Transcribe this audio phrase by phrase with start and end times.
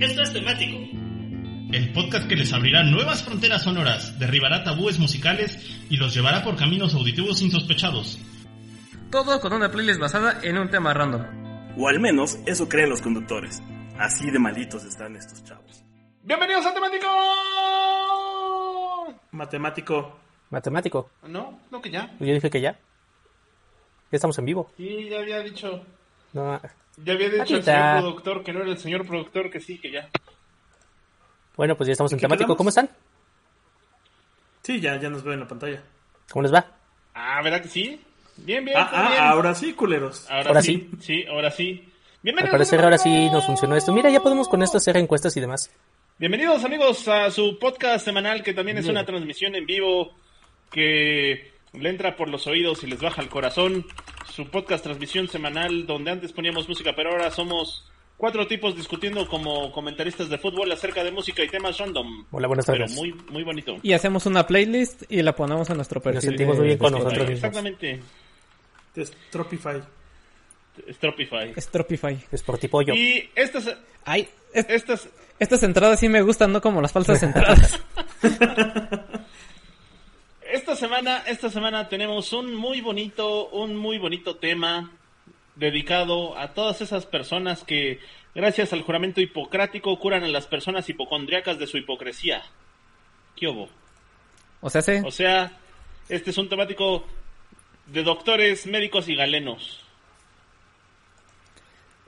[0.00, 0.78] Esto es temático.
[1.72, 5.58] El podcast que les abrirá nuevas fronteras sonoras, derribará tabúes musicales
[5.90, 8.18] y los llevará por caminos auditivos insospechados.
[9.10, 11.74] Todo con una playlist basada en un tema random.
[11.76, 13.60] O al menos eso creen los conductores.
[13.98, 15.82] Así de malitos están estos chavos.
[16.22, 17.06] Bienvenidos a Temático.
[19.32, 20.20] Matemático.
[20.50, 21.10] Matemático.
[21.26, 22.14] No, no que ya.
[22.20, 22.72] Yo dije que ya.
[22.72, 24.70] Ya estamos en vivo.
[24.76, 25.84] Sí, ya había dicho.
[26.32, 26.60] No.
[27.04, 29.90] Ya había dicho el señor productor que no era el señor productor que sí, que
[29.90, 30.08] ya.
[31.56, 32.46] Bueno, pues ya estamos en temático.
[32.46, 32.56] quedamos?
[32.56, 32.90] ¿Cómo están?
[34.62, 35.82] Sí, ya, ya nos veo en la pantalla.
[36.30, 36.66] ¿Cómo les va?
[37.14, 38.00] Ah, ¿verdad que sí?
[38.36, 38.76] Bien, bien.
[38.78, 39.22] Ah, ah, bien.
[39.22, 40.28] ahora sí, culeros.
[40.30, 40.90] Ahora, ahora sí.
[41.00, 41.84] Sí, ahora sí.
[41.84, 42.50] Al Bienvenidos.
[42.52, 43.92] parecer a ahora sí nos funcionó esto.
[43.92, 45.70] Mira, ya podemos con esto hacer encuestas y demás.
[46.18, 48.96] Bienvenidos amigos a su podcast semanal que también es Bien.
[48.96, 50.12] una transmisión en vivo
[50.70, 53.86] que le entra por los oídos y les baja el corazón.
[54.34, 57.84] Su podcast transmisión semanal donde antes poníamos música pero ahora somos
[58.16, 62.24] cuatro tipos discutiendo como comentaristas de fútbol acerca de música y temas random.
[62.30, 62.94] Hola, buenas Pero tardes.
[62.96, 63.76] muy, muy bonito.
[63.82, 66.22] Y hacemos una playlist y la ponemos en nuestro perfil.
[66.22, 67.34] sentimos de muy bien con nosotros mismos.
[67.36, 68.00] Exactamente.
[68.96, 69.80] Stropify.
[70.92, 71.54] Stropify.
[71.60, 72.18] Stropify.
[72.36, 72.94] Sportipollo.
[72.94, 77.80] Y estas, Ay, es- estas, estas entradas sí me gustan, no como las falsas entradas.
[80.50, 84.90] Esta semana, esta semana tenemos un muy bonito, un muy bonito tema
[85.56, 88.00] dedicado a todas esas personas que,
[88.34, 92.42] gracias al juramento hipocrático, curan a las personas hipocondriacas de su hipocresía.
[93.36, 93.68] ¿Qué hubo?
[94.62, 94.92] O sea, sí.
[95.04, 95.52] O sea,
[96.08, 97.04] este es un temático
[97.84, 99.84] de doctores, médicos y galenos.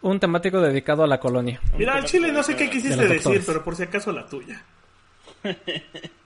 [0.01, 1.61] Un temático dedicado a la colonia.
[1.77, 3.45] Mira, al chile no sé qué quisiste de decir, doctores.
[3.45, 4.65] pero por si acaso la tuya.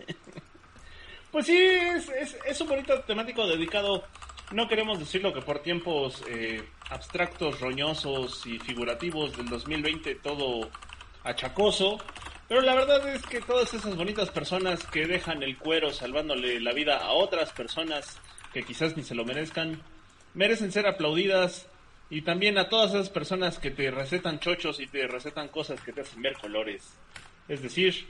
[1.34, 1.58] Pues sí,
[2.46, 4.04] es, un bonito temático dedicado,
[4.52, 10.70] no queremos decirlo que por tiempos eh, abstractos, roñosos y figurativos del 2020 todo
[11.24, 11.98] achacoso,
[12.46, 16.72] pero la verdad es que todas esas bonitas personas que dejan el cuero salvándole la
[16.72, 18.16] vida a otras personas
[18.52, 19.82] que quizás ni se lo merezcan,
[20.34, 21.66] merecen ser aplaudidas
[22.10, 25.92] y también a todas esas personas que te recetan chochos y te recetan cosas que
[25.92, 26.94] te hacen ver colores.
[27.48, 28.06] Es decir,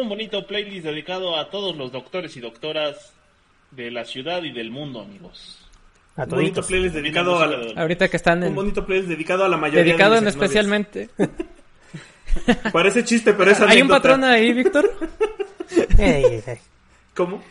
[0.00, 3.12] un bonito playlist dedicado a todos los doctores y doctoras
[3.70, 5.58] de la ciudad y del mundo, amigos.
[6.16, 8.54] A Un bonito playlist dedicado a la, Ahorita que están un en...
[8.54, 11.10] bonito playlist dedicado a la mayoría Dedicado de en especialmente...
[12.70, 14.92] Parece chiste, pero es ¿Hay un patrón ahí, Víctor?
[17.14, 17.42] ¿Cómo?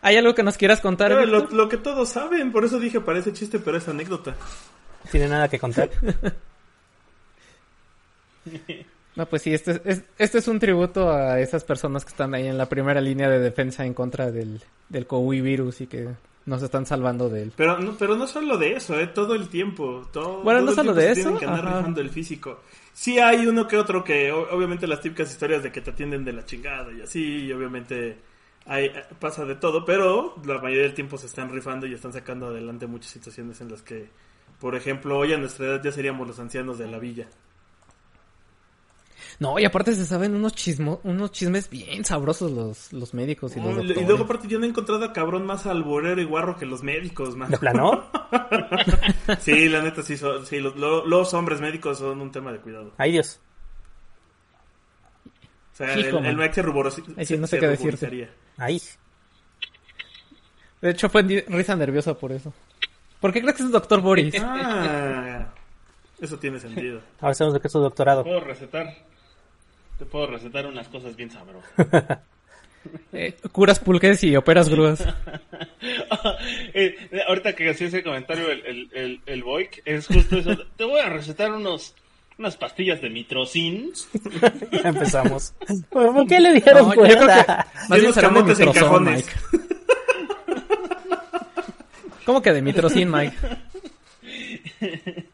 [0.00, 3.32] ¿Hay algo que nos quieras contar, lo, lo que todos saben, por eso dije parece
[3.32, 4.34] chiste, pero es anécdota.
[5.12, 5.90] ¿Tiene nada que contar?
[9.14, 12.46] No, pues sí, este es, este es un tributo a esas personas que están ahí
[12.46, 16.08] en la primera línea de defensa en contra del, del COVID virus y que
[16.46, 17.52] nos están salvando de él.
[17.56, 20.08] Pero no, pero no solo de eso, eh, todo el tiempo.
[20.12, 22.60] Todo, Bueno, todo no solo de eso, que andar rifando el físico.
[22.92, 26.32] Sí hay uno que otro que, obviamente las típicas historias de que te atienden de
[26.32, 28.16] la chingada y así, y obviamente
[28.66, 32.46] hay, pasa de todo, pero la mayoría del tiempo se están rifando y están sacando
[32.46, 34.08] adelante muchas situaciones en las que,
[34.60, 37.28] por ejemplo, hoy a nuestra edad ya seríamos los ancianos de la villa.
[39.42, 43.60] No, y aparte se saben unos chismo, unos chismes bien sabrosos los, los médicos y
[43.60, 44.06] los y doctores.
[44.06, 47.34] luego aparte yo no he encontrado a cabrón más alborero y guarro que los médicos,
[47.34, 47.50] man.
[47.50, 48.04] ¿De plano?
[49.40, 52.60] Sí, la neta sí, son- sí los, lo- los hombres médicos son un tema de
[52.60, 52.92] cuidado.
[52.98, 53.40] Ay, Dios.
[55.72, 56.60] O sea, Hijo, el, el Mac se
[57.16, 58.30] Ay, sí, no se sé qué decirte.
[58.58, 58.80] Ay.
[60.80, 62.52] De hecho, fue risa nerviosa por eso.
[63.20, 64.34] ¿Por qué crees que es el doctor Boris?
[64.40, 65.52] Ah,
[66.20, 67.00] eso tiene sentido.
[67.20, 68.22] Ahora sabemos de qué es su doctorado.
[68.22, 68.94] Puedo recetar,
[69.98, 71.70] te puedo recetar unas cosas bien sabrosas.
[73.12, 75.04] Eh, curas pulques y operas grúas.
[76.74, 76.96] Eh,
[77.28, 80.56] ahorita que hacía ese comentario el, el, el, el Boic, es justo eso.
[80.76, 81.94] Te voy a recetar unos
[82.38, 83.92] unas pastillas de mitrocin.
[84.72, 85.54] Ya empezamos.
[85.90, 87.66] ¿Por qué le dieron No, cuerda?
[87.88, 89.26] Más bien camotes en cajones.
[89.52, 89.66] Mike.
[92.24, 93.36] ¿Cómo que de mitrocin, Mike?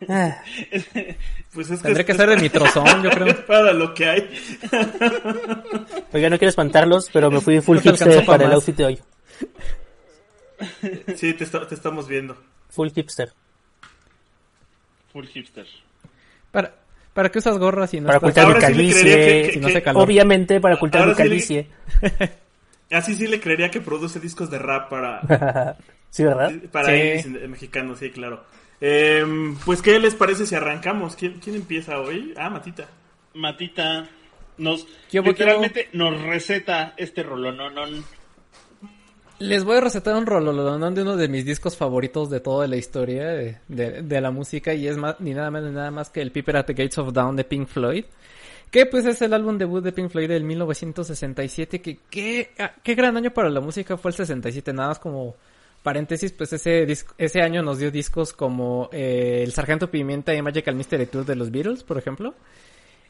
[1.53, 3.27] Pues es que Tendré es- que ser de mitrozón, yo creo.
[3.28, 4.30] es para lo que hay.
[6.12, 8.84] Oiga, no quiero espantarlos, pero me fui full No hipster pa' para el outfit de
[8.84, 8.98] hoy.
[11.16, 12.36] Sí, te, está- te estamos viendo.
[12.71, 13.33] Full hipster.
[15.12, 15.66] Full hipster.
[16.50, 16.74] ¿Para,
[17.15, 20.03] ¿Para qué usas gorras si no Para ocultar mi sí que- si no hace calor?
[20.03, 21.66] Obviamente para ocultar mi sí le- calvicie.
[22.91, 25.77] Así sí le creería que produce discos de rap para,
[26.10, 26.53] sí, ¿verdad?
[26.72, 27.28] para Sí.
[27.48, 28.45] mexicanos, sí, claro.
[28.80, 31.16] Em, pues, ¿qué les parece si arrancamos?
[31.16, 32.33] ¿Quién, quién empieza hoy?
[32.36, 32.86] Ah, Matita.
[33.34, 34.09] Matita
[34.57, 38.04] nos ¿Qué hubo, literalmente nos receta este rolononón.
[39.41, 42.77] Les voy a recetar un rololonón de uno de mis discos favoritos de toda la
[42.77, 46.10] historia de, de- de la música y es más, ni nada menos ni nada más
[46.10, 48.04] que el Piper at the Gates of Dawn de Pink Floyd.
[48.72, 51.81] Que pues es el álbum debut de Pink Floyd del 1967.
[51.81, 54.72] Que qué, ah, qué gran año para la música fue el 67.
[54.72, 55.36] Nada más como
[55.83, 56.86] paréntesis, pues ese,
[57.19, 61.36] ese año nos dio discos como eh, El Sargento Pimienta y Magical Mystery Tour de
[61.36, 62.34] los Beatles, por ejemplo.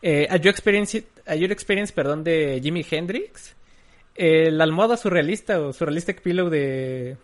[0.03, 3.55] Eh, A Your Experience, A Your Experience, perdón, de Jimi Hendrix.
[4.15, 7.17] Eh, la almohada surrealista o Surrealistic Pillow de,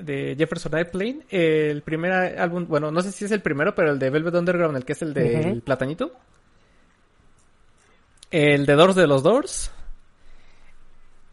[0.00, 1.20] de Jefferson Airplane.
[1.30, 4.34] Eh, el primer álbum, bueno, no sé si es el primero, pero el de Velvet
[4.34, 5.60] Underground, el que es el del Ujú.
[5.60, 6.12] platanito.
[8.30, 9.70] El de Doors de los Doors.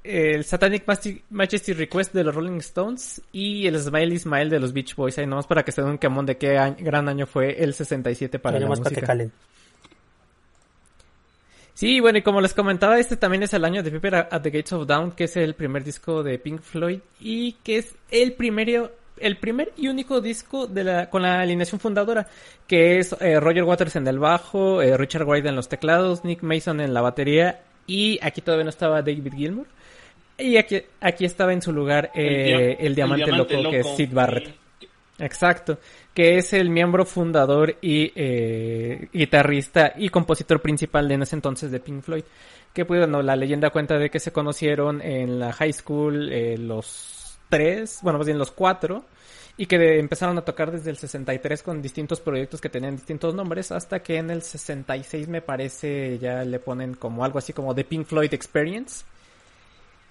[0.04, 0.86] El Satanic
[1.30, 3.22] Majesty Request de los Rolling Stones.
[3.31, 5.18] Y el Smiley Smile de los Beach Boys.
[5.18, 7.74] Ahí nomás para que se den un camón de qué año- gran año fue el
[7.74, 9.31] 67 para Para la para que calen.
[11.74, 14.50] Sí, bueno, y como les comentaba, este también es el año de Piper at the
[14.50, 18.34] Gates of Dawn, que es el primer disco de Pink Floyd y que es el
[18.34, 22.28] primero, el primer y único disco de la, con la alineación fundadora,
[22.68, 26.42] que es eh, Roger Waters en el bajo, eh, Richard Wright en los teclados, Nick
[26.44, 29.68] Mason en la batería y aquí todavía no estaba David Gilmour.
[30.39, 33.88] Y aquí, aquí estaba en su lugar eh, el, dia- diamante, loco, que es.
[33.95, 34.56] Sid Barrett.
[35.21, 35.77] Exacto,
[36.13, 41.71] que es el miembro fundador y eh, guitarrista y compositor principal de en ese entonces
[41.71, 42.24] de Pink Floyd.
[42.74, 46.57] Que pues, bueno, la leyenda cuenta de que se conocieron en la high school eh,
[46.57, 49.03] los tres, bueno, más bien los cuatro,
[49.57, 53.36] y que de- empezaron a tocar desde el 63 con distintos proyectos que tenían distintos
[53.36, 57.75] nombres, hasta que en el 66 me parece ya le ponen como algo así como
[57.75, 59.03] The Pink Floyd Experience.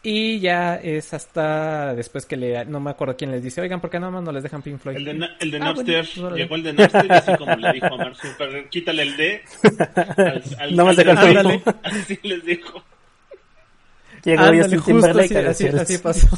[0.03, 3.91] Y ya es hasta después que le, no me acuerdo quién les dice, oigan, ¿por
[3.91, 4.97] qué nada más no les dejan Pink Floyd?
[4.97, 7.73] El de, el de Ah, Napster, bueno, llegó el de Napster y así como le
[7.73, 9.43] dijo a Mark Zuckerberg, quítale el D.
[10.17, 11.77] Al, al- No más al- Facebook.
[11.83, 12.85] Así les dijo.
[14.25, 16.29] Llegó Ándale, Justin justo Timberlake así, así, así pasó.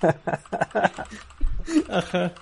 [1.90, 2.32] Ajá.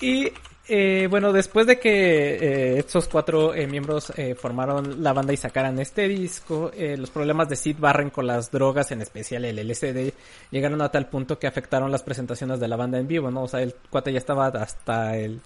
[0.00, 0.32] Y
[0.72, 5.36] eh, bueno, después de que eh, estos cuatro eh, miembros eh, formaron la banda y
[5.36, 9.58] sacaran este disco, eh, los problemas de Sid Barren con las drogas, en especial el
[9.68, 10.12] LSD,
[10.52, 13.42] llegaron a tal punto que afectaron las presentaciones de la banda en vivo, ¿no?
[13.42, 15.40] O sea, el cuate ya estaba hasta el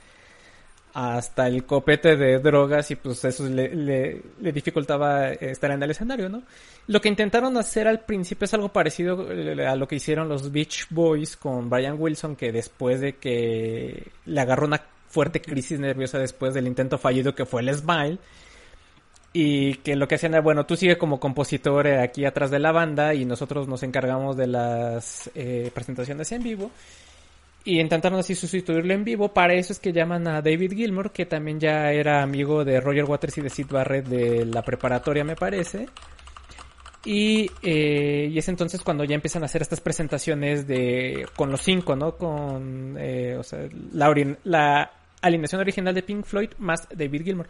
[0.93, 6.43] hasta el copete de drogas y pues eso le, dificultaba estar en el escenario, ¿no?
[6.87, 9.27] Lo que intentaron hacer al principio es algo parecido
[9.67, 14.41] a lo que hicieron los Beach Boys con Brian Wilson, que después de que le
[14.41, 18.19] agarró una fuerte crisis nerviosa después del intento fallido que fue el Smile,
[19.37, 22.61] y que lo que hacían era, bueno, tú sigue como compositor eh, aquí atrás de
[22.61, 26.71] la banda y nosotros nos encargamos de las eh, presentaciones en vivo.
[27.65, 29.33] Y intentaron así sustituirlo en vivo.
[29.35, 33.07] Para eso es que llaman a David Gilmour, que también ya era amigo de Roger
[33.07, 35.89] Waters y de Sid Barrett de la preparatoria, me parece.
[37.05, 41.61] Y, eh, y es entonces cuando ya empiezan a hacer estas presentaciones de con los
[41.61, 42.17] cinco, ¿no?
[42.17, 44.15] Con eh, o sea, la,
[44.45, 44.91] la
[45.21, 47.47] alineación original de Pink Floyd más David Gilmour.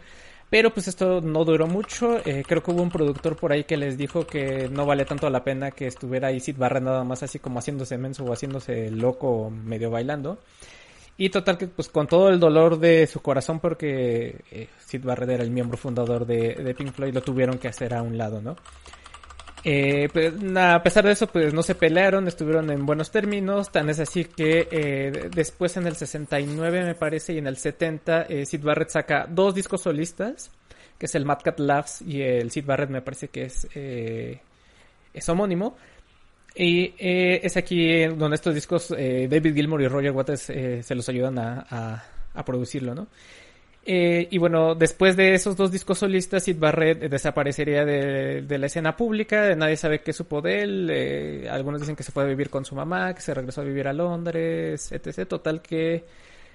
[0.49, 2.19] Pero pues esto no duró mucho.
[2.25, 5.29] eh, creo que hubo un productor por ahí que les dijo que no vale tanto
[5.29, 8.91] la pena que estuviera ahí Sid Barrett nada más así como haciéndose menso o haciéndose
[8.91, 10.37] loco medio bailando.
[11.17, 15.29] Y total que pues con todo el dolor de su corazón porque eh, Sid Barrett
[15.29, 18.57] era el miembro fundador de Pink Floyd lo tuvieron que hacer a un lado, ¿no?
[19.67, 23.89] Eh, pues, a pesar de eso, pues no se pelearon, estuvieron en buenos términos, tan
[23.89, 28.45] es así que eh, después en el 69 me parece y en el 70 eh,
[28.45, 30.51] Sid Barrett saca dos discos solistas,
[30.99, 34.39] que es el Mad Cat Laughs y el Sid Barrett me parece que es, eh,
[35.13, 35.75] es homónimo.
[36.57, 41.09] Y eh, es aquí donde estos discos eh, David Gilmour y Roger Waters se los
[41.09, 42.05] ayudan a-
[42.35, 43.07] a producirlo, ¿no?
[43.87, 48.65] Eh, y bueno, después de esos dos discos solistas, Sid Barrett eh, desaparecería de, la
[48.65, 52.25] escena pública, nadie sabe qué supo de él, eh, algunos dicen que se fue a
[52.25, 55.27] vivir con su mamá, que se regresó a vivir a Londres, etc.
[55.27, 56.03] Total que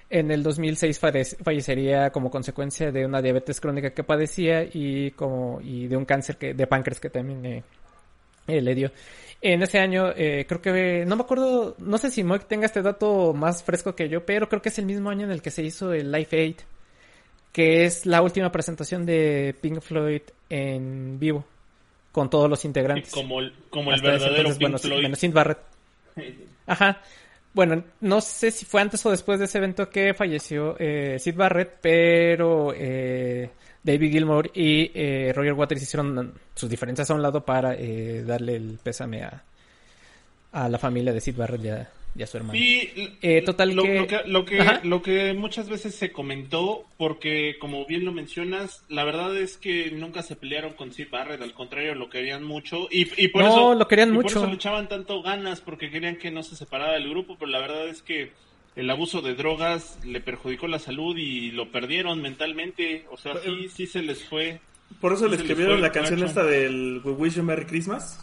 [0.09, 5.61] en el 2006 fallec- fallecería como consecuencia de una diabetes crónica que padecía y como
[5.61, 7.63] y de un cáncer que, de páncreas que también
[8.47, 8.91] eh, le dio.
[9.41, 12.81] En ese año, eh, creo que, no me acuerdo, no sé si Moik tenga este
[12.81, 15.49] dato más fresco que yo, pero creo que es el mismo año en el que
[15.49, 16.57] se hizo el Life Aid,
[17.51, 21.45] que es la última presentación de Pink Floyd en vivo,
[22.11, 23.11] con todos los integrantes.
[23.11, 25.03] Como el, como el Hasta verdadero entonces, Pink bueno, Floyd.
[25.03, 25.59] menos Sid Barrett.
[26.67, 27.01] Ajá.
[27.53, 31.35] Bueno, no sé si fue antes o después de ese evento que falleció eh, Sid
[31.35, 33.49] Barrett, pero eh,
[33.83, 38.55] David Gilmour y eh, Roger Waters hicieron sus diferencias a un lado para eh, darle
[38.55, 39.43] el pésame a,
[40.53, 42.59] a la familia de Sid Barrett y a, y a su hermano.
[42.59, 44.81] Y Eh, total lo, que- lo que lo que Ajá.
[44.83, 49.91] lo que muchas veces se comentó porque como bien lo mencionas, la verdad es que
[49.91, 53.49] nunca se pelearon con Sid Barrett, al contrario lo querían mucho y, y por No,
[53.49, 54.33] eso lo querían y mucho.
[54.35, 57.49] Por eso le echaban tanto ganas porque querían que no se separara del grupo, pero
[57.49, 58.31] la verdad es que
[58.75, 63.69] el abuso de drogas le perjudicó la salud y lo perdieron mentalmente, o sea, sí
[63.69, 64.59] sí se les fue
[64.99, 68.19] Por eso le Se les escribieron la canción esta del We Wish You Merry Christmas.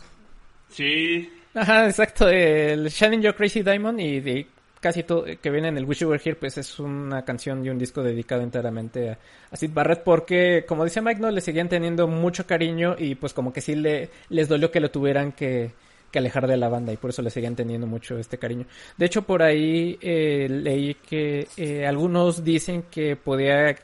[0.69, 2.29] Sí, Ajá, exacto.
[2.29, 4.47] El Shining Your Crazy Diamond y de
[4.81, 7.71] casi todo que viene en el Wish You Were Here, pues es una canción y
[7.71, 9.19] un disco dedicado enteramente a,
[9.51, 13.33] a Sid Barrett porque, como dice Mike, no le seguían teniendo mucho cariño y pues
[13.35, 15.73] como que sí le, les dolió que lo tuvieran que,
[16.11, 18.67] que alejar de la banda y por eso le seguían teniendo mucho este cariño.
[18.97, 23.75] De hecho, por ahí eh, leí que eh, algunos dicen que podía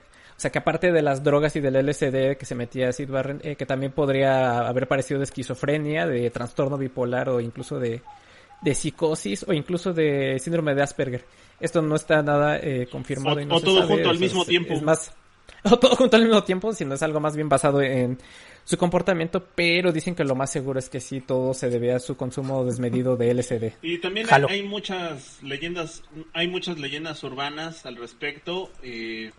[0.44, 3.56] sea, que aparte de las drogas y del LSD que se metía Sid Barrett, eh,
[3.56, 8.00] que también podría haber parecido de esquizofrenia, de trastorno bipolar o incluso de,
[8.62, 11.24] de psicosis o incluso de síndrome de Asperger.
[11.60, 13.36] Esto no está nada eh, confirmado.
[13.36, 14.74] O- y no o se todo sabe, junto al o sea, mismo es- tiempo.
[14.74, 15.12] Es más,
[15.64, 18.18] o todo junto al mismo tiempo, sino es algo más bien basado en
[18.64, 21.98] su comportamiento, pero dicen que lo más seguro es que sí, todo se debe a
[22.00, 23.72] su consumo desmedido de LSD.
[23.82, 28.70] Y también hay, hay muchas leyendas, hay muchas leyendas urbanas al respecto.
[28.82, 29.30] eh,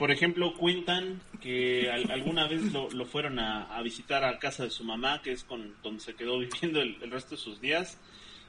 [0.00, 4.64] por ejemplo, cuentan que al- alguna vez lo, lo fueron a, a visitar a casa
[4.64, 7.60] de su mamá, que es con donde se quedó viviendo el, el resto de sus
[7.60, 8.00] días.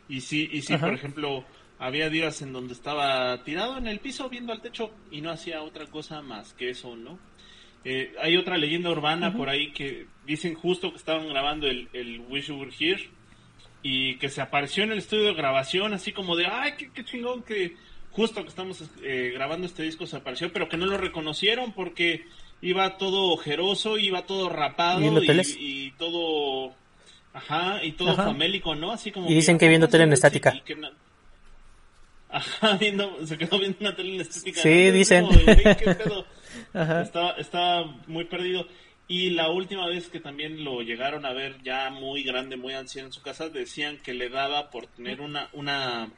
[0.09, 0.85] Y sí, y sí, Ajá.
[0.87, 1.45] por ejemplo,
[1.77, 5.61] había días en donde estaba tirado en el piso viendo al techo y no hacía
[5.61, 7.19] otra cosa más que eso, ¿no?
[7.83, 12.19] Eh, hay otra leyenda urbana por ahí que dicen justo que estaban grabando el, el
[12.29, 13.09] Wish You Were Here
[13.83, 17.03] y que se apareció en el estudio de grabación así como de, ay, qué, qué
[17.03, 17.75] chingón que
[18.11, 22.25] justo que estamos eh, grabando este disco se apareció, pero que no lo reconocieron porque
[22.61, 26.73] iba todo ojeroso, iba todo rapado ¿Viendo y, todo,
[27.33, 28.25] ajá, y todo Ajá.
[28.25, 28.91] famélico, ¿no?
[28.91, 30.53] Así como Y dicen que viendo tele en estática.
[30.55, 30.77] y que
[32.29, 34.61] Ajá, viendo, se quedó viendo una tele en estática.
[34.61, 34.91] Sí, ¿no?
[34.93, 35.25] Dicen.
[35.25, 35.39] como
[38.07, 38.67] muy perdido.
[39.07, 43.07] Y la última vez que también lo llegaron a ver ya muy grande, muy anciano
[43.07, 46.09] en su casa, decían que le daba por tener una, una,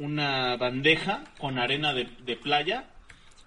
[0.00, 2.84] una bandeja con arena de, de playa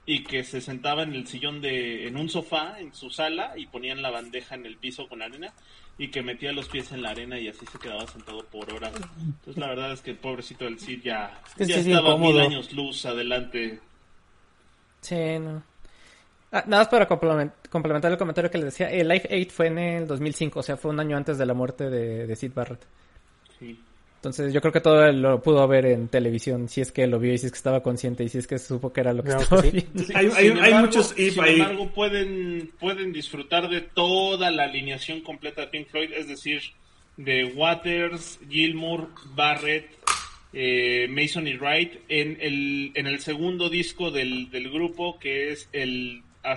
[0.06, 3.66] y que se sentaba en el sillón de, en un sofá en su sala y
[3.68, 5.54] ponían la bandeja en el piso con arena
[5.98, 8.94] y que metía los pies en la arena y así se quedaba sentado por horas.
[9.20, 12.18] Entonces la verdad es que el pobrecito del Cid ya, que ya sí es estaba
[12.18, 13.80] mil años luz adelante.
[15.02, 15.64] Sí, no.
[16.52, 19.68] Ah, nada más para complement- complementar el comentario que les decía, el Life 8 fue
[19.68, 22.52] en el 2005, o sea, fue un año antes de la muerte de, de Sid
[22.54, 22.86] Barrett.
[23.58, 23.80] Sí.
[24.24, 27.34] Entonces yo creo que todo lo pudo ver en televisión, si es que lo vio
[27.34, 29.32] y si es que estaba consciente y si es que supo que era lo que
[29.32, 29.70] que estaba sí.
[29.72, 30.02] viendo.
[30.02, 30.30] Sí, Hay-
[30.62, 31.56] hay- muchos if sin ahí.
[31.60, 36.62] embargo, pueden, pueden disfrutar de toda la alineación completa de Pink Floyd, es decir,
[37.18, 39.88] de Waters, Gilmour, Barrett,
[40.54, 45.68] eh, Mason y Wright en el, en el segundo disco del, del grupo, que es
[45.74, 46.56] el A,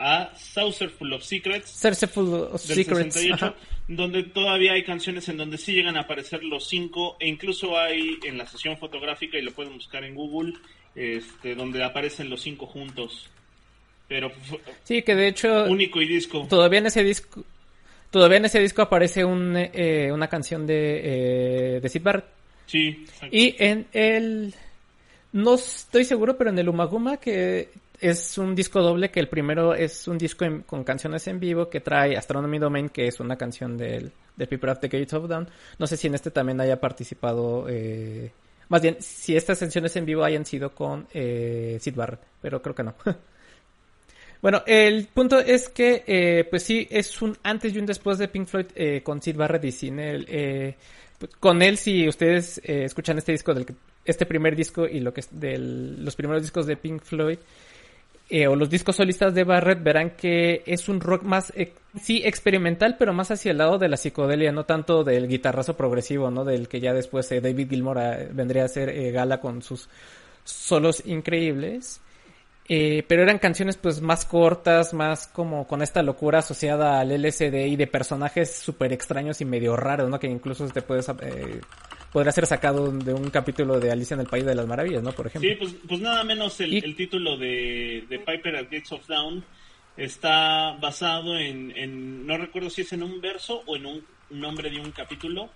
[0.00, 1.70] A Saucer Full of Secrets
[2.10, 3.14] Full of del Secrets.
[3.14, 3.54] 68, ajá.
[3.86, 8.18] donde todavía hay canciones en donde sí llegan a aparecer los cinco, e incluso hay
[8.24, 10.54] en la sesión fotográfica, y lo pueden buscar en Google,
[10.94, 13.28] este, donde aparecen los cinco juntos.
[14.08, 14.32] Pero
[14.84, 16.46] Sí, que de hecho único y disco.
[16.48, 17.44] todavía en ese disco
[18.10, 21.00] todavía en ese disco aparece un, eh, una canción de,
[21.76, 22.24] eh, de Sid Barrett.
[22.66, 23.28] Sí, exacto.
[23.36, 24.54] Y en el
[25.32, 27.68] no estoy seguro, pero en el Umaguma que
[28.00, 31.68] es un disco doble que el primero es un disco en- con canciones en vivo
[31.68, 35.28] que trae Astronomy Domain, que es una canción del, del People of the Gates of
[35.28, 35.48] Dawn.
[35.78, 38.32] No sé si en este también haya participado, eh,
[38.68, 42.74] más bien, si estas canciones en vivo hayan sido con eh, Sid Barrett, pero creo
[42.74, 42.94] que no.
[44.42, 48.26] Bueno, el punto es que, eh, pues sí, es un antes y un después de
[48.28, 50.76] Pink Floyd eh, con Sid Barrett y sin eh,
[51.18, 53.66] pues, con él, si ustedes eh, escuchan este disco, del
[54.02, 57.38] este primer disco y lo que es de los primeros discos de Pink Floyd,
[58.30, 62.22] eh, o los discos solistas de Barrett, verán que es un rock más, eh, sí,
[62.24, 66.44] experimental, pero más hacia el lado de la psicodelia, no tanto del guitarrazo progresivo, ¿no?
[66.44, 69.88] Del que ya después eh, David Gilmour eh, vendría a eh, gala con sus
[70.44, 72.00] solos increíbles.
[72.68, 77.74] Pero eran canciones pues más cortas, más como con esta locura asociada al LSD y
[77.74, 80.20] de personajes súper extraños y medio raros, ¿no?
[80.20, 81.10] Que incluso te puedes,
[82.12, 85.12] podría ser sacado de un capítulo de Alicia en el País de las Maravillas, ¿no?
[85.12, 85.48] Por ejemplo.
[85.50, 89.06] Sí, pues, pues nada menos el, Y- el título de, de Piper at Gates of
[89.06, 89.44] Dawn
[89.96, 94.70] está basado en, en, no recuerdo si es en un verso o en un nombre
[94.70, 95.50] de un capítulo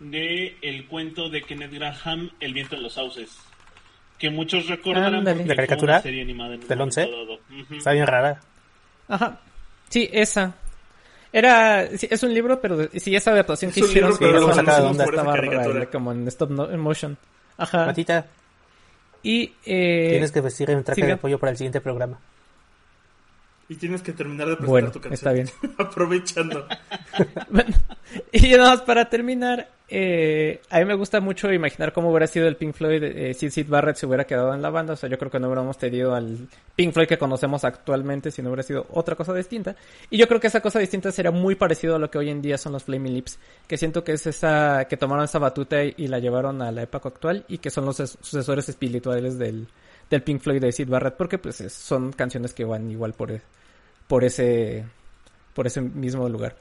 [0.00, 3.36] de el cuento de Kenneth Graham, El viento en los sauces.
[4.18, 6.00] Que muchos recordarán porque ¿La caricatura?
[6.00, 7.10] serie animada en ¿Del momento 11?
[7.10, 7.40] dado.
[7.60, 7.74] Ujú.
[7.74, 8.40] Está bien rara.
[9.08, 9.40] Ajá.
[9.88, 10.54] Sí, esa.
[11.32, 14.50] Era, sí, es un libro, pero sí, esa adaptación que Es un hicieron libro, pero
[14.50, 17.16] estaba rara, como en stop motion.
[17.56, 17.86] Ajá.
[17.86, 18.26] Matita,
[19.22, 22.18] Y, eh, tienes que vestir en traje de pollo para el siguiente programa.
[23.72, 25.14] Y tienes que terminar de presentar Bueno, tu canción.
[25.14, 25.48] está bien.
[25.78, 26.66] Aprovechando.
[27.50, 27.74] Bueno,
[28.32, 32.48] y nada más para terminar, eh, a mí me gusta mucho imaginar cómo hubiera sido
[32.48, 34.94] el Pink Floyd eh, si Sid Barrett se hubiera quedado en la banda.
[34.94, 38.40] O sea, yo creo que no hubiéramos tenido al Pink Floyd que conocemos actualmente si
[38.42, 39.76] no hubiera sido otra cosa distinta.
[40.10, 42.40] Y yo creo que esa cosa distinta sería muy parecido a lo que hoy en
[42.42, 45.94] día son los Flaming Lips, que siento que es esa, que tomaron esa batuta y,
[45.98, 49.68] y la llevaron a la época actual y que son los sucesores espirituales del,
[50.10, 53.30] del Pink Floyd de Sid Barrett, porque pues es- son canciones que van igual por,
[54.12, 54.84] por ese,
[55.54, 56.54] por ese mismo lugar.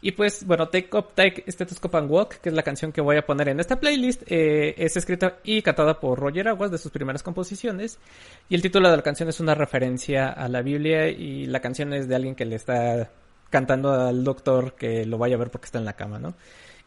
[0.00, 3.18] Y pues, bueno, Take Up, Take Stethoscope and Walk, que es la canción que voy
[3.18, 6.90] a poner en esta playlist, eh, es escrita y cantada por Roger Aguas de sus
[6.90, 7.98] primeras composiciones.
[8.48, 11.92] Y el título de la canción es una referencia a la Biblia y la canción
[11.92, 13.10] es de alguien que le está
[13.50, 16.32] cantando al doctor que lo vaya a ver porque está en la cama, ¿no?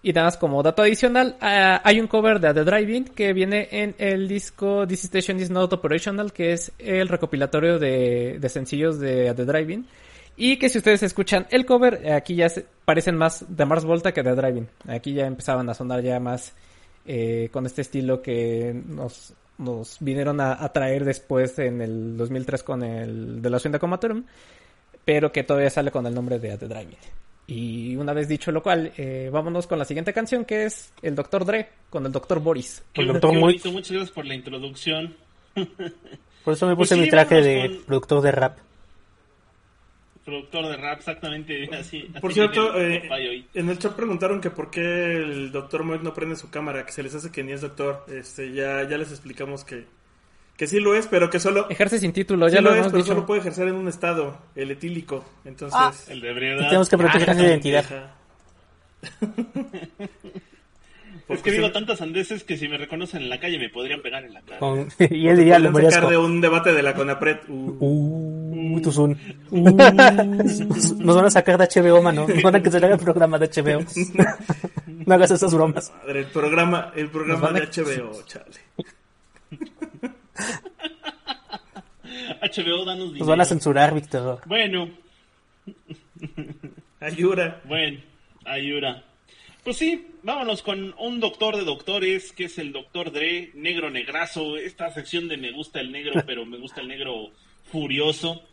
[0.01, 3.67] Y nada más como dato adicional, ah, hay un cover de The Drive-In que viene
[3.69, 8.99] en el disco This Station Is Not Operational, que es el recopilatorio de, de sencillos
[8.99, 9.85] de The Drive-In.
[10.39, 14.13] Y que si ustedes escuchan el cover, aquí ya se- parecen más de Mars Volta
[14.13, 14.67] que de Driving.
[14.87, 16.53] Aquí ya empezaban a sonar ya más
[17.05, 22.61] eh, con este estilo que nos, nos vinieron a, a traer después en el 2003
[22.63, 24.23] con el de la Hacienda Comatorum,
[25.03, 26.97] pero que todavía sale con el nombre de The Driving.
[27.47, 31.15] Y una vez dicho lo cual, eh, vámonos con la siguiente canción que es el
[31.15, 31.45] Dr.
[31.45, 32.41] Dre con el Dr.
[32.41, 32.83] Boris.
[32.93, 35.15] Qué, El doctor bonito, muchas gracias por la introducción.
[36.43, 38.57] Por eso me Pues puse sí, mi traje de con- productor de rap.
[40.27, 42.01] Productor de rap, exactamente así.
[42.19, 46.13] Por así cierto, eh, en el chat preguntaron que por qué el doctor Moek no
[46.13, 48.03] prende su cámara, que se les hace que ni es doctor.
[48.09, 49.85] Este, ya, ya les explicamos que,
[50.57, 52.87] que sí lo es, pero que solo, Ejerce sin título, sí ya lo lo es,
[52.87, 53.07] pero dicho.
[53.13, 55.23] solo puede ejercer en un estado, el etílico.
[55.45, 55.93] Entonces, Ah.
[56.09, 56.65] El de Y ebriedad.
[56.67, 57.85] tenemos que proteger su identidad.
[61.29, 64.23] Es que digo tantas andeses que si me reconocen en la calle me podrían pegar
[64.23, 64.59] en la cara.
[64.59, 67.39] Con- y él diría, lo sacar de un debate de la CONAPRED.
[67.49, 68.36] Uh, Uh,
[68.81, 69.17] Tuzun.
[69.51, 72.27] Nos van a sacar de HBO, mano.
[72.27, 73.85] Nos van a cancelar el programa de HBO.
[75.05, 75.91] No hagas esas bromas.
[76.01, 78.57] madre, el programa, el programa de a- HBO, chale.
[82.41, 83.19] HBO, danos dinero.
[83.19, 84.41] Nos van a censurar, Víctor.
[84.45, 84.89] Bueno,
[86.99, 87.61] Ayura.
[87.65, 87.99] bueno,
[88.45, 89.03] ayuda.
[89.63, 94.55] Pues sí, vámonos con un doctor de doctores, que es el doctor Dre, negro negrazo.
[94.57, 97.31] Esta sección de me gusta el negro, pero me gusta el negro
[97.71, 98.43] furioso.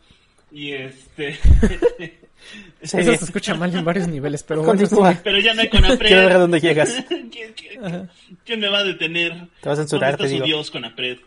[0.51, 1.33] Y este...
[1.33, 1.41] Sí.
[2.99, 5.19] Eso se escucha mal en varios niveles, pero bueno, Continúa.
[5.23, 6.07] pero ya no hay Conapred.
[6.07, 7.03] Quiero ver a dónde llegas.
[7.07, 8.09] ¿Quién, quién-
[8.45, 9.47] quién me va a detener?
[9.61, 10.45] Te va a censurar, ¿Dónde te digo.
[10.45, 11.17] Dios Conapred?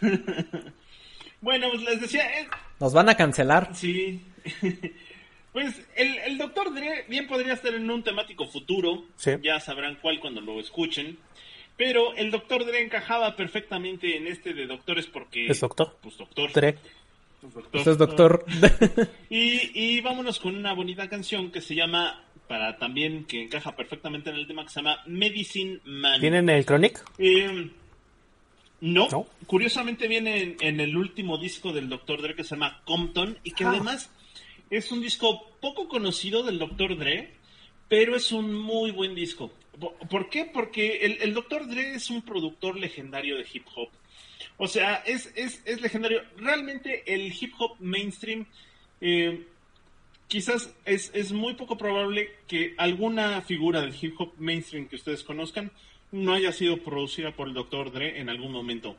[1.40, 2.48] bueno, pues les decía, eh,
[2.80, 3.70] nos van a cancelar.
[3.74, 4.20] Sí.
[5.52, 9.04] Pues el, el Doctor Dre bien podría estar en un temático futuro.
[9.16, 9.32] Sí.
[9.42, 11.18] Ya sabrán cuál cuando lo escuchen.
[11.76, 15.46] Pero el Doctor Dre encajaba perfectamente en este de doctores porque...
[15.48, 15.96] Es doctor.
[16.02, 16.52] Pues doctor.
[16.52, 16.76] Dre.
[17.42, 17.76] Doctor.
[17.78, 18.44] Usted es doctor.
[19.30, 24.30] Y, y vámonos con una bonita canción que se llama, para también que encaja perfectamente
[24.30, 26.20] en el tema, que se llama Medicine Man.
[26.20, 27.02] ¿Viene en el Chronic?
[27.18, 27.70] Eh,
[28.80, 29.08] no.
[29.10, 29.26] No.
[29.46, 32.20] curiosamente viene en, en el último disco del Dr.
[32.20, 33.70] Dre que se llama Compton y que Ah.
[33.70, 34.10] además
[34.70, 36.96] es un disco poco conocido del Dr.
[36.96, 37.32] Dre,
[37.88, 39.52] pero es un muy buen disco.
[39.78, 40.44] Po- ¿Por qué?
[40.44, 41.68] Porque el, el Dr.
[41.68, 43.88] Dre es un productor legendario de hip hop.
[44.62, 46.22] O sea, es, es, es legendario.
[46.36, 48.46] Realmente el hip hop mainstream
[49.00, 49.44] eh,
[50.28, 55.24] quizás es, es muy poco probable que alguna figura del hip hop mainstream que ustedes
[55.24, 55.72] conozcan
[56.12, 57.90] no haya sido producida por el Dr.
[57.90, 58.94] Dre en algún momento.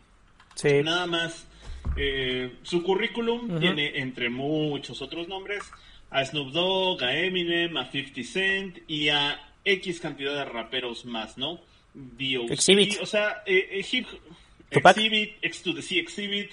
[0.56, 0.84] Sí.
[0.84, 1.48] Nada más,
[1.96, 5.64] eh, su currículum tiene, entre muchos otros nombres,
[6.10, 11.38] a Snoop Dogg, a Eminem, a 50 Cent y a X cantidad de raperos más,
[11.38, 11.62] ¿no?
[11.94, 12.98] D.O.C., Exhibit.
[13.02, 14.08] O sea, eh, eh, hip,
[14.74, 14.98] Tupac.
[14.98, 16.52] Exhibit, X to the C Exhibit,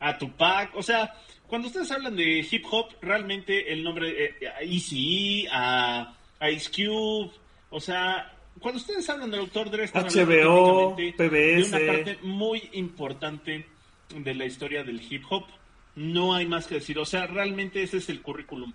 [0.00, 1.14] a Tupac, o sea,
[1.46, 6.70] cuando ustedes hablan de hip hop, realmente el nombre eh, a Eazy-E, a, a Ice
[6.70, 7.32] Cube,
[7.70, 9.70] o sea, cuando ustedes hablan del Dr.
[9.70, 11.68] Dre, están HBO, técnicamente de PBS.
[11.68, 13.66] una parte muy importante
[14.14, 15.44] de la historia del hip hop.
[15.94, 18.72] No hay más que decir, o sea, realmente ese es el currículum.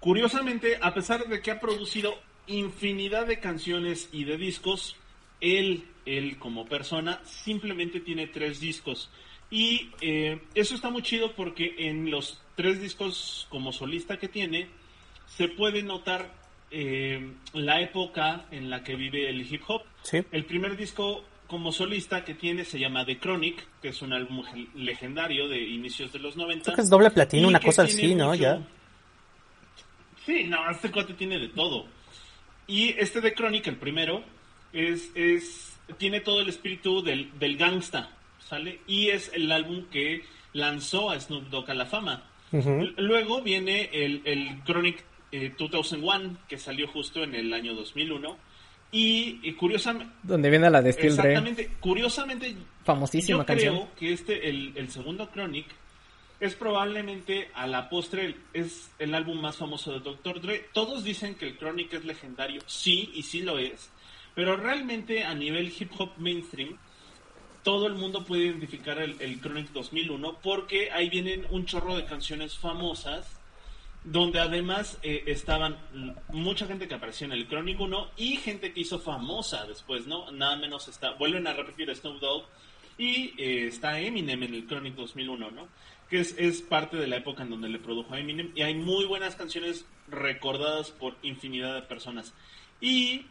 [0.00, 4.96] Curiosamente, a pesar de que ha producido infinidad de canciones y de discos,
[5.40, 5.84] él,
[6.16, 9.10] él como persona, simplemente tiene tres discos.
[9.50, 14.68] Y eh, eso está muy chido porque en los tres discos como solista que tiene,
[15.26, 16.32] se puede notar
[16.70, 19.82] eh, la época en la que vive el hip hop.
[20.02, 20.18] Sí.
[20.32, 24.42] El primer disco como solista que tiene se llama The Chronic, que es un álbum
[24.44, 26.64] ge- legendario de inicios de los 90.
[26.64, 28.28] Creo que es doble platino, una cosa así, ¿no?
[28.28, 28.60] mucho- Ya.
[30.26, 31.86] Sí, no, este cuate tiene de todo.
[32.66, 34.22] Y este de Chronic, el primero,
[34.74, 38.10] es, es tiene todo el espíritu del, del gangsta,
[38.46, 38.80] ¿sale?
[38.86, 42.24] Y es el álbum que lanzó a Snoop Dogg a la fama.
[42.96, 48.36] Luego viene el, el Chronic eh, 2001, que salió justo en el año 2001.
[48.90, 53.74] Y, y curiosamente, Donde viene la de Steel exactamente, curiosamente, Famosísima yo canción.
[53.76, 55.66] creo que este, el, el segundo Chronic,
[56.40, 60.40] es probablemente a la postre el- es el álbum más famoso de Dr.
[60.40, 60.68] Dre.
[60.72, 63.90] Todos dicen que el Chronic es legendario, sí, y sí lo es,
[64.38, 66.78] pero realmente a nivel hip hop mainstream,
[67.64, 72.04] todo el mundo puede identificar el, el Chronic 2001 porque ahí vienen un chorro de
[72.04, 73.40] canciones famosas
[74.04, 75.76] donde además eh, estaban
[76.28, 80.30] mucha gente que apareció en el Chronic 1 y gente que hizo famosa después, ¿no?
[80.30, 82.44] Nada menos está, vuelven a repetir Snoop Dogg
[82.96, 85.66] y eh, está Eminem en el Chronic 2001, ¿no?
[86.08, 89.04] Que es, es parte de la época en donde le produjo Eminem y hay muy
[89.04, 92.32] buenas canciones recordadas por infinidad de personas.
[92.80, 93.26] Y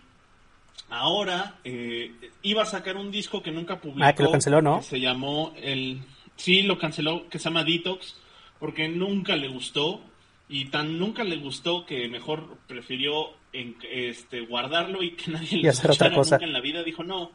[0.90, 2.12] ahora eh,
[2.44, 4.06] iba a sacar un disco que nunca publicó.
[4.06, 4.82] Ah, que lo canceló, ¿no?
[4.82, 6.02] se llamó el...
[6.36, 8.16] Sí, lo canceló, que se llama Detox,
[8.60, 10.02] porque nunca le gustó
[10.50, 15.70] y tan nunca le gustó que mejor prefirió en- este, guardarlo y que nadie lo
[15.70, 16.36] hacer otra escuchara cosa.
[16.36, 16.84] nunca en la vida.
[16.84, 17.32] Dijo, no,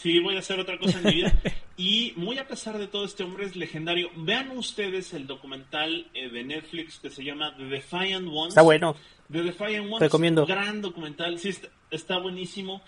[0.00, 1.32] sí, voy a hacer otra cosa en mi vida.
[1.76, 4.10] Y muy a pesar de todo, este hombre es legendario.
[4.16, 8.48] Vean ustedes el documental eh, de Netflix que se llama The Defiant Ones.
[8.48, 8.96] Está bueno.
[9.32, 10.00] The Defiant Ones.
[10.00, 10.44] Recomiendo.
[10.44, 11.54] Gran documental, sí,
[11.90, 12.82] está, buenísimo.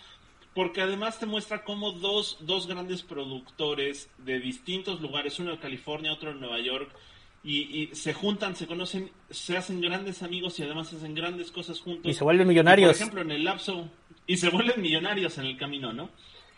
[0.54, 6.12] Porque además te muestra cómo dos, dos grandes productores de distintos lugares, uno de California,
[6.12, 6.94] otro de Nueva York,
[7.42, 11.80] y, y se juntan, se conocen, se hacen grandes amigos y además hacen grandes cosas
[11.80, 12.10] juntos.
[12.10, 12.90] Y se vuelven millonarios.
[12.90, 13.88] Por ejemplo, en el lapso,
[14.26, 16.10] y se vuelven millonarios en el camino, ¿no?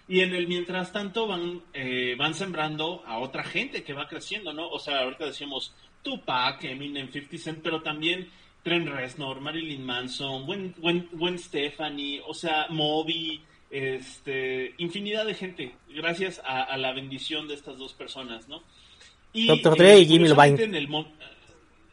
[0.06, 4.52] Y en el mientras tanto van, eh, van sembrando a otra gente que va creciendo,
[4.52, 4.68] ¿no?
[4.68, 8.28] O sea, ahorita decíamos Tupac, Eminem, 50 Cent, pero también
[8.62, 13.40] Trent Reznor, Marilyn Manson, Gwen, Gwen, Gwen Stefani, o sea, Moby,
[13.70, 18.62] este, infinidad de gente, gracias a, a la bendición de estas dos personas, ¿no?
[19.32, 19.76] Y, Dr.
[19.76, 20.28] Dre y Jimmy
[20.60, 21.08] en el mo-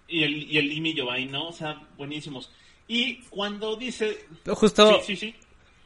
[0.07, 1.47] y el, y el Jimmy Iovine, ¿no?
[1.47, 2.51] O sea, buenísimos.
[2.87, 4.25] Y cuando dice...
[4.45, 5.35] Justo, Sí, sí, sí.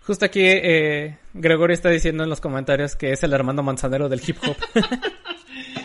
[0.05, 4.21] Justo aquí eh, Gregorio está diciendo en los comentarios que es el Armando Manzanero del
[4.25, 4.57] hip hop.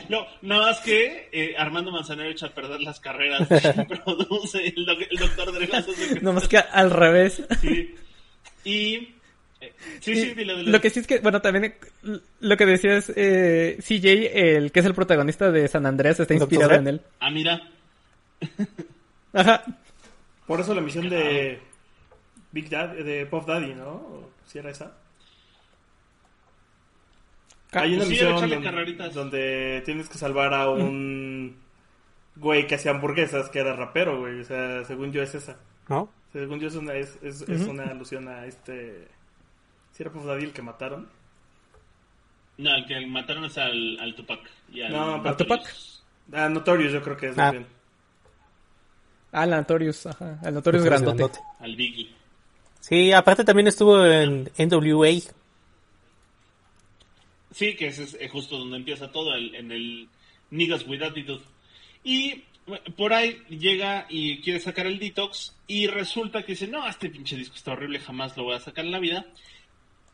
[0.08, 4.66] No, nada más que eh, Armando Manzanero echa a perder las carreras de quien produce
[4.66, 5.68] el, doc- el doctor Dre.
[5.68, 7.40] las que- no más que al revés.
[7.60, 7.94] Sí.
[8.64, 8.94] Y...
[9.60, 10.70] eh, sí, sí, dile, dile.
[10.72, 11.76] Lo que sí es que, bueno, también eh,
[12.40, 16.42] lo que decías, eh, CJ, el que es el protagonista de San Andreas, está ¿Dr.
[16.42, 17.00] inspirado en él.
[17.20, 17.62] Ah, mira.
[19.32, 19.62] Ajá.
[20.44, 21.60] Por eso la misión de
[22.52, 24.30] Big Daddy, de Puff Daddy, ¿no?
[24.46, 24.92] Si era esa.
[27.72, 28.34] Hay una sí, misión
[29.14, 31.56] donde, tienes que salvar a un
[32.36, 34.40] güey que hacía hamburguesas, que era rapero, güey.
[34.40, 35.56] O sea, según yo es esa.
[35.88, 36.10] ¿No?
[36.32, 39.08] Según yo es una, es, es, es una alusión a este...
[39.92, 41.08] Si era Puff Daddy el que mataron.
[42.58, 44.40] No, el que mataron es al, al Tupac.
[44.72, 45.62] Y al, No, ¿al Tupac?
[46.32, 47.50] Ah, Notorious yo creo que es Ah.
[47.52, 47.66] bien.
[49.32, 50.38] Ah, el Notorious, ajá.
[50.44, 51.16] El Notorious grandote.
[51.18, 51.40] grandote.
[51.60, 52.10] Al Biggie.
[52.80, 55.10] Sí, aparte también estuvo en NWA.
[57.52, 60.08] Sí, que ese es eh, justo donde empieza todo, el- en el
[60.50, 61.42] Niggas with Attitude.
[62.04, 66.86] Y bueno, por ahí llega y quiere sacar el detox y resulta que dice, no,
[66.88, 69.26] este pinche disco está horrible, jamás lo voy a sacar en la vida.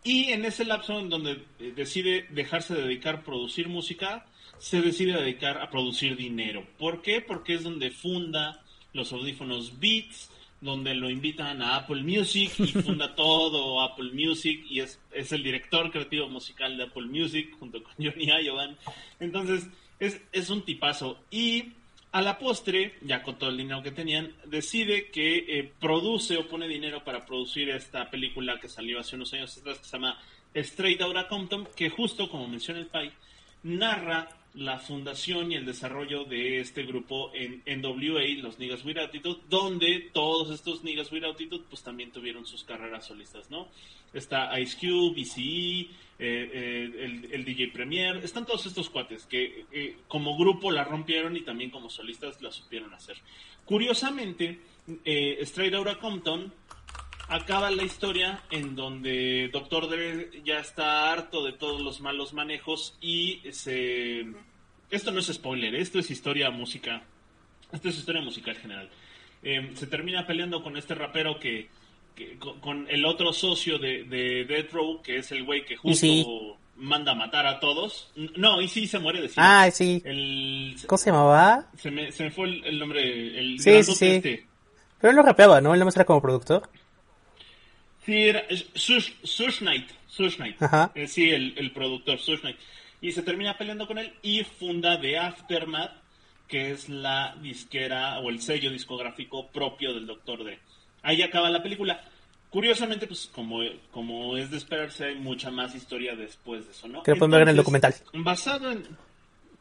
[0.02, 4.24] Y en ese lapso en donde eh, decide dejarse de dedicar a producir música,
[4.58, 6.66] se decide dedicar a producir dinero.
[6.78, 7.20] ¿Por qué?
[7.20, 8.62] Porque es donde funda
[8.94, 10.30] los audífonos Beats,
[10.66, 15.42] donde lo invitan a Apple Music y funda todo Apple Music y es, es el
[15.42, 18.76] director creativo musical de Apple Music junto con Johnny Iovine.
[19.18, 19.66] Entonces,
[19.98, 21.18] es, es un tipazo.
[21.30, 21.72] Y
[22.12, 26.48] a la postre, ya con todo el dinero que tenían, decide que eh, produce o
[26.48, 30.18] pone dinero para producir esta película que salió hace unos años atrás que se llama
[30.54, 33.12] Straight Outta Compton, que justo como menciona el Pai,
[33.62, 39.40] narra la fundación y el desarrollo de este grupo en NWA, los Niggas With Attitude,
[39.50, 43.68] donde todos estos Niggas With Attitude pues también tuvieron sus carreras solistas, ¿no?
[44.14, 49.98] Está Ice Cube, BCE, eh, eh, el, DJ Premier, están todos estos cuates que eh,
[50.08, 53.18] como grupo la rompieron y también como solistas la supieron hacer.
[53.66, 54.58] Curiosamente,
[55.04, 56.52] eh, Straight Outta Compton
[57.28, 59.88] acaba la historia en donde Dr.
[59.88, 64.26] Dre ya está harto de todos los malos manejos y se...
[64.90, 67.02] Esto no es spoiler, esto es historia música.
[67.72, 68.88] Esto es historia musical general.
[69.42, 71.68] Eh, se termina peleando con este rapero que...
[72.14, 75.76] que- con, con el otro socio de, de Death Row, que es el güey que
[75.76, 78.10] justo manda a matar a todos.
[78.36, 79.34] No, y sí se muere de sí.
[79.38, 80.00] Ah, sí.
[80.04, 81.66] El, ¿Cómo se llamaba?
[81.76, 84.06] se, me, se me fue el, el nombre, el Sí, sí, sí.
[84.06, 84.46] este.
[85.00, 85.74] Pero él lo rapeaba, ¿no?
[85.74, 86.70] Él no era como productor.
[88.06, 89.90] Sí, era Sush, Sush Knight.
[90.08, 90.56] Sush Knight.
[90.94, 92.56] Eh, sí, el, el productor Sush Knight.
[93.00, 95.92] Y se termina peleando con él y funda The Aftermath,
[96.48, 100.44] que es la disquera o el sello discográfico propio del Dr.
[100.44, 100.58] Dre.
[101.02, 102.02] Ahí acaba la película.
[102.50, 107.02] Curiosamente, pues como, como es de esperarse, hay mucha más historia después de eso, ¿no?
[107.02, 107.94] Que lo pueden ver en el documental.
[108.14, 108.86] Basado en...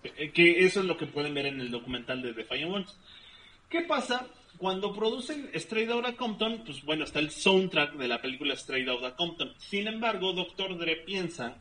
[0.03, 2.95] eh, Que eso es lo que pueden ver en el documental de The Fire Ones.
[3.69, 4.27] ¿Qué pasa?
[4.57, 9.15] Cuando producen Straight Outta Compton, pues bueno, está el soundtrack de la película Straight Outta
[9.15, 9.53] Compton.
[9.57, 10.77] Sin embargo, Dr.
[10.77, 11.57] Dre piensa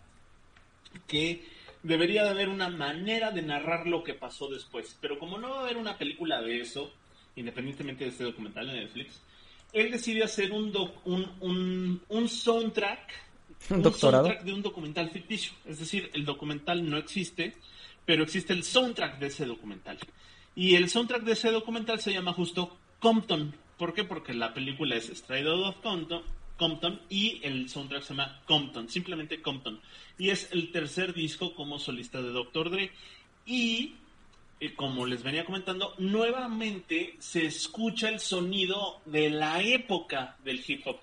[1.06, 1.44] que
[1.82, 4.96] debería de haber una manera de narrar lo que pasó después.
[5.00, 6.92] Pero como no va a haber una película de eso,
[7.36, 9.20] independientemente de este documental de Netflix,
[9.72, 13.22] él decide hacer un, doc- un, un, un soundtrack,
[13.70, 14.24] Un doctorado.
[14.26, 15.52] soundtrack de un documental ficticio.
[15.66, 17.54] Es decir, el documental no existe,
[18.04, 19.98] pero existe el soundtrack de ese documental.
[20.54, 23.54] Y el soundtrack de ese documental se llama justo Compton.
[23.76, 24.04] ¿Por qué?
[24.04, 26.22] Porque la película es Straight Outta Compton,
[26.56, 29.78] Compton y el soundtrack se llama Compton, simplemente Compton.
[30.16, 32.70] Y es el tercer disco como solista de Dr.
[32.70, 32.92] Dre.
[33.44, 33.96] Y
[34.58, 40.86] eh, como les venía comentando, nuevamente se escucha el sonido de la época del hip
[40.86, 40.96] hop.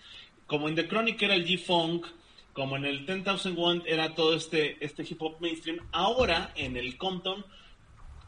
[0.48, 2.08] Como en The Chronic era el G-Funk,
[2.54, 7.46] como en el 10,001 era todo este, este hip hop mainstream, ahora en el Compton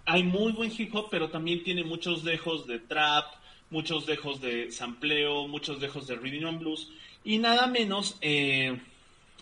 [0.06, 3.42] hay muy buen hip hop, pero también tiene muchos dejos de trap,
[3.74, 6.88] muchos dejos de sampleo, muchos dejos de rhythm and blues,
[7.26, 8.78] y nada menos eh,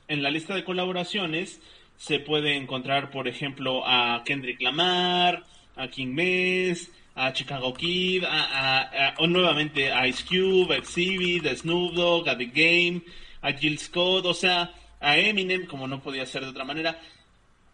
[0.08, 1.60] en la lista de colaboraciones
[1.98, 5.44] se puede encontrar, por ejemplo, a Kendrick Lamar,
[5.76, 11.46] a King Mess, a Chicago Kid, a, a- o nuevamente a Ice Cube, a Exhibit,
[11.46, 13.02] a Snoop Dogg, a The Game,
[13.42, 17.00] a Jill Scott, o sea, a Eminem, como no podía ser de otra manera.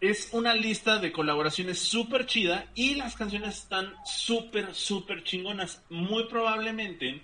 [0.00, 5.82] Es una lista de colaboraciones súper chida y las canciones están súper, súper chingonas.
[5.90, 7.22] Muy probablemente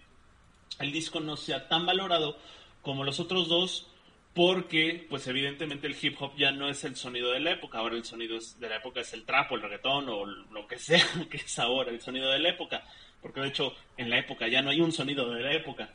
[0.81, 2.37] el disco no sea tan valorado
[2.83, 3.87] como los otros dos
[4.35, 7.79] porque, pues evidentemente el hip hop ya no es el sonido de la época.
[7.79, 10.77] Ahora el sonido de la época es el trap o el reggaetón o lo que
[10.77, 12.83] sea que es ahora el sonido de la época.
[13.23, 15.95] Porque de hecho en la época ya no hay un sonido de la época.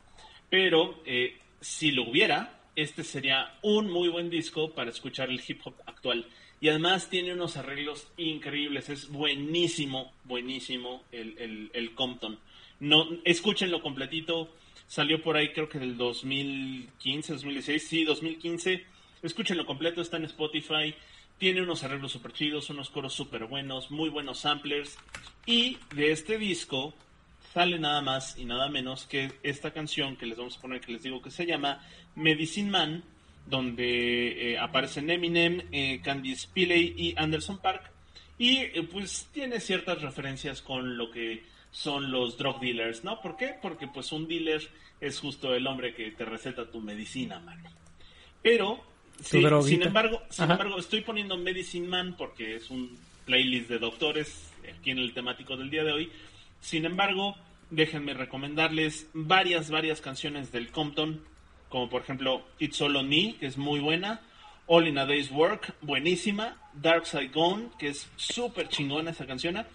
[0.50, 5.60] Pero eh, si lo hubiera, este sería un muy buen disco para escuchar el hip
[5.66, 6.26] hop actual.
[6.62, 8.90] Y además tiene unos arreglos increíbles.
[8.90, 12.38] Es buenísimo, buenísimo el, el, el Compton.
[12.80, 14.50] No, escúchenlo completito.
[14.88, 17.88] Salió por ahí creo que del 2015, 2016.
[17.88, 18.86] Sí, 2015.
[19.22, 20.96] Escúchenlo completo, está en Spotify.
[21.38, 24.98] Tiene unos arreglos super chidos, unos coros super buenos, muy buenos samplers.
[25.46, 26.94] Y de este disco
[27.54, 30.92] sale nada más y nada menos que esta canción que les vamos a poner, que
[30.92, 31.82] les digo que se llama
[32.16, 33.04] Medicine Man,
[33.50, 37.92] donde eh, aparecen Eminem, eh, Candice Pilley y Anderson Park.
[38.38, 43.22] Y eh, pues tiene ciertas referencias con lo que son los drug dealers, ¿no?
[43.22, 43.56] ¿Por qué?
[43.62, 44.62] Porque pues un dealer
[45.02, 47.70] es justo el hombre que te receta tu medicina, mano.
[48.42, 48.84] Pero,
[49.22, 50.54] sí, sin embargo, sin Ajá.
[50.54, 55.58] embargo, estoy poniendo Medicine Man porque es un playlist de doctores aquí en el temático
[55.58, 56.12] del día de hoy.
[56.62, 57.36] Sin embargo,
[57.70, 61.22] déjenme recomendarles varias, varias canciones del Compton,
[61.70, 64.22] como por ejemplo It's All On Me, que es muy buena,
[64.68, 69.66] All In A Day's Work, buenísima, Dark Side Gone, que es súper chingona esa canción,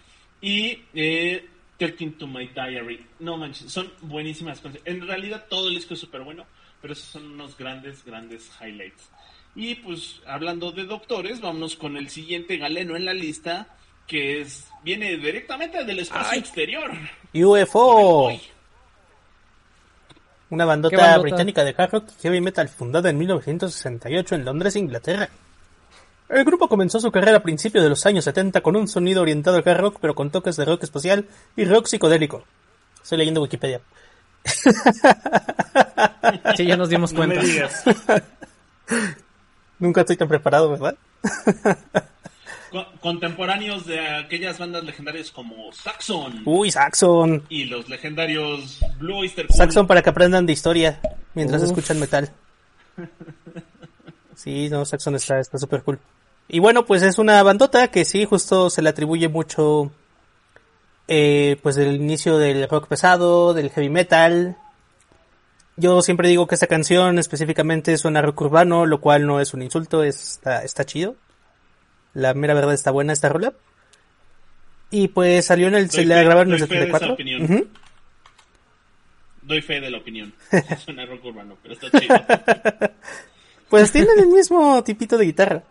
[0.41, 3.05] y eh, 13 to My Diary.
[3.19, 4.87] No manches, son buenísimas canciones.
[4.87, 6.45] En realidad todo el disco es súper bueno,
[6.81, 9.09] pero esos son unos grandes, grandes highlights.
[9.55, 14.69] Y pues hablando de doctores, vámonos con el siguiente galeno en la lista, que es
[14.83, 16.91] viene directamente del espacio exterior.
[17.33, 18.31] UFO.
[20.49, 25.29] Una bandota, británica de hard rock y heavy metal fundada en 1968 en Londres, Inglaterra.
[26.29, 29.57] El grupo comenzó su carrera a principios de los años 70 con un sonido orientado
[29.57, 32.43] al hard rock pero con toques de rock espacial y rock psicodélico.
[33.01, 33.81] Estoy leyendo Wikipedia.
[36.55, 37.41] Sí, ya nos dimos cuenta.
[39.79, 40.95] Nunca estoy tan preparado, ¿verdad?
[42.75, 47.43] Co- contemporáneos de aquellas bandas legendarias como Saxon Uy, Saxon.
[47.47, 49.57] y los legendarios Blue Oyster Cult.
[49.57, 50.99] Saxon para que aprendan de historia
[51.35, 51.69] mientras Uf.
[51.69, 52.29] escuchan metal.
[54.35, 55.99] Sí, no, Saxon está está súper cool.
[56.49, 59.91] Y bueno, pues es una bandota que sí, justo se le atribuye mucho,
[61.07, 64.57] eh, pues del inicio del rock pesado, del heavy metal.
[65.77, 69.53] Yo siempre digo que esta canción específicamente suena a rock urbano, lo cual no es
[69.53, 71.15] un insulto, está, está chido.
[72.15, 73.53] La mera verdad está buena esta rola.
[74.89, 76.89] Y pues salió en el, Doy se la fe- grabaron en doy el fe de
[76.89, 77.13] esa 74.
[77.13, 77.43] opinión.
[77.43, 77.67] Ujú.
[79.43, 80.33] Doy fe de la opinión.
[80.83, 82.15] Suena rock urbano, pero está chido.
[83.69, 85.63] Pues tienen el mismo tipito de guitarra.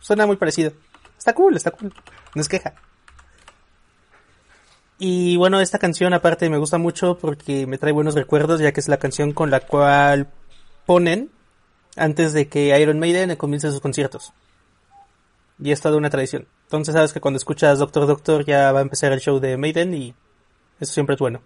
[0.00, 0.72] Suena muy parecido.
[1.18, 1.92] Está cool, está cool.
[2.34, 2.74] No es queja.
[4.98, 8.80] Y bueno, esta canción aparte me gusta mucho porque me trae buenos recuerdos ya que
[8.80, 10.28] es la canción con la cual
[10.86, 11.30] ponen
[11.96, 14.32] antes de que Iron Maiden comience sus conciertos.
[15.62, 16.46] Y es toda una tradición.
[16.64, 19.94] Entonces sabes que cuando escuchas Doctor Doctor ya va a empezar el show de Maiden
[19.94, 20.14] y
[20.80, 21.40] eso siempre es bueno.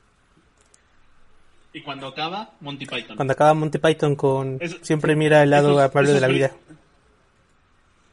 [1.72, 3.16] Y cuando acaba, Monty Python.
[3.16, 6.52] Cuando acaba Monty Python con Eso- siempre mira el lado esos- amable de la vida.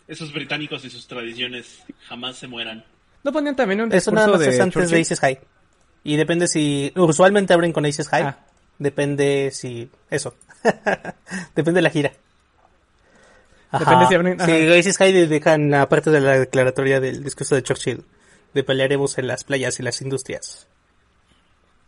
[0.08, 2.84] Esos británicos y sus tradiciones jamás se mueran.
[3.24, 5.00] ¿No ponían también un Eso nada más de es antes de?
[5.00, 5.40] Aces High.
[6.04, 6.92] Y depende si...
[6.98, 8.24] Usualmente abren con Aces High.
[8.24, 8.40] Ah.
[8.78, 9.90] Depende si...
[10.10, 10.36] Eso.
[11.56, 12.12] depende de la gira.
[13.80, 15.06] Depende si abren- Sí, ajá.
[15.06, 18.04] De- dejan la parte de la declaratoria del discurso de Churchill.
[18.54, 20.68] De pelearemos en las playas y las industrias.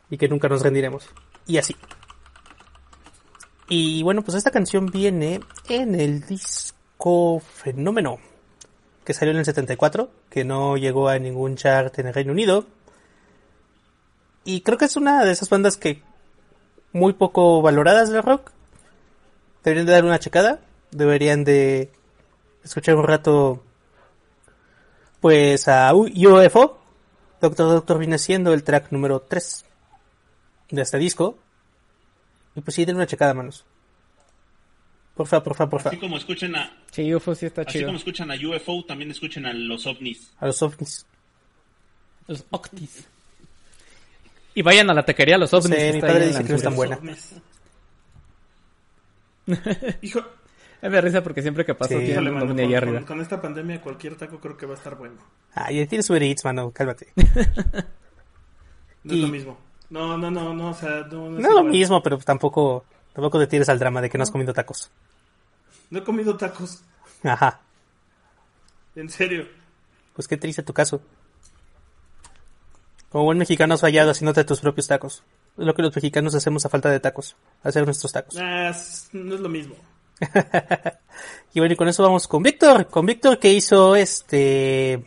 [0.09, 1.07] Y que nunca nos rendiremos.
[1.47, 1.75] Y así.
[3.69, 8.19] Y bueno, pues esta canción viene en el disco Fenómeno,
[9.03, 12.65] que salió en el 74, que no llegó a ningún chart en el Reino Unido.
[14.43, 16.01] Y creo que es una de esas bandas que
[16.93, 18.51] muy poco valoradas del rock.
[19.63, 20.59] Deberían de dar una checada.
[20.95, 21.91] Deberían de
[22.63, 23.63] escuchar un rato
[25.19, 26.79] pues a U- UFO.
[27.41, 29.65] Doctor Doctor viene siendo el track número 3
[30.71, 31.37] de este disco.
[32.55, 33.65] Y pues sí, den una checada, manos.
[35.15, 35.89] Porfa, porfa, porfa.
[35.89, 37.87] Así como escuchen a, Sí, UFO sí está así chido.
[37.87, 40.31] como escuchan a UFO, también escuchen a los ovnis.
[40.39, 41.05] A los ovnis.
[42.27, 43.05] Los Octis.
[44.55, 45.77] Y vayan a la taquería Los OVNIs.
[45.77, 46.99] Sí, mi está padre dice la que no es tan buena.
[50.01, 50.21] Hijo,
[50.89, 52.05] Me da risa porque siempre que paso Sí.
[52.05, 53.05] híjole, un con, allá con- arriba.
[53.05, 55.15] con esta pandemia cualquier taco creo que va a estar bueno.
[55.53, 57.07] Ay, tienes Uber Eats, mano, cálmate.
[59.03, 59.57] No Y- es lo mismo.
[59.91, 62.85] No, no, no, no, o sea, no, no es No es lo mismo, pero tampoco,
[63.13, 64.89] tampoco te tires al drama de que no has comido tacos.
[65.91, 66.81] No he comido tacos,
[67.23, 67.59] Ajá.
[68.95, 69.47] en serio.
[70.15, 71.01] Pues qué triste tu caso.
[73.09, 75.23] Como buen mexicano has fallado haciéndote tus propios tacos.
[75.57, 77.35] Es lo que los mexicanos hacemos a falta de tacos.
[77.63, 78.35] Hacer nuestros tacos.
[78.37, 79.75] Ah, es- no es lo mismo.
[81.53, 82.87] Y bueno, y con eso vamos con Víctor.
[82.87, 85.05] Con Víctor que hizo este...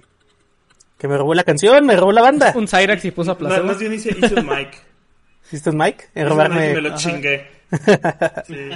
[0.96, 2.54] Que me robó la canción, me robó la banda.
[2.56, 3.66] Un Cyrax y puso a Más, placebo.
[3.66, 4.82] más bien hice, hice un mic.
[5.52, 6.04] ¿Viste Mike?
[6.14, 6.74] En Hice un y robarme...
[6.74, 7.50] me lo chingué.
[8.46, 8.70] Sí.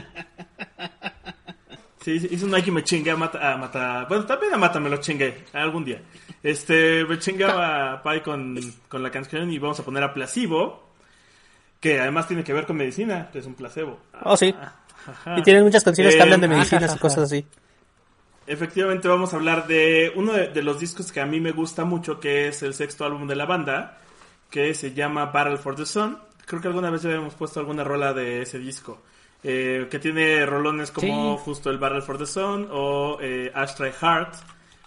[2.03, 4.05] Sí, hice un mic y me chingué a Mata, a Mata.
[4.07, 6.03] Bueno, también a Mata me lo chingué algún día.
[6.43, 10.91] Este, me chingaba a Pai con, con la canción y vamos a poner a placebo.
[11.81, 13.99] Que además tiene que ver con medicina, que es un placebo.
[14.25, 14.55] Oh, sí.
[14.57, 14.82] Ajá.
[15.37, 17.45] Y tienen muchas canciones que Eh, hablan de medicinas y cosas así.
[18.47, 21.85] Efectivamente vamos a hablar de uno de, de los discos que a mí me gusta
[21.85, 23.99] mucho, que es el sexto álbum de la banda,
[24.51, 26.19] que se llama Battle for the Sun.
[26.45, 29.01] Creo que alguna vez ya habíamos puesto alguna rola de ese disco.
[29.45, 31.43] eh, que tiene rolones como Sí.
[31.45, 34.35] justo el Battle for the Sun o eh, Ashtray Heart,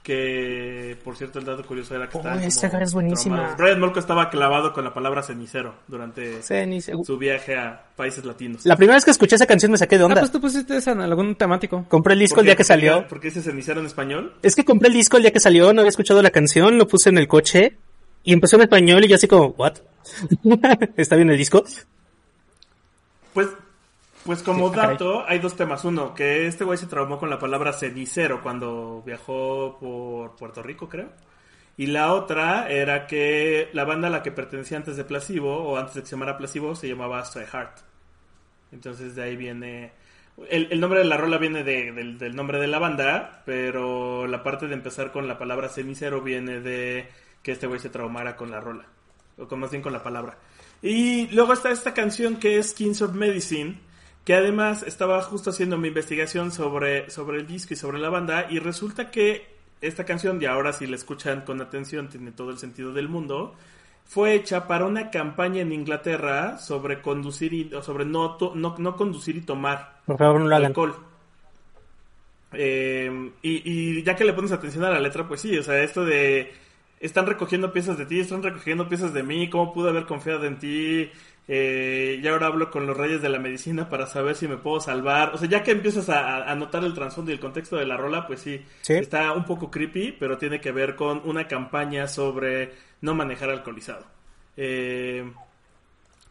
[0.05, 3.35] que por cierto el dato curioso era que Oh, estaban esa como es buenísima.
[3.37, 3.57] traumados.
[3.59, 8.65] Brian Molko estaba clavado con la palabra cenicero durante su viaje a países latinos.
[8.67, 10.19] La primera vez que escuché esa canción me saqué de Ah, onda.
[10.21, 11.85] pues tú pusiste esa en algún temático.
[11.89, 12.49] Compré el disco ¿Por el qué?
[12.51, 13.07] día que salió.
[13.07, 14.35] Porque dice cenicero en español.
[14.43, 16.87] Es que compré el disco el día que salió, no había escuchado la canción, lo
[16.87, 17.75] puse en el coche
[18.23, 19.73] y empezó en español y yo así como, ¿what?
[20.97, 21.63] ¿Está bien el disco?
[23.33, 23.47] Pues,
[24.25, 25.85] pues como Sí, ah, dato, hay dos temas.
[25.85, 30.89] Uno, que este güey se traumó con la palabra cenicero cuando viajó por Puerto Rico,
[30.89, 31.09] creo.
[31.77, 35.77] Y la otra era que la banda a la que pertenecía antes de Placebo, o
[35.77, 37.77] antes de que se llamara Placebo, se llamaba Astray Heart.
[38.71, 39.91] Entonces de ahí viene...
[40.49, 44.27] El, el nombre de la rola viene de- del, del nombre de la banda, pero
[44.27, 47.07] la parte de empezar con la palabra cenicero viene de
[47.41, 48.85] que este güey se traumara con la rola.
[49.37, 50.37] O con, más bien con la palabra.
[50.81, 53.79] Y luego está esta canción que es Kings of Medicine,
[54.25, 58.47] que además estaba justo haciendo mi investigación sobre, sobre el disco y sobre la banda,
[58.49, 59.47] y resulta que
[59.81, 63.53] esta canción, y ahora si la escuchan con atención, tiene todo el sentido del mundo,
[64.03, 68.95] fue hecha para una campaña en Inglaterra sobre conducir y, sobre no, to- no, no
[68.95, 70.95] conducir y tomar Por favor, no alcohol.
[72.53, 73.61] Eh, y,
[73.99, 76.53] y ya que le pones atención a la letra, pues sí, o sea, esto de
[76.99, 80.57] están recogiendo piezas de ti, están recogiendo piezas de mí, cómo pude haber confiado en
[80.57, 81.09] ti,
[81.47, 84.79] eh, y ahora hablo con los reyes de la medicina para saber si me puedo
[84.79, 85.31] salvar.
[85.33, 87.97] O sea, ya que empiezas a, a- notar el trasfondo y el contexto de la
[87.97, 88.93] rola, pues sí, Sí.
[88.93, 94.05] está un poco creepy, pero tiene que ver con una campaña sobre no manejar alcoholizado.
[94.57, 95.31] Eh,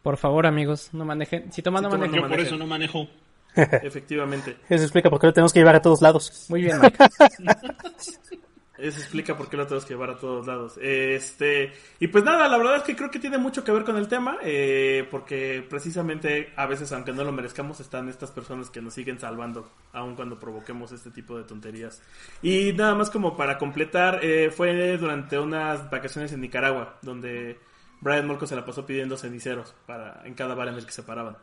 [0.03, 1.51] Por favor, amigos, no manejen.
[1.53, 2.23] Si toman, Si no toman, manejen.
[2.23, 3.07] Yo por eso no manejo.
[3.55, 4.57] efectivamente.
[4.69, 6.45] Eso explica por qué lo tenemos que llevar a todos lados.
[6.49, 6.97] Muy bien, Mike.
[8.77, 10.77] Eso explica por qué lo tenemos que llevar a todos lados.
[10.81, 13.97] Este, y pues nada, la verdad es que creo que tiene mucho que ver con
[13.97, 18.81] el tema, eh, porque precisamente a veces, aunque no lo merezcamos, están estas personas que
[18.81, 22.01] nos siguen salvando, aun cuando provoquemos este tipo de tonterías.
[22.41, 27.59] Y nada más como para completar, eh, fue durante unas vacaciones en Nicaragua, donde
[28.01, 31.03] Brian Molko se la pasó pidiendo ceniceros para, en cada bar en el que se
[31.03, 31.37] paraban.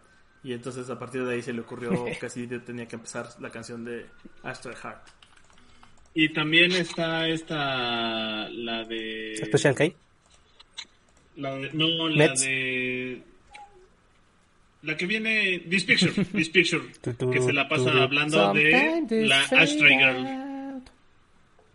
[0.45, 3.51] Y entonces a partir de ahí se le ocurrió que así tenía que empezar la
[3.51, 4.07] canción de
[4.43, 5.22] Astray Heart.
[6.15, 9.35] Y también está esta, la de...
[9.47, 9.85] Special K.
[11.37, 12.43] La de- no, la Mets.
[12.43, 13.23] de...
[14.83, 19.25] La que viene, This Picture, This Picture, Tu, tu, que se la pasa hablando de
[19.27, 20.83] la Ashtray Girl.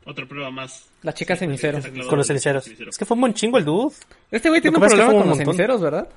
[0.06, 0.88] Otra prueba más.
[1.04, 1.78] La chica cenicero.
[1.80, 2.64] Está clavado Con los ceniceros.
[2.66, 2.90] cenicero.
[2.92, 3.96] Es que fuma un chingo el dude.
[4.30, 6.08] Este güey tiene un pasa es que problema con un los ceniceros, ¿verdad?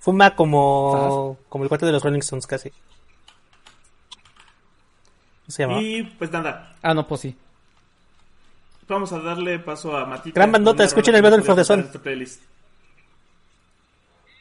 [0.00, 2.70] Fuma como, como el cuate de los Rolling Stones casi.
[5.50, 5.80] ¿Cómo se llama?
[5.82, 7.36] Y pues nada, Ah, no, pues sí.
[8.88, 10.34] vamos a darle paso a Matita.
[10.38, 11.88] Gran bandota, escuchen el Battle for the Sun.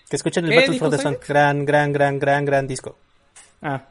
[0.09, 1.17] Que escuchen el ¿Qué Battle for the Sun.
[1.27, 2.97] Gran, gran, gran, gran, gran disco.
[3.61, 3.83] Ah.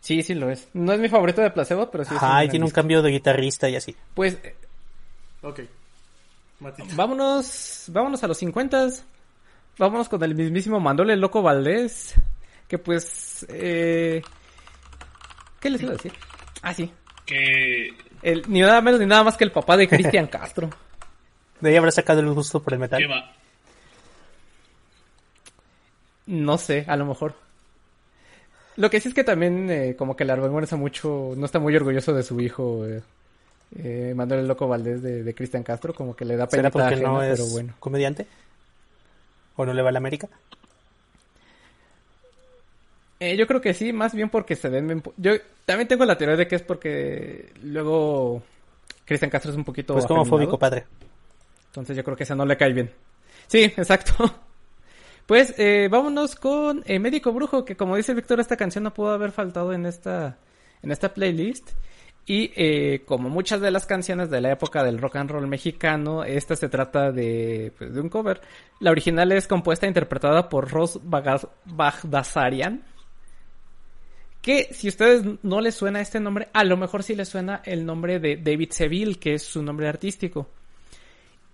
[0.00, 0.68] Sí, sí lo es.
[0.72, 3.02] No es mi favorito de Placebo, pero sí es Ajá, y gran tiene un cambio
[3.02, 3.94] de guitarrista y así.
[4.14, 4.54] Pues eh,
[5.42, 5.60] Ok.
[6.60, 6.94] Matita.
[6.94, 8.88] vámonos, vámonos a los 50
[9.78, 12.14] Vámonos con el mismísimo Mandole Loco Valdés.
[12.68, 13.46] Que pues...
[13.48, 14.22] Eh...
[15.60, 16.12] ¿Qué les iba a decir?
[16.62, 16.90] Ah, sí.
[17.26, 20.70] Que El, ni nada menos ni nada más que el papá de Cristian Castro.
[21.60, 23.02] De ahí habrá sacado el gusto por el metal.
[23.10, 23.32] va.
[26.26, 27.34] No sé, a lo mejor.
[28.76, 31.74] Lo que sí es que también eh, como que le avergüenza mucho, no está muy
[31.76, 33.02] orgulloso de su hijo eh,
[33.76, 36.96] eh, Manuel Loco Valdés de, de Cristian Castro, como que le da pena ¿Será porque
[36.96, 37.74] no es pero bueno.
[37.78, 38.26] comediante?
[39.56, 40.28] ¿O no le va a la América?
[43.20, 45.02] Eh, yo creo que sí, más bien porque se ven...
[45.18, 45.32] Yo
[45.66, 48.42] también tengo la teoría de que es porque luego
[49.04, 49.92] Cristian Castro es un poquito...
[49.92, 50.86] Pues como fóbico padre.
[51.66, 52.90] Entonces yo creo que esa no le cae bien.
[53.46, 54.14] Sí, exacto.
[55.26, 59.10] Pues eh, vámonos con eh, Médico Brujo, que como dice Víctor, esta canción no pudo
[59.10, 60.38] haber faltado en esta,
[60.82, 61.70] en esta playlist.
[62.26, 66.24] Y eh, como muchas de las canciones de la época del rock and roll mexicano,
[66.24, 68.40] esta se trata de, pues, de un cover.
[68.78, 72.84] La original es compuesta e interpretada por Ross Bagdasarian.
[74.42, 77.60] Que si a ustedes no les suena este nombre, a lo mejor sí les suena
[77.64, 80.48] el nombre de David Seville, que es su nombre artístico.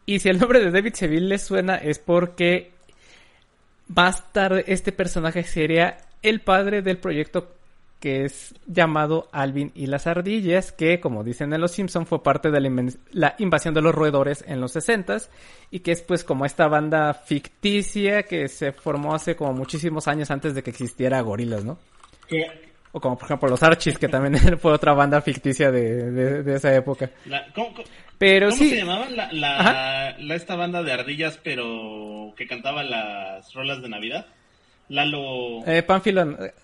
[0.05, 2.71] Y si el nombre de David Seville les suena es porque
[3.89, 7.57] más tarde este personaje sería el padre del proyecto
[8.01, 12.51] que es llamado Alvin y las ardillas, que como dicen en Los Simpson fue parte
[12.51, 12.61] de
[13.13, 15.29] la, invasión de los roedores en los 60s
[15.71, 20.31] y que es pues como esta banda ficticia que se formó hace como muchísimos años
[20.31, 21.79] antes de que existiera Gorilas, ¿no?
[22.97, 26.55] O como por ejemplo los Archies, que también fue otra banda ficticia de, de- de
[26.57, 27.11] esa época.
[27.27, 27.85] La- ¿Cómo, cómo-
[28.17, 32.83] Pero cómo sí, se llamaba la, la, la- esta banda de ardillas, pero que cantaba
[32.83, 34.25] las rolas de Navidad?
[34.89, 35.63] Lalo.
[35.67, 36.23] eh, Pánfilo...
[36.43, 36.55] eh,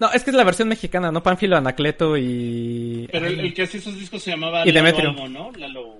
[0.00, 1.22] No, es que es la versión mexicana, ¿no?
[1.22, 3.08] Pánfilo, Anacleto y...
[3.12, 5.14] pero el, el que hacía esos discos se llamaba Y Demetrio.
[5.58, 5.98] Lalo.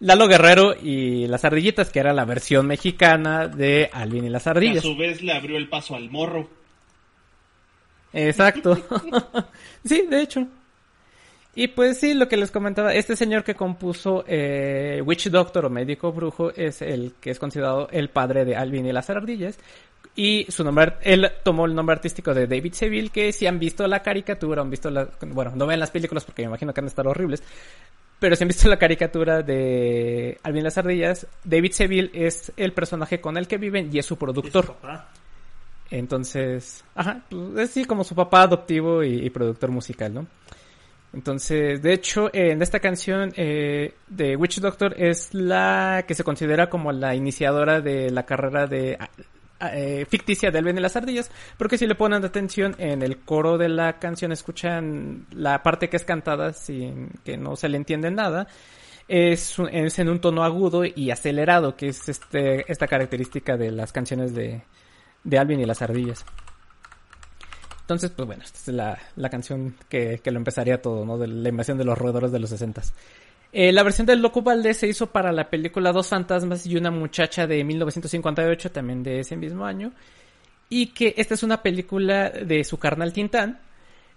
[0.00, 4.48] Lalo Guerrero y las ardillitas, que era la versión mexicana de Alvin y las Que
[4.48, 4.82] a ardillas.
[4.82, 6.50] su vez le abrió el paso al morro.
[8.12, 8.76] Exacto.
[9.84, 10.46] sí, de hecho.
[11.54, 15.70] Y pues sí, lo que les comentaba, este señor que compuso eh, Witch Doctor o
[15.70, 19.58] Médico Brujo es el que es considerado el padre de Alvin y las ardillas.
[20.14, 23.86] Y su nombre, él tomó el nombre artístico de David Seville, que si han visto
[23.86, 26.86] la caricatura, han visto la, bueno, no ven las películas porque me imagino que han
[26.86, 27.42] de estar horribles,
[28.18, 32.72] pero si han visto la caricatura de Alvin y las ardillas, David Seville es el
[32.72, 34.66] personaje con el que viven y es su Y su productor.
[34.66, 35.08] papá.
[35.90, 40.26] Entonces, ajá, pues, es sí como su papá adoptivo y, y productor musical, ¿no?
[41.12, 46.24] Entonces, de hecho, eh, en esta canción eh, de Witch Doctor es la que se
[46.24, 49.08] considera como la iniciadora de la carrera de ah,
[49.60, 53.18] ah, eh, ficticia de Alvin y las ardillas, porque si le ponen atención en el
[53.20, 57.78] coro de la canción, escuchan la parte que es cantada sin que no se le
[57.78, 58.46] entiende nada.
[59.08, 63.90] Es, es en un tono agudo y acelerado, que es este, esta característica de las
[63.90, 64.60] canciones de,
[65.28, 66.24] de Alvin y las ardillas.
[67.82, 71.16] Entonces, pues bueno, esta es la, la canción que, que lo empezaría todo, ¿no?
[71.18, 72.82] De la invasión de los roedores de los 60
[73.50, 76.90] eh, la versión del Loco Valdés se hizo para la película Dos Fantasmas y una
[76.90, 79.92] muchacha de 1958, también de ese mismo año.
[80.68, 83.58] Y que esta es una película de su carnal Tintán,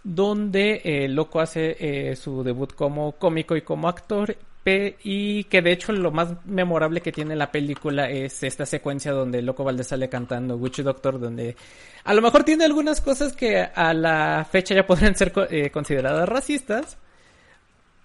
[0.04, 4.36] donde eh, Loco hace eh, su debut como cómico y como actor.
[4.64, 9.42] Y que de hecho lo más memorable que tiene la película es esta secuencia donde
[9.42, 11.56] Loco Valdés sale cantando Witch Doctor, donde
[12.04, 16.30] a lo mejor tiene algunas cosas que a la fecha ya podrían ser eh, consideradas
[16.30, 16.98] racistas,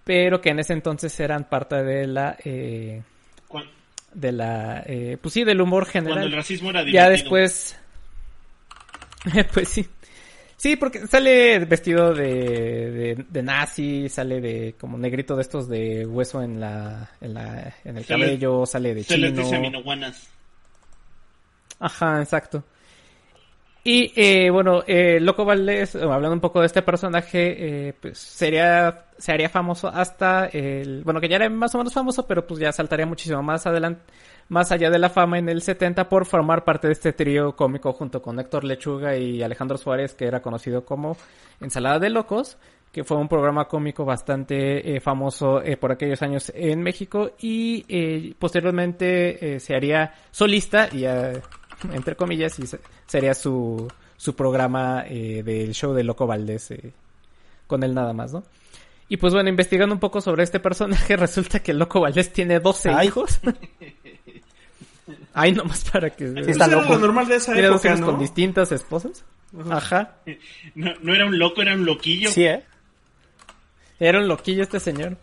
[0.04, 3.02] pero que en ese entonces eran parte de la, eh,
[4.14, 6.36] de la, eh, pues sí, del humor Cuando el general.
[6.38, 7.04] racismo era divertido.
[7.04, 7.78] Ya después,
[9.52, 9.86] pues sí.
[10.56, 16.06] Sí, porque sale vestido de, de, de nazi, sale de como negrito de estos de
[16.06, 19.42] hueso en la, en la, en el Se les- cabello, sale de Se les chino.
[19.42, 20.28] dice minoguanas.
[21.78, 22.64] Ajá, exacto.
[23.84, 28.18] Y eh, bueno, eh, Loco Valdés, eh, hablando un poco de este personaje, eh, pues
[28.18, 32.44] sería, se haría famoso hasta el, bueno, que ya era más o menos famoso, pero
[32.46, 34.00] pues ya saltaría muchísimo más adelante,
[34.48, 37.92] más allá de la fama en el 70 por formar parte de este trío cómico
[37.92, 41.16] junto con Héctor Lechuga y Alejandro Suárez, que era conocido como
[41.60, 42.56] Ensalada de Locos,
[42.92, 47.84] que fue un programa cómico bastante eh, famoso eh, por aquellos años en México y
[47.88, 51.04] eh, posteriormente se haría solista y
[51.92, 52.64] entre comillas y
[53.06, 53.86] sería su,
[54.16, 56.72] su programa del show de Loco Valdés
[57.66, 58.44] con él nada más, ¿no?
[59.08, 62.60] Y pues bueno, investigando un poco sobre este personaje, resulta que el Loco Valdés tiene
[62.60, 63.08] 12 Ay.
[63.08, 63.40] hijos.
[65.32, 66.28] Ay, nomás para que...
[66.28, 66.94] Sí, está era loco.
[66.94, 68.06] lo normal de esa dos época, ¿no?
[68.06, 69.24] con distintas esposas.
[69.70, 70.16] Ajá.
[70.74, 72.30] No, no era un loco, era un loquillo.
[72.30, 72.62] Sí, ¿eh?
[73.98, 75.16] Era un loquillo este señor.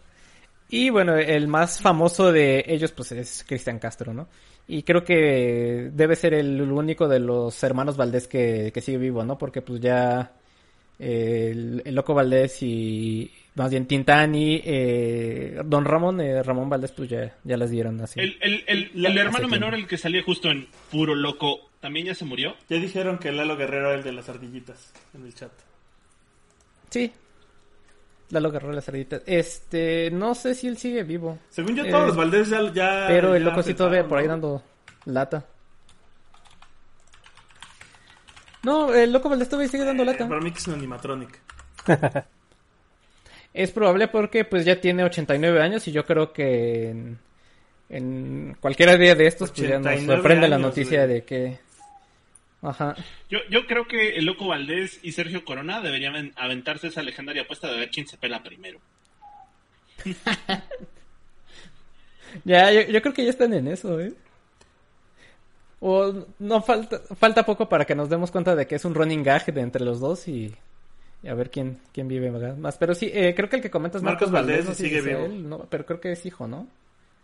[0.69, 4.27] Y bueno, el más famoso de ellos pues es Cristian Castro, ¿no?
[4.67, 9.23] Y creo que debe ser el único de los hermanos Valdés que, que sigue vivo,
[9.23, 9.37] ¿no?
[9.37, 10.31] Porque pues ya
[10.97, 16.69] eh, el, el Loco Valdés y más bien Tintán y eh, Don Ramón, eh, Ramón
[16.69, 18.19] Valdés pues ya, ya las dieron así.
[18.19, 19.75] El, el, el, La- el hermano menor, tiempo.
[19.83, 22.55] el que salía justo en Puro Loco, ¿también ya se murió?
[22.69, 25.51] Ya dijeron que Lalo Guerrero era el de las ardillitas en el chat.
[26.89, 27.11] Sí.
[28.29, 29.21] Lalo Guerrero las cerditas.
[29.27, 31.37] Este, no sé si él sigue vivo.
[31.49, 32.61] Según yo, Eh, todos los Valdés ya.
[32.73, 34.63] ya Pero el ya loco sí todavía por ahí dando
[35.05, 35.45] lata.
[38.63, 40.27] No, el loco Valdés todavía sigue dando lata.
[40.27, 41.39] Para mí que es un animatronic.
[43.53, 47.19] Es probable porque pues ya tiene 89 años y yo creo que en,
[47.89, 51.15] en cualquier día de estos pues ya nos 89 sorprende la noticia güey.
[51.15, 51.59] de que...
[52.61, 52.95] Ajá.
[53.29, 57.69] Yo, yo creo que el Loco Valdés y Sergio Corona deberían aventarse esa legendaria apuesta
[57.69, 58.79] de ver quién se pela primero.
[62.43, 64.13] Ya, yo, yo creo que ya están en eso, ¿eh?
[65.79, 69.23] O no falta, falta poco para que nos demos cuenta de que es un running
[69.23, 70.55] gag de entre los dos y
[71.27, 72.77] a ver quién, quién vive más.
[72.77, 74.83] Pero sí, eh, creo que el que comentas es Marcos Marcos, Valdés Valdés, no sé
[74.83, 75.25] sigue si vivo.
[75.25, 76.67] él, no, pero creo que es hijo, ¿no?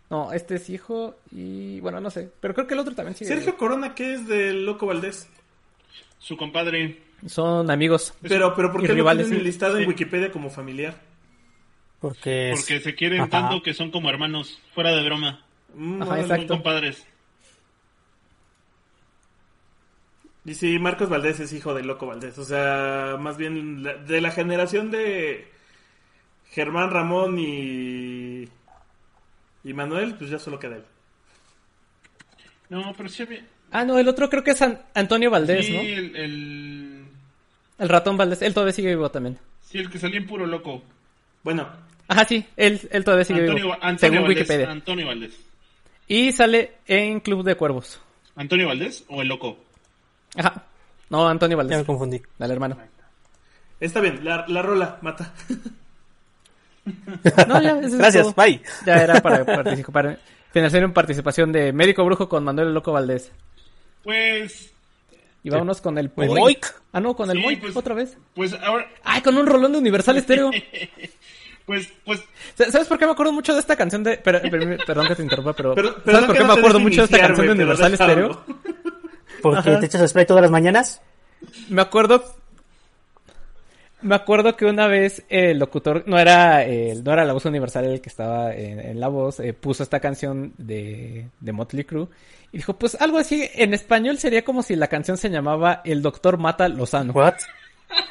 [0.08, 3.28] No, este es hijo y bueno, no sé, pero creo que el otro también sigue.
[3.28, 3.58] Sergio vivo.
[3.58, 5.28] Corona, ¿qué es del Loco Valdés?
[6.18, 6.98] Su compadre.
[7.26, 8.14] Son amigos.
[8.22, 9.34] Pero, pero ¿por qué lo tienen sí.
[9.40, 9.88] listado en Sí.
[9.88, 10.94] Wikipedia como familiar?
[12.00, 13.30] Porque, es- Porque se quieren Ajá.
[13.30, 14.58] tanto que son como hermanos.
[14.74, 15.44] Fuera de broma.
[15.74, 16.22] Mm, Ajá, órale.
[16.26, 16.54] Son Exacto.
[16.54, 17.06] compadres.
[20.44, 22.38] Y sí, Marcos Valdés es hijo del Loco Valdés.
[22.38, 25.46] O sea, más bien de la generación de
[26.50, 28.48] Germán Ramón y,
[29.64, 30.84] y Manuel, pues ya solo queda él.
[32.68, 33.44] No, pero sí había...
[33.72, 35.80] Ah, no, el otro creo que es An- Antonio Valdés, sí, ¿no?
[35.80, 37.04] el, el...
[37.78, 39.38] El ratón Valdés, él todavía sigue vivo también.
[39.62, 40.82] Sí, el que salía en Puro Loco.
[41.42, 41.68] Bueno,
[42.08, 43.74] Ajá, sí, él, él todavía sigue Antonio, vivo.
[43.74, 44.36] Antonio según Valdés.
[44.36, 44.70] Wikipedia.
[44.70, 45.40] Antonio Valdés.
[46.08, 48.00] Y sale en Club de Cuervos.
[48.36, 49.58] ¿Antonio Valdés o el Loco?
[50.36, 50.64] Ajá.
[51.08, 51.86] No, Antonio ya me Valdés.
[51.86, 52.22] confundí.
[52.38, 52.76] Al hermano.
[53.80, 55.32] está bien, la, la rola mata.
[57.46, 58.34] No, ya, Gracias, todo.
[58.42, 58.60] bye.
[58.86, 60.18] Ya era para participar.
[60.52, 63.30] Financiar en participación de Médico Brujo con Manuel el Loco Valdés.
[64.02, 64.72] Pues...
[65.42, 66.74] Y vámonos con el El Moik.
[66.92, 68.16] Ah, no, con el Sí, Moik pues- otra vez.
[68.34, 68.88] Pues ahora...
[69.04, 70.50] Ay, con un rolón de Universal Estéreo.
[71.66, 72.20] Pues, pues...
[72.56, 74.16] ¿Sabes por qué me acuerdo mucho de esta canción de...
[74.16, 74.40] pero-
[74.84, 75.72] perdón que te interrumpa, pero...
[75.76, 77.92] Pero, ¿Sabes por qué me acuerdo mucho de esta canción de Universal.
[77.92, 78.44] Estéreo?
[79.42, 79.80] Porque Ajá.
[79.80, 81.00] te echas spray todas las mañanas.
[81.68, 82.22] Me acuerdo...
[84.02, 87.84] Me acuerdo que una vez el locutor, no era, eh, no era la voz universal
[87.84, 92.08] el que estaba en, en la voz, eh, puso esta canción de, de Motley Crue
[92.52, 96.02] y dijo, pues algo así, en español sería como si la canción se llamaba El
[96.02, 97.12] Doctor Mata Lozano.
[97.12, 97.34] What?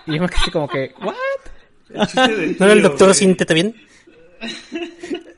[0.06, 1.16] Y yo me quedé como que, ¿what?
[2.30, 3.16] El ¿No era el doctor güey.
[3.16, 3.76] Siéntete bien?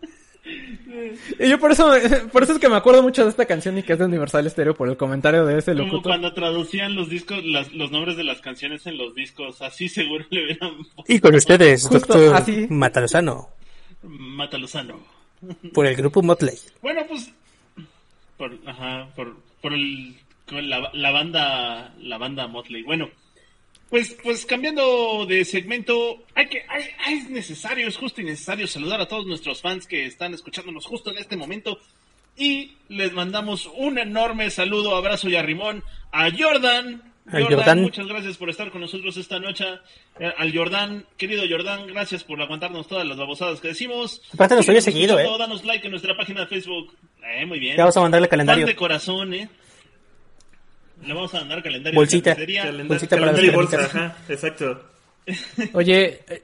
[1.40, 1.92] Y yo por eso,
[2.32, 4.50] por eso es que me acuerdo mucho de esta canción y que es de Universal
[4.50, 6.04] Stereo por el comentario de ese Como locutor.
[6.04, 10.26] cuando traducían los discos, las- los nombres de las canciones en los discos, así seguro
[10.30, 10.72] le hubieran
[11.08, 12.68] Y con ustedes, Justo doctor así.
[12.70, 13.50] Matalozano,
[14.04, 15.00] Matalozano.
[15.74, 16.58] por el grupo Motley.
[16.82, 17.32] Bueno, pues
[18.38, 20.16] por, ajá, por, por el,
[20.48, 22.84] con la, la banda, la banda Motley.
[22.84, 23.10] Bueno,
[23.92, 28.66] pues, pues cambiando de segmento, hay que, hay, hay- es necesario, es justo y necesario
[28.66, 31.78] saludar a todos nuestros fans que están escuchándonos justo en este momento
[32.38, 37.04] y les mandamos un enorme saludo, abrazo y arrimón a Jordan.
[37.32, 37.82] Jordan.
[37.84, 39.66] muchas gracias por estar con nosotros esta noche.
[40.20, 44.22] Eh, al Jordan, querido Jordan, gracias por aguantarnos todas las babosadas que decimos.
[44.34, 45.28] Aparte nos oye seguido, ¿eh?
[45.38, 46.96] Danos like en nuestra página de Facebook.
[47.24, 47.78] Eh, muy bien.
[47.78, 48.66] Ya vamos a mandarle calendario.
[48.66, 49.50] Fan de corazón, ¿eh?
[51.06, 52.00] Le vamos a mandar calendario.
[52.00, 52.36] Bolsita.
[52.36, 54.84] Calendar- Bolsita para calendario y las bolsa, ajá, exacto.
[55.74, 56.44] Oye, eh,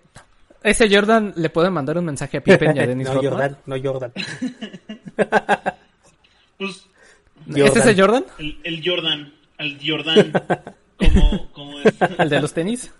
[0.64, 3.32] ese Jordan le puede mandar un mensaje a Pippen y a Dennis no, Rodman?
[3.32, 4.14] Jordan, no Jordan.
[6.58, 6.86] Pues
[7.56, 8.26] ¿Es ese Jordan?
[8.40, 10.32] el, el Jordan, al Jordan.
[10.98, 12.92] como, como es, ¿El de los tenis?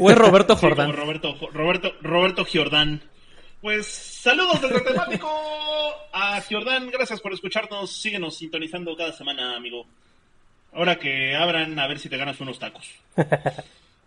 [0.00, 0.92] ¿O es Roberto Sí, Jordán?
[0.92, 3.00] Roberto, Roberto, Roberto Giordán.
[3.64, 5.26] Pues saludos desde temático
[6.12, 6.90] a Giordán.
[6.90, 7.90] Gracias por escucharnos.
[7.96, 9.86] Síguenos sintonizando cada semana, amigo.
[10.74, 12.86] Ahora que abran, a ver si te ganas unos tacos.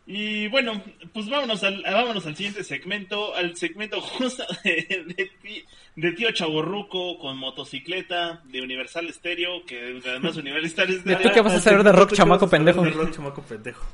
[0.09, 0.81] Y bueno,
[1.11, 5.65] pues vámonos al, vámonos al siguiente segmento, al segmento justo de, de, ti-
[5.97, 11.41] de tío Chaborruco con motocicleta de Universal Stereo, que además Universal Stereo ¿De tú qué
[11.41, 12.83] vas a saber de rock, chamaco pendejo?
[12.83, 13.85] De rock, chamaco pendejo.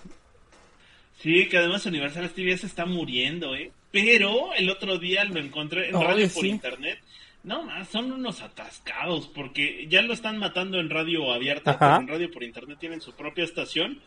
[1.20, 3.72] Sí, que además Universal Stereo ya se está muriendo, ¿eh?
[3.94, 6.50] Pero el otro día lo encontré en radio por sí.
[6.50, 7.00] internet.
[7.44, 11.80] No más, son unos atascados, porque ya lo están matando en radio abierta, Ajá.
[11.80, 14.00] pero en radio por internet tienen su propia estación.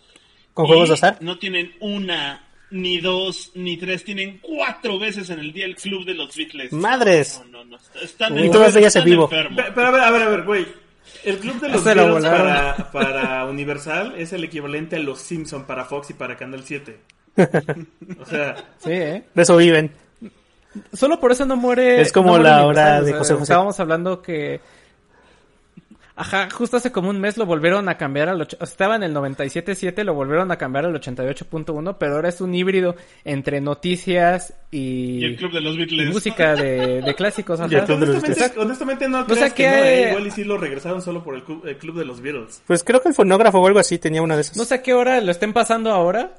[0.55, 1.19] ¿Con juegos de azar?
[1.21, 6.05] No tienen una, ni dos, ni tres, tienen cuatro veces en el día el club
[6.05, 6.73] de los Beatles.
[6.73, 7.43] madres.
[7.51, 9.25] No, no, no, están, Y todas ellas en vivo.
[9.25, 9.63] enfermos.
[9.65, 10.67] Pe- Pero a ver, a ver, a ver, güey.
[11.23, 15.85] El club de los Beatles para, para Universal es el equivalente a los Simpson para
[15.85, 16.99] Fox y para Canal 7.
[17.37, 19.25] O sea, Sí, ¿eh?
[19.35, 19.91] De eso viven.
[20.93, 22.01] Solo por eso no muere.
[22.01, 23.43] Es como no muere la hora de José José.
[23.45, 24.61] Estábamos hablando que.
[26.19, 28.41] Ajá, justo hace como un mes lo volvieron a cambiar al.
[28.41, 32.55] och- Estaba en el 97.7, lo volvieron a cambiar al 88.1, pero ahora es un
[32.55, 35.19] híbrido entre noticias y.
[35.19, 36.15] Y el club de los y Beatles.
[36.15, 37.61] música de, de clásicos.
[37.61, 37.69] ajá.
[37.73, 40.27] Y el club de los honestamente, honestamente no O sea que, que- no, eh, igual
[40.27, 42.63] y sí lo regresaron solo por el club, el club de los Beatles.
[42.67, 44.57] Pues creo que el fonógrafo o algo así tenía una de esas.
[44.57, 46.33] No sé a qué hora lo estén pasando ahora.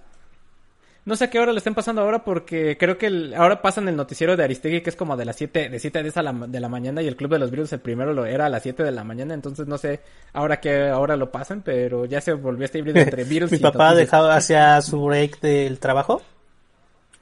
[1.08, 3.88] No sé a qué hora lo estén pasando ahora porque creo que el- ahora pasan
[3.88, 6.22] el noticiero de Aristegui que es como de las 7, de 7 a 10 a
[6.22, 8.50] la, de la mañana y el Club de los Beatles el primero lo era a
[8.50, 10.02] las 7 de la mañana, entonces no sé
[10.34, 13.62] ahora qué hora lo pasan, pero ya se volvió este híbrido entre Beatles Mi y
[13.62, 16.22] papá dejaba hacia su break del trabajo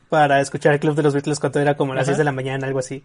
[0.10, 2.14] para escuchar el club de los Beatles cuando era como a las Ajá.
[2.14, 3.04] 6 de la mañana, algo así.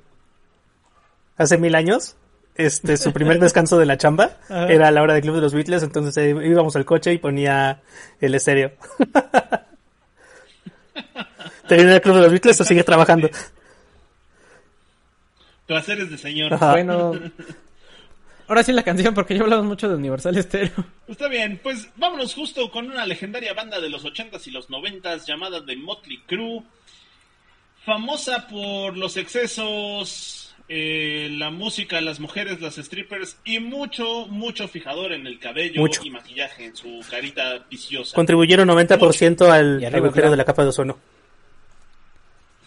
[1.37, 2.17] Hace mil años,
[2.55, 4.69] este, su primer descanso de la chamba Ajá.
[4.69, 7.19] era a la hora del club de los Beatles, entonces eh, íbamos al coche y
[7.19, 7.83] ponía
[8.19, 8.73] el estéreo.
[11.71, 13.31] ¿Termina el club de los Beatles o sigue trabajando?
[15.67, 16.53] Placeres de señor.
[16.53, 16.73] Ajá.
[16.73, 17.13] Bueno,
[18.49, 20.85] ahora sí la canción porque ya hablamos mucho de Universal Stereo.
[21.07, 25.27] Está bien, pues vámonos justo con una legendaria banda de los 80s y los 90s
[25.27, 26.65] llamada The Motley Crue,
[27.85, 35.13] famosa por los excesos, eh, la música, las mujeres, las strippers y mucho, mucho fijador
[35.13, 36.03] en el cabello Mucho.
[36.03, 38.17] y maquillaje en su carita viciosa.
[38.17, 40.99] Contribuyeron 90% al Y arriba agujero de la capa de ozono.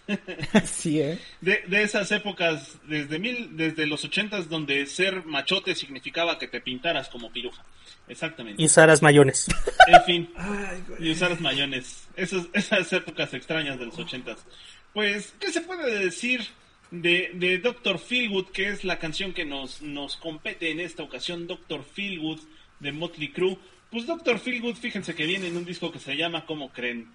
[0.64, 1.18] sí, eh.
[1.40, 6.60] De, de esas épocas, desde, mil, desde los 80s, donde ser machote significaba que te
[6.60, 7.64] pintaras como piruja.
[8.08, 8.62] Exactamente.
[8.62, 9.46] Y Saras Mayones.
[9.86, 10.30] En fin.
[10.98, 12.06] y usar mayones.
[12.16, 14.44] Esas, esas épocas extrañas de los ochentas.
[14.92, 16.46] Pues, ¿qué se puede decir
[16.90, 21.46] de, de Doctor Feelgood, que es la canción que nos, nos compete en esta ocasión?
[21.46, 22.40] Doctor Feelgood
[22.80, 23.58] de Motley Crue.
[23.90, 27.08] Pues Doctor Feelgood, fíjense que viene en un disco que se llama ¿Cómo creen?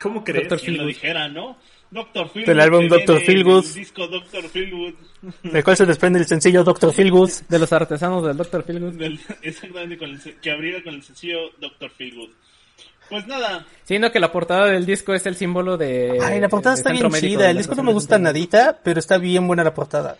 [0.00, 0.48] ¿Cómo crees?
[0.48, 1.58] Doctor ¿Quién lo dijera, no?
[1.90, 2.46] Doctor Feelgood.
[2.48, 2.88] Del álbum
[3.24, 3.64] Feelgood.
[3.64, 4.94] El disco Doctor Feelgood.
[5.42, 7.30] Del cual se desprende el sencillo Doctor Feelgood.
[7.48, 8.62] De los artesanos del Dr.
[8.62, 8.92] Feelgood.
[8.94, 12.28] del- exactamente, con el, que abriera con el sencillo Doctor Feelgood.
[13.08, 16.18] Pues nada, Sino que la portada del disco es el símbolo de.
[16.22, 17.50] Ay, la portada de está bien Médico chida.
[17.50, 20.18] El disco no me gusta nadita, pero está bien buena la portada.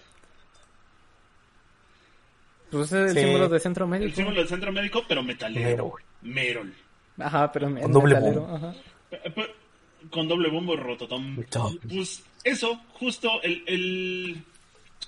[2.71, 3.21] Pues es el Sí.
[3.21, 4.17] símbolo de Centro el Médico.
[4.17, 5.93] símbolo del centro médico, pero metalero.
[6.23, 6.73] Merol.
[7.19, 8.57] Ajá, pero Con doble metalero, bombo.
[8.57, 8.75] ajá.
[10.11, 11.47] Con doble bombo y rototón.
[11.89, 14.43] Pues eso, justo el, el,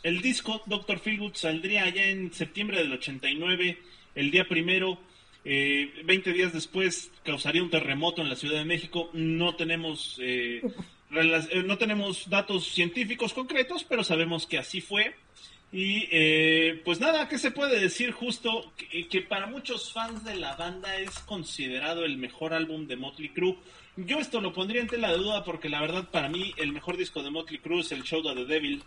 [0.03, 3.79] el disco Doctor Feelgood saldría ya en septiembre del 89,
[4.15, 4.99] el día primero.
[5.45, 9.11] Eh, 20 días después causaría un terremoto en la Ciudad de México.
[9.15, 10.63] No tenemos eh,
[11.11, 15.15] eh, no tenemos datos científicos concretos, pero sabemos que así fue.
[15.73, 18.73] Y eh, pues nada, ¿qué se puede decir justo?
[18.77, 23.29] Que, que para muchos fans de la banda es considerado el mejor álbum de Motley
[23.29, 23.57] Crue.
[24.07, 26.97] Yo esto lo pondría en tela de duda porque la verdad para mí el mejor
[26.97, 28.83] disco de Motley Crue es el Show of the Devil.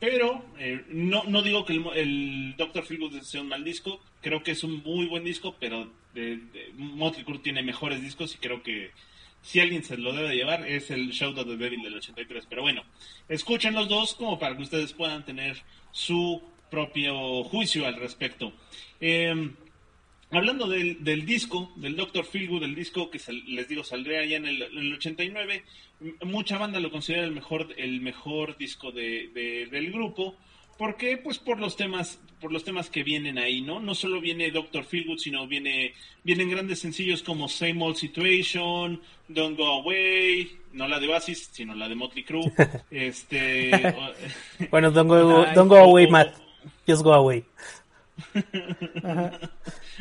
[0.00, 4.42] Pero eh, no, no digo que el, el Doctor Feelgood sea un mal disco, creo
[4.44, 8.38] que es un muy buen disco, pero de- de- Motley Crue tiene mejores discos y
[8.38, 8.92] creo que
[9.42, 12.46] si alguien se lo debe llevar es el Shout of the Devil del 83.
[12.48, 12.84] Pero bueno,
[13.28, 18.52] escuchen los dos como para que ustedes puedan tener su propio juicio al respecto.
[19.00, 19.50] Eh,
[20.30, 24.36] hablando del, del disco, del Doctor Feelgood, el disco que sal- les digo saldría ya
[24.36, 25.62] en el, en el 89,
[26.00, 30.36] m- mucha banda lo considera el mejor, el mejor disco de, de- del grupo.
[30.76, 31.16] ¿Por qué?
[31.16, 33.80] Pues por los temas, por los temas que vienen ahí, ¿no?
[33.80, 39.58] No solo viene Doctor Feelgood, sino viene, vienen grandes sencillos como Same Old Situation, Don't
[39.58, 42.52] Go Away, no la de Oasis, sino la de Motley Crue.
[42.92, 43.72] este,
[44.70, 46.34] Bueno, don't go, don't go away, Matt.
[46.86, 47.44] Just go away.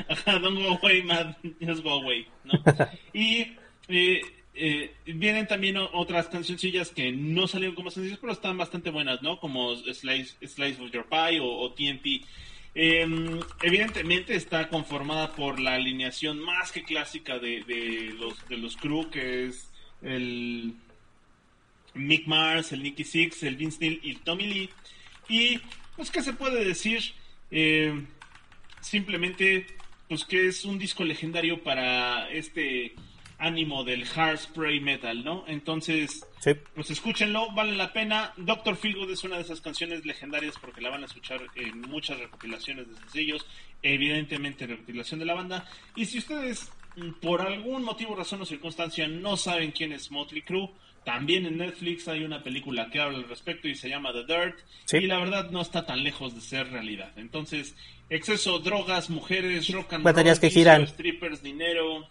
[0.09, 2.53] Ajá, don't go away, man, just go away, ¿no?
[3.13, 3.55] y
[3.88, 4.22] eh,
[4.53, 9.39] eh, vienen también otras cancioncillas que no salieron como sencillos, pero están bastante buenas, ¿no?
[9.39, 12.26] Como Slice, Slice with Your Pie o, o TNT.
[12.80, 13.07] Eh,
[13.63, 19.09] evidentemente está conformada por la alineación más que clásica de, de los, de los crew,
[19.09, 20.76] que es el
[21.93, 24.70] Mick Mars, el Nicky Six, el Vince Neil y el Tommy Lee.
[25.30, 25.59] Y,
[25.95, 27.01] pues, ¿qué se puede decir?
[27.52, 28.06] Eh,
[28.82, 29.68] simplemente,
[30.08, 32.95] pues, que es un disco legendario para este
[33.39, 35.43] ánimo del hard spray metal, ¿no?
[35.48, 36.52] Entonces, Sí.
[36.74, 38.34] pues escúchenlo, vale la pena.
[38.38, 42.18] Doctor Feelgood es una de esas canciones legendarias porque la van a escuchar en muchas
[42.20, 43.45] recopilaciones de sencillos,
[43.84, 45.70] evidentemente recopilación de la banda.
[45.95, 50.41] Y si ustedes mm, por algún motivo, razón o circunstancia no saben quién es Motley
[50.41, 50.72] Crue,
[51.08, 54.60] también en Netflix hay una película que habla al respecto y se llama The Dirt.
[54.84, 54.97] Sí.
[54.97, 57.14] Y la verdad no está tan lejos de ser realidad.
[57.16, 57.78] Entonces,
[58.10, 60.86] exceso, drogas, mujeres, rock and Baterías roll, que giran.
[60.86, 62.10] strippers, dinero,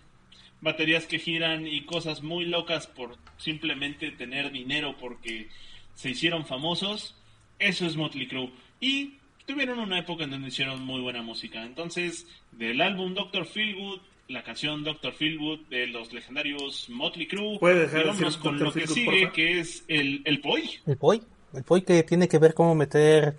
[0.63, 5.51] baterías que giran y cosas muy locas por simplemente tener dinero porque
[5.95, 7.15] se hicieron famosos.
[7.59, 8.51] Eso es Motley Crue.
[8.81, 11.63] Y tuvieron una época en donde hicieron muy buena música.
[11.65, 17.87] Entonces, del álbum Doctor Feelgood, la canción Doctor Feelgood de los legendarios Motley Crue, ¿Puede
[17.87, 18.03] decir
[18.41, 18.67] con Dr.
[18.67, 20.69] lo que sigue, que es el, el Poi.
[20.87, 21.23] El Poi.
[21.55, 23.37] El Poi que tiene que ver cómo meter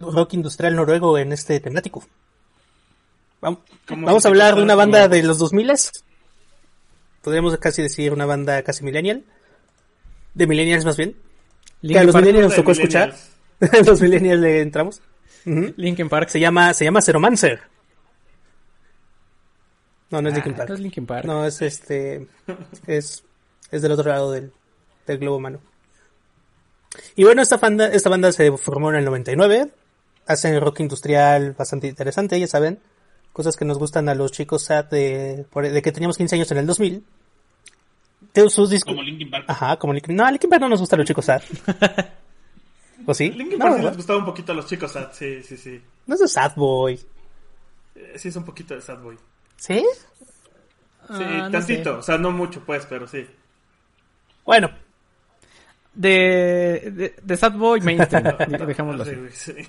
[0.00, 2.04] rock industrial noruego en este temático.
[3.40, 5.72] Vamos si a hablar de una banda de los 2000
[7.22, 9.24] Podríamos casi decir una banda casi millennial.
[10.34, 11.16] De millennials más bien.
[11.86, 13.14] Que a los millennials nos tocó escuchar.
[13.60, 13.86] millennials.
[13.86, 15.02] los millennials le entramos.
[15.44, 15.74] Ujú.
[15.76, 16.28] Linkin Park.
[16.28, 17.69] Se llama, se llama Zeromancer.
[20.10, 20.68] No, no es Linkin Ah, Park.
[20.68, 21.24] no es Linkin Park.
[21.24, 22.26] No, es este.
[22.86, 23.22] Es,
[23.70, 24.52] es del otro lado del,
[25.06, 25.60] del globo humano.
[27.16, 29.70] Y bueno, esta banda, esta banda se formó en el 99.
[30.26, 32.80] Hacen rock industrial bastante interesante, ya saben.
[33.32, 36.50] Cosas que nos gustan a los chicos sad de, por- de que teníamos 15 años
[36.50, 37.04] en el 2000.
[38.32, 38.92] Tiene sus discos.
[38.92, 39.44] Como Linkin Park.
[39.48, 40.16] Ajá, como Linkin.
[40.16, 41.42] No, a Linkin Park no nos gustan los chicos sad.
[43.06, 43.30] ¿O sí?
[43.30, 43.90] Linkin No, Park sí ¿verdad?
[43.92, 45.80] les gustaba un poquito a los chicos sad, sí, sí, sí.
[46.06, 47.00] No es de sad boy.
[47.94, 49.16] Eh, Sí es un poquito de sad boy.
[49.60, 49.84] ¿Sí?
[51.08, 51.98] Sí, Ah, no tantito, sé.
[51.98, 53.26] o sea, no mucho pues, pero sí.
[54.44, 54.70] Bueno,
[55.92, 58.24] De, de, de Sad Boy Mainstream.
[58.66, 59.52] Dejémoslo Sí, así.
[59.52, 59.68] sí.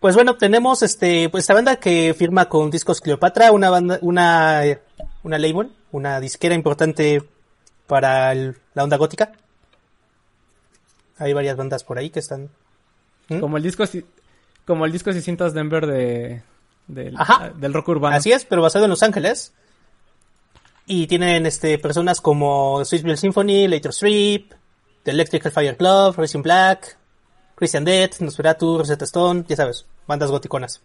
[0.00, 4.62] Pues bueno, tenemos este, pues esta banda que firma con Discos Cleopatra, una banda, una,
[5.22, 7.22] una label, una disquera importante
[7.86, 9.32] para el- la onda gótica.
[11.18, 12.48] Hay varias bandas por ahí que están.
[13.28, 13.40] ¿Mm?
[13.40, 14.06] Como el disco si-
[14.66, 16.42] como el disco 600 Denver de
[16.88, 17.52] del, Ajá.
[17.54, 18.16] del rock urbano.
[18.16, 19.52] Así es, pero basado en Los Ángeles.
[20.86, 24.52] Y tienen este personas como Swissville Symphony, Later Strip,
[25.04, 26.96] The Electrical Fire Club, Racing Black,
[27.54, 30.80] Christian Death, Nosferatu, Rosetta Stone, ya sabes, bandas goticonas.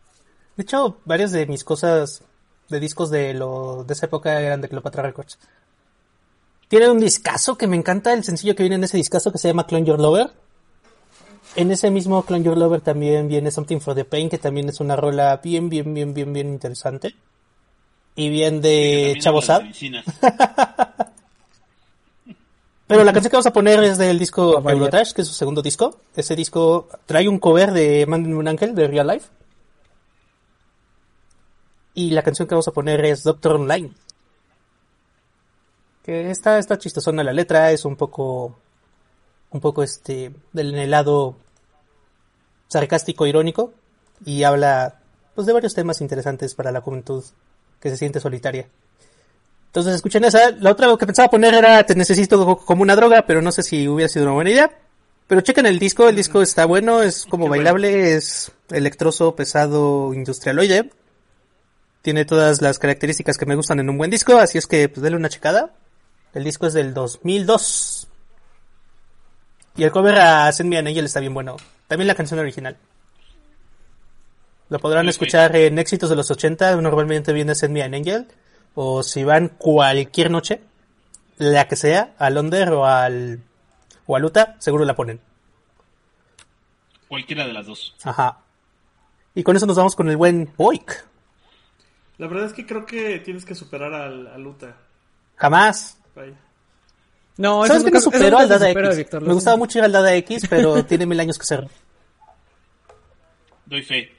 [0.58, 2.22] De hecho, varias de mis cosas
[2.70, 5.40] de discos de lo de esa época eran de Cleopatra Records.
[6.68, 9.48] Tienen un discazo que me encanta, el sencillo que viene en ese discazo que se
[9.48, 10.32] llama Clone Your Lover.
[11.56, 14.80] En ese mismo Clone Your Lover también viene Something for the Pain, que también es
[14.80, 17.16] una rola bien, bien, bien, bien, bien interesante.
[18.16, 19.42] Y bien de Chavo.
[22.88, 24.74] Pero la canción que vamos a poner es del disco variar.
[24.74, 26.00] Eurotrash, que es su segundo disco.
[26.16, 29.28] Ese disco trae un cover de Mándenme un ángel de Real Life.
[31.94, 33.92] Y la canción que vamos a poner es Doctor Online.
[36.04, 38.58] Que está, está chistosona la letra, es un poco,
[39.52, 41.38] un poco este, del helado
[42.74, 43.72] sarcástico, irónico.
[44.26, 45.00] Y habla,
[45.36, 47.24] pues, de varios temas interesantes para la juventud
[47.80, 48.68] que se siente solitaria.
[49.68, 50.52] Entonces escuchen esa.
[50.52, 53.64] La otra que pensaba poner era Te necesito co- como una droga, pero no sé
[53.64, 54.72] si hubiera sido una buena idea.
[55.26, 57.64] Pero chequen el disco, el disco está bueno, es como Qué bueno.
[57.64, 60.92] bailable, es electroso, pesado, industrialoide.
[62.02, 65.02] Tiene todas las características que me gustan en un buen disco, así es que pues
[65.02, 65.72] denle una checada.
[66.34, 68.08] El disco es del 2002.
[69.78, 71.56] Y el cover a Send Me an Angel está bien bueno.
[71.88, 72.78] También la canción original.
[74.70, 78.28] Lo podrán escuchar en éxitos de los 80, normalmente viene Send Me an Angel.
[78.76, 80.62] O si van cualquier noche,
[81.38, 83.44] la que sea, a Londres o al
[84.06, 85.20] o a Luta, seguro la ponen.
[87.08, 87.96] Cualquiera de las dos.
[88.04, 88.40] Ajá.
[89.36, 91.06] Y con eso nos vamos con el buen Boik.
[92.18, 94.76] La verdad es que creo que tienes que superar al, a Luta.
[95.36, 95.98] Jamás.
[96.16, 96.34] Vaya.
[97.38, 98.98] No, ¿Sabes eso que no superó al Dada supera, X?
[98.98, 101.68] Víctor, Me gustaba mucho ir al Dada X, pero tiene mil años que ser.
[103.66, 104.12] Doy fe.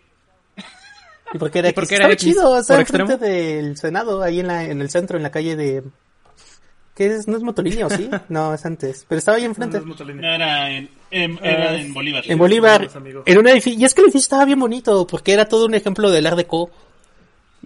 [1.33, 1.89] ¿Y por qué era ¿Y por X?
[1.91, 2.25] qué era Estaba X?
[2.25, 5.57] chido, estaba ¿Por enfrente del Senado, ahí en, la, en el centro, en la calle
[5.57, 5.83] de...
[6.95, 7.27] ¿Qué es?
[7.27, 8.09] ¿No es Motolínea o sí?
[8.29, 9.05] No, es antes.
[9.09, 9.81] Pero estaba ahí enfrente.
[9.81, 9.95] no.
[9.95, 12.23] No, era en, en- era Ah, en Bolívar.
[12.27, 12.89] En Bolívar,
[13.27, 13.81] en un edificio.
[13.81, 16.37] Y es que el edificio estaba bien bonito, porque era todo un ejemplo del Art
[16.37, 16.71] Deco.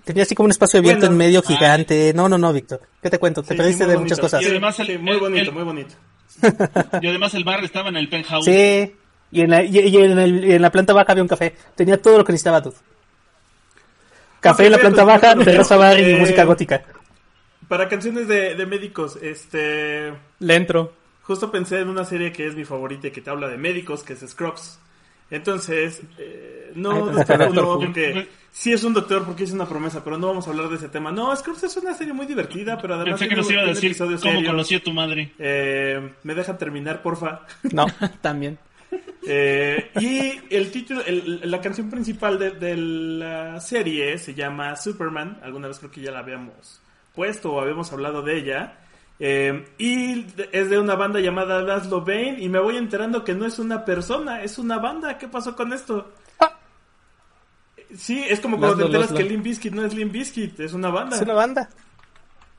[0.05, 1.46] Tenía así como un espacio abierto Bueno, en medio ah.
[1.49, 2.12] gigante.
[2.14, 2.80] No, no, no, Víctor.
[3.03, 3.42] ¿Qué te cuento?
[3.42, 4.42] Te Sí, perdiste de muchas cosas.
[4.42, 5.94] Y además el- Sí, muy el- bonito, el- muy bonito.
[7.03, 8.44] Y además el bar estaba en el penthouse.
[8.44, 8.94] Sí.
[9.30, 11.55] Y en la, y, y en, el- y en la planta baja había un café.
[11.74, 12.72] Tenía todo lo que necesitaba tú.
[14.40, 16.82] Café en la planta pues, baja, terraza bar y eh, música gótica.
[17.66, 20.14] Para canciones de, de médicos, este...
[20.38, 20.92] Le entro.
[21.22, 24.03] Justo pensé en una serie que es mi favorita y que te habla de médicos,
[24.05, 24.78] que es Scrubs.
[25.31, 27.81] Entonces, eh, no Doctor uno Who.
[27.81, 30.76] porque sí es un doctor porque es una promesa, pero no vamos a hablar de
[30.76, 31.12] ese tema.
[31.12, 33.97] No, Scrubs es una serie muy divertida, pero además Pensé que nos iba a decir
[33.99, 34.41] cómo
[34.76, 35.33] a tu madre.
[35.39, 37.43] Eh, ¿Me dejan terminar, porfa?
[37.72, 37.87] No.
[38.22, 38.59] También.
[39.26, 45.39] Eh, y el título, el- la canción principal de, de la serie se llama Superman.
[45.43, 46.81] Alguna vez creo que ya la habíamos
[47.14, 48.79] puesto o habíamos hablado de ella.
[49.21, 52.37] Eh, y es de una banda llamada Laszlo Bane.
[52.41, 55.19] Y me voy enterando que no es una persona, es una banda.
[55.19, 56.12] ¿Qué pasó con esto?
[57.97, 59.16] Sí, es como cuando te enteras Laszlo.
[59.19, 61.16] que Limp Bizkit no es Limp Bizkit, es una banda.
[61.16, 61.69] Es una banda.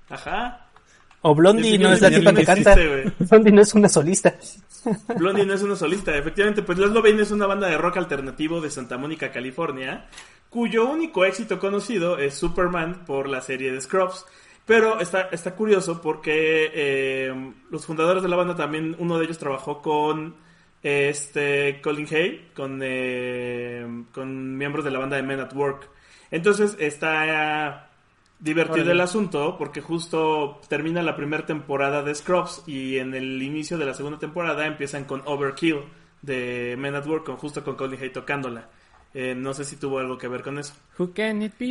[0.10, 0.66] Ajá.
[1.22, 2.74] O Blondie no es la tipa que canta.
[2.74, 3.14] existe.
[3.26, 4.36] Blondie no es una solista.
[5.16, 8.62] Blondie no es una solista, efectivamente, pues Laszlo Bane es una banda de rock alternativo
[8.62, 10.08] de Santa Mónica, California,
[10.50, 14.26] cuyo único éxito conocido es Superman por la serie de Scrubs.
[14.70, 19.40] Pero está, está curioso porque eh, los fundadores de la banda también, uno de ellos
[19.40, 20.36] trabajó con
[20.84, 25.90] este Colin Hay, con, eh, con miembros de la banda de Men at Work.
[26.30, 27.90] Entonces está
[28.38, 28.92] divertido Órale.
[28.92, 33.86] el asunto porque justo termina la primera temporada de Scrubs y en el inicio de
[33.86, 35.80] la segunda temporada empiezan con Overkill
[36.22, 38.70] de Men at Work, con, justo con Colin Hay tocándola.
[39.14, 40.74] Eh, no sé si tuvo algo que ver con eso.
[40.98, 41.66] Who can it be?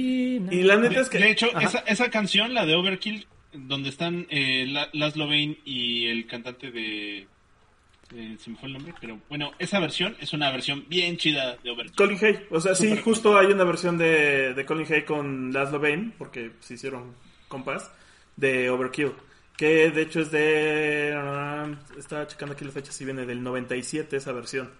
[0.51, 1.19] Y la De, neta es que...
[1.19, 6.07] de hecho, esa, esa canción, la de Overkill, donde están eh, La- Laszlo Bane y
[6.07, 7.27] el cantante de...
[8.17, 11.57] eh, se me fue el nombre, pero bueno, esa versión es una versión bien chida
[11.63, 11.95] de Overkill.
[11.97, 15.79] Colin Hay, o sea, sí, justo hay una versión de, de Colin Hay con Laszlo
[15.79, 17.15] Bane, porque se hicieron
[17.47, 17.91] compas,
[18.37, 19.13] de Overkill.
[19.57, 21.13] Que de hecho es de.
[21.17, 21.69] ah,
[21.99, 24.71] estaba checando aquí la fecha, si viene del 97 esa versión.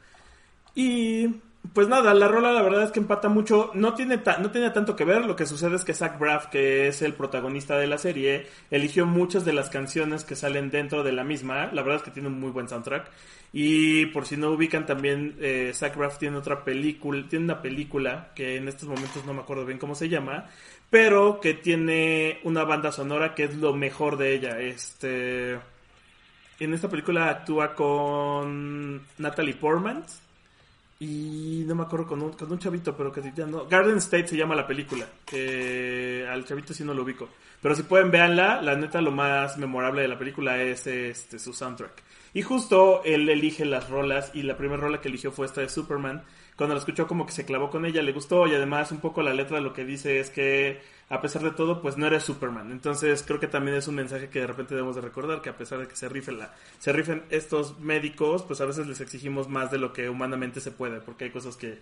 [0.75, 1.27] Y
[1.73, 3.71] pues nada, la rola la verdad es que empata mucho.
[3.75, 5.25] No tiene, no tanto que ver.
[5.25, 9.07] Lo que sucede es que Zach Braff, que es el protagonista de la serie, eligió
[9.07, 11.67] muchas de las canciones que salen dentro de la misma.
[11.73, 13.11] La verdad es que tiene un muy buen soundtrack.
[13.53, 18.31] Y por si no ubican también, eh, Zach Braff tiene otra película, tiene una película
[18.35, 20.47] que en estos momentos no me acuerdo bien cómo se llama,
[20.91, 24.61] pero que tiene una banda sonora que es lo mejor de ella.
[24.61, 25.53] Este,
[26.61, 30.05] en esta película actúa con Natalie Portman
[31.01, 33.67] y no me acuerdo con un, con un chavito, pero que ya no.
[33.67, 35.07] Garden State se llama la película.
[35.25, 37.29] que al chavito sí no lo ubico.
[37.63, 38.61] Pero si pueden, véanla.
[38.63, 42.03] La neta, lo más memorable de la película es este su soundtrack.
[42.35, 44.33] Y justo él elige las rolas.
[44.35, 46.25] Y la primera rola que eligió fue esta de Superman.
[46.57, 48.49] Cuando la escuchó, como que se clavó con ella, le gustó.
[48.49, 50.81] Y además, un poco la letra lo que dice es que,
[51.11, 52.71] a pesar de todo, pues no eres Superman.
[52.71, 55.57] Entonces, creo que también es un mensaje que de repente debemos de recordar: que a
[55.57, 59.49] pesar de que se rifen, la, se rifen estos médicos, pues a veces les exigimos
[59.49, 61.01] más de lo que humanamente se puede.
[61.01, 61.79] Porque hay cosas que,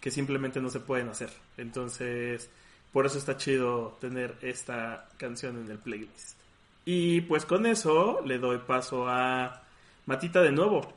[0.00, 1.30] que simplemente no se pueden hacer.
[1.58, 2.48] Entonces,
[2.92, 6.38] por eso está chido tener esta canción en el playlist.
[6.84, 9.62] Y pues con eso le doy paso a
[10.06, 10.92] Matita de nuevo.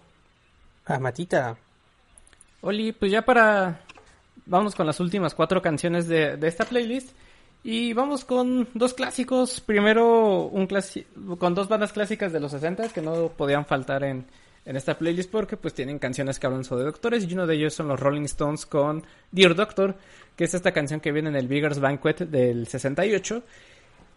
[0.86, 1.58] Ah, Matita.
[2.62, 3.82] Oli, pues ya para...
[4.48, 7.16] Vamos con las últimas cuatro canciones de, de esta playlist.
[7.68, 9.60] Y vamos con dos clásicos.
[9.60, 10.68] Primero, un
[11.40, 14.26] con dos bandas clásicas de los 60 que no podían faltar en,
[14.66, 17.26] en esta playlist porque pues tienen canciones que hablan sobre doctores.
[17.28, 19.96] Y uno de ellos son los Rolling Stones con Dear Doctor,
[20.36, 23.42] que es esta canción que viene en el Biggers Banquet del 68.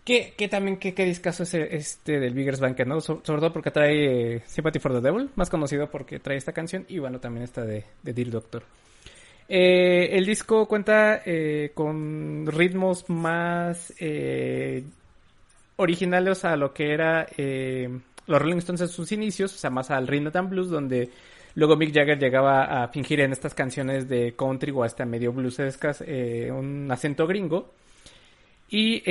[0.04, 3.00] Que, que también, que, qué discazo es este del Biggers Banquet, ¿no?
[3.00, 6.52] So- sobre todo porque trae eh, Sympathy for the Devil, más conocido porque trae esta
[6.52, 8.62] canción, y bueno, también esta de Dear Doctor.
[9.50, 14.84] Eh, el disco cuenta eh, con ritmos más eh,
[15.76, 17.88] originales a lo que era eh,
[18.26, 21.08] los Rolling Stones en sus inicios, o sea, más al Rhythm and Blues, donde
[21.54, 26.02] luego Mick Jagger llegaba a fingir en estas canciones de country o hasta medio bluesescas
[26.02, 27.72] un acento gringo.
[28.70, 29.02] Y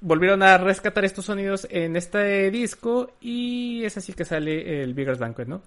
[0.00, 5.18] volvieron a rescatar estos sonidos en este disco y es así que sale el Biggers
[5.18, 5.60] Banquet, ¿no?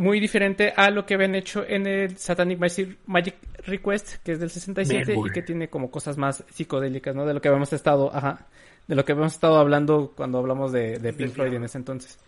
[0.00, 3.36] Muy diferente a lo que habían hecho en el Satanic Magic,
[3.66, 7.26] Request, que es del 67 y que tiene como cosas más psicodélicas, ¿no?
[7.26, 8.46] De lo que habíamos estado, ajá,
[8.88, 12.18] de lo que habíamos estado hablando cuando hablamos de, de Pink Floyd en ese entonces.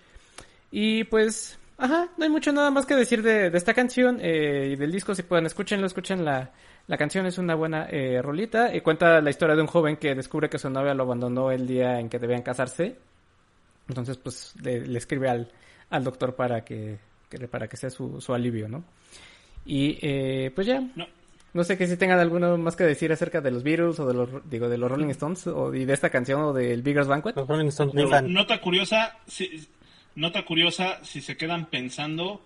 [0.71, 4.69] Y pues Ajá, no hay mucho nada más que decir de, de esta canción eh,
[4.73, 5.15] y del disco.
[5.15, 6.53] Si pueden, escúchenlo, escuchen la,
[6.87, 7.25] la canción.
[7.25, 8.75] Es una buena eh, rolita.
[8.75, 11.67] Y cuenta la historia de un joven que descubre que su novia lo abandonó el
[11.67, 12.99] día en que debían casarse.
[13.89, 15.51] Entonces, pues, le, le escribe al,
[15.91, 16.99] al doctor para que,
[17.39, 18.85] que- para que sea su, su alivio, ¿no?
[19.65, 20.81] Y, eh, pues ya.
[20.95, 21.07] No.
[21.55, 24.15] No sé que si tengan alguno más que decir acerca de los Beatles o de
[24.15, 27.37] los, digo, de los Rolling Stones o y de esta canción o del Bigger's Banquet.
[27.37, 28.33] Los Rolling Stones rifan.
[28.33, 29.69] nota curiosa, si,
[30.15, 32.41] nota curiosa, si se quedan pensando,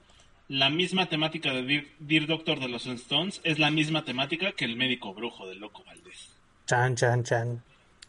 [0.48, 4.64] la misma temática de Dear, Dear Doctor de los Stones es la misma temática que
[4.64, 6.30] el médico brujo del Loco Valdés.
[6.66, 7.62] Chan, chan, chan.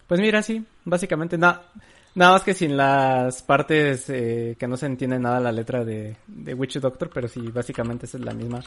[0.08, 1.70] Pues mira, sí, básicamente nada,
[2.18, 6.18] nada más que sin las partes eh, que no se entiende nada la letra de,
[6.28, 8.62] de Witch Doctor, pero sí, básicamente esa es la misma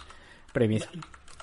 [0.52, 0.88] premisa.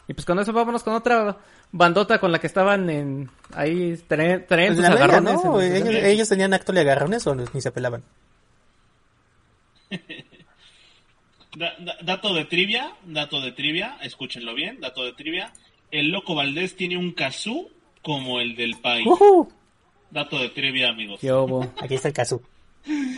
[0.08, 1.38] Y pues con eso vámonos con otra
[1.72, 5.34] bandota con la que estaban en ahí traen, traen Pues sus agarrones.
[5.43, 5.62] ¿no?
[5.62, 8.03] en los Ellos, tenían acto de agarrones o ni se pelaban.
[11.55, 15.51] Da- da- dato de trivia, dato de trivia, escúchenlo bien, dato de trivia.
[15.89, 17.70] El Loco Valdés tiene un kazoo
[18.03, 19.08] como el del país.
[19.08, 19.51] ¡Ujú!
[20.12, 21.20] Dato de trivia, amigos.
[21.20, 21.72] ¿Qué hubo?
[21.82, 22.41] Aquí está el caso.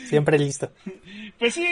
[0.08, 0.72] Siempre listo.
[1.38, 1.68] Pues sí.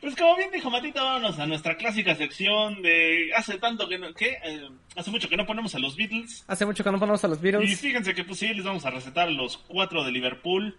[0.00, 4.12] Pues como bien dijo Matita, vámonos a nuestra clásica sección de hace tanto que no,
[4.12, 4.36] ¿qué?
[4.44, 6.44] Eh, hace mucho que no ponemos a los Beatles.
[6.46, 7.80] Hace mucho que no ponemos a los Y Beatles.
[7.80, 10.76] fíjense que pues sí, les vamos a recetar los cuatro de Liverpool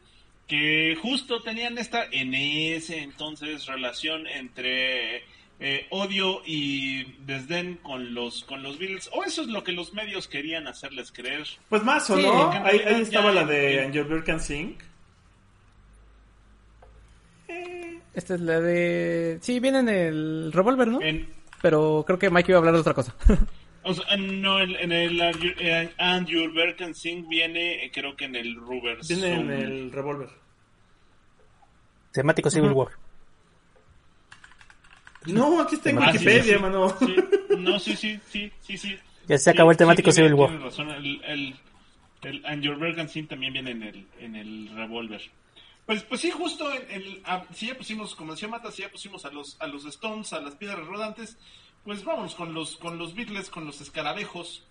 [0.47, 5.23] que justo tenían esta en ese entonces relación entre
[5.59, 9.09] eh, odio y desdén con los con los Beatles.
[9.13, 11.45] O eso es lo que los medios querían hacerles creer.
[11.69, 12.51] Pues más o Sí, no.
[12.51, 14.77] Ahí, estaba ya- la de And Your Bird Can Sing.
[18.13, 19.39] Esta es la de...
[19.41, 21.01] Sí, viene en el revólver, ¿no?
[21.01, 21.27] En,
[21.61, 23.13] Pero creo que Mike iba a hablar de otra cosa.
[23.83, 25.91] o sea, no, en, en el eh,
[26.25, 30.29] Your Bird Can Sing viene, eh, creo que en el Rubber Viene en el revólver.
[32.13, 32.87] Temático Civil War.
[35.27, 36.59] No, aquí está en Ah, Wikipedia, sí, sí.
[36.59, 36.95] mano.
[36.99, 37.15] Sí,
[37.57, 38.97] no, sí, sí, sí, sí, sí.
[39.27, 40.49] Ya se acabó el temático Civil War.
[40.49, 41.55] tiene razón, el, el,
[42.23, 42.77] el And Your
[43.27, 45.21] también viene en el, en el revólver.
[45.85, 48.89] Pues, pues sí, justo en el, ah, si ya pusimos, como decía Mata, si ya
[48.89, 51.37] pusimos a los, a los Stones, a las piedras rodantes,
[51.83, 54.63] pues vamos con los, con los Beatles, con los escarabejos.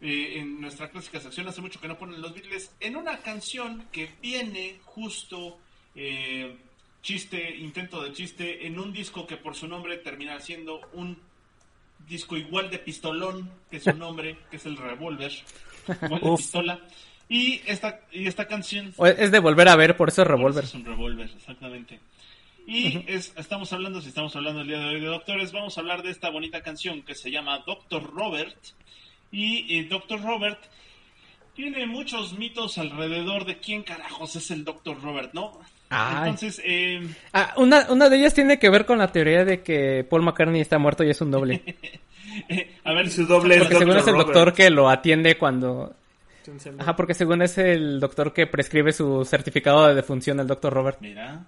[0.00, 3.86] eh, en nuestra clásica sección hace mucho que no ponen los Beatles en una canción
[3.92, 5.58] que viene justo
[5.94, 6.56] eh,
[7.02, 11.18] chiste, intento de chiste en un disco que por su nombre termina siendo un
[12.08, 15.32] disco igual de pistolón que su nombre, que es el Revolver,
[16.02, 16.40] igual de Uf.
[16.40, 16.80] pistola.
[17.28, 20.64] Y esta, y esta canción O es de volver a ver, por eso es revólver.
[20.64, 22.00] es un revólver, exactamente.
[22.66, 25.80] Y es, estamos hablando, si estamos hablando el día de hoy de doctores, vamos a
[25.80, 28.56] hablar de esta bonita canción que se llama Doctor Robert.
[29.32, 30.60] Y eh, Doctor Robert
[31.54, 35.58] tiene muchos mitos alrededor de quién carajos es el Doctor Robert, ¿no?
[35.92, 36.30] Ay.
[36.30, 40.04] Entonces, eh, Ah, una, una de ellas tiene que ver con la teoría de que
[40.08, 41.62] Paul McCartney está muerto y es un doble.
[42.48, 44.26] eh, a ver, su doble es Porque según es el Robert.
[44.28, 45.94] doctor que lo atiende cuando...
[46.78, 50.98] Ajá, porque según es el doctor que prescribe su certificado de defunción, el doctor Robert.
[51.00, 51.44] Mira,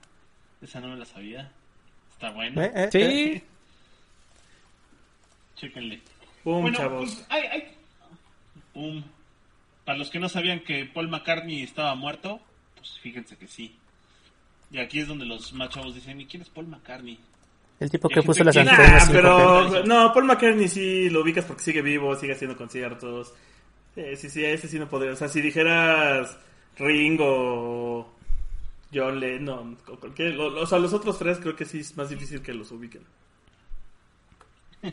[0.63, 1.51] esa no me la sabía.
[2.13, 2.63] Está bueno.
[2.63, 2.89] Eh, eh, eh.
[2.93, 3.43] Sí,
[5.67, 6.01] Chéquenle.
[6.45, 7.25] Pum, bueno, chavos.
[8.73, 9.05] pues.
[9.85, 12.41] Para los que no sabían que Paul McCartney estaba muerto,
[12.77, 13.77] pues fíjense que sí.
[14.75, 17.17] Y aquí es donde los más chavos dicen, ¿y quién es Paul McCartney?
[17.79, 19.05] El tipo que puso las Nah, antenas.
[19.05, 23.33] sin pero no, Paul McCartney sí lo ubicas porque sigue vivo, sigue haciendo conciertos.
[23.95, 25.13] Eh, sí, sí, a ese sí no podría.
[25.13, 26.37] O sea, si dijeras
[26.77, 28.13] Ringo
[28.93, 30.35] John Lennon o cualquier.
[30.35, 32.73] lo- lo- o sea, los otros tres creo que sí es más difícil que los
[32.73, 33.03] ubiquen.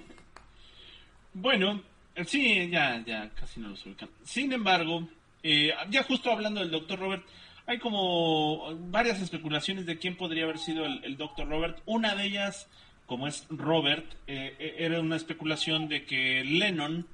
[1.33, 1.81] Bueno,
[2.15, 4.09] eh, sí, ya, ya, casi no los ubican.
[4.23, 5.07] Sin embargo,
[5.43, 6.99] eh, ya justo hablando del Dr.
[6.99, 7.23] Robert,
[7.67, 11.47] hay como varias especulaciones de quién podría haber sido el, el Dr.
[11.47, 11.79] Robert.
[11.85, 12.67] Una de ellas,
[13.05, 17.07] como es Robert, eh, eh, era una especulación de que Lennon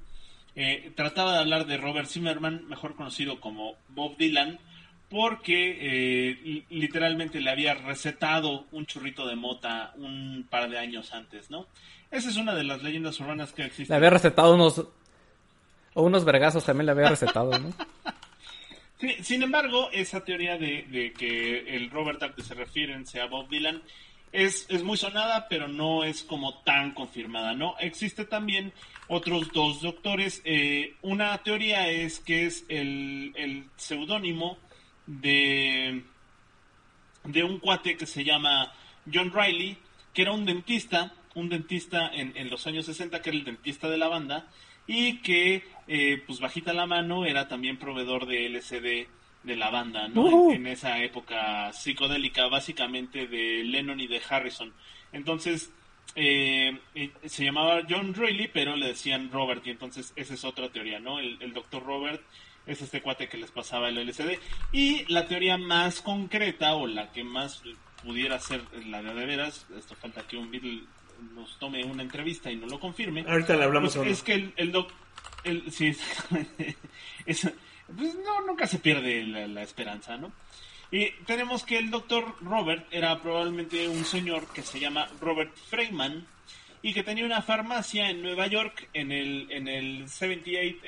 [0.56, 4.58] eh, trataba de hablar de Robert Zimmerman, mejor conocido como Bob Dylan,
[5.08, 11.12] porque eh, li- literalmente le había recetado un churrito de mota un par de años
[11.14, 11.66] antes, ¿no?
[12.10, 13.94] Esa es una de las leyendas urbanas que le existen.
[13.96, 14.84] había recetado unos...
[15.94, 17.72] O unos vergazos también le había recetado, ¿no?
[19.22, 23.48] Sin embargo, esa teoría de, de que el Robert al que se refieren sea Bob
[23.48, 23.82] Dylan
[24.32, 27.76] es, es muy sonada, pero no es como tan confirmada, ¿no?
[27.78, 28.72] Existe también
[29.06, 30.42] otros dos doctores.
[30.44, 34.58] eh, una teoría es que es el, el seudónimo
[35.06, 36.02] de,
[37.24, 38.72] de un cuate que se llama
[39.12, 39.78] John Riley,
[40.12, 43.88] que era un dentista, un dentista en, en los años 60, que era el dentista
[43.88, 44.48] de la banda,
[44.88, 49.06] y que, eh, pues bajita la mano, era también proveedor de LSD
[49.44, 50.22] de la banda, ¿no?
[50.22, 50.50] Uh.
[50.50, 54.72] En, en esa época psicodélica, básicamente de Lennon y de Harrison.
[55.12, 55.70] Entonces,
[56.14, 60.70] eh, eh, se llamaba John Reilly, pero le decían Robert, y entonces esa es otra
[60.70, 61.20] teoría, ¿no?
[61.20, 62.22] El, el doctor Robert
[62.66, 64.38] es este cuate que les pasaba el LCD.
[64.72, 67.62] Y la teoría más concreta, o la que más
[68.02, 70.82] pudiera ser la de de veras, esto falta que un Beatle
[71.34, 73.24] nos tome una entrevista y no lo confirme.
[73.28, 74.90] Ahorita le hablamos Pues a es que el, el doc,
[75.44, 75.94] el, sí,
[77.26, 77.50] es-
[77.96, 80.30] pues no, nunca se pierde la, la esperanza, ¿no?
[80.90, 86.26] Y tenemos que el doctor Robert era probablemente un señor que se llama Robert Freeman
[86.82, 90.78] y que tenía una farmacia en Nueva York, en el, en el 78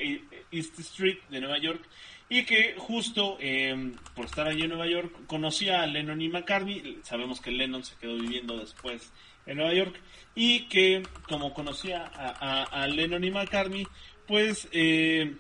[0.53, 1.83] East Street de Nueva York,
[2.29, 6.99] y que justo eh, por estar allí en Nueva York conocía a Lennon y McCartney.
[7.03, 9.13] Sabemos que Lennon se quedó viviendo después
[9.51, 10.01] en Nueva York
[10.35, 13.87] y que como conocía a, a- a Lennon y McCartney,
[14.27, 15.35] pues eh,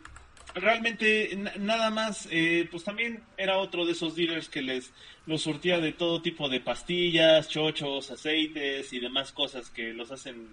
[0.55, 4.93] realmente na- nada más, eh, pues también era otro de esos dealers que les
[5.27, 10.49] los surtía de todo tipo de pastillas, chochos, aceites y demás cosas que los hacen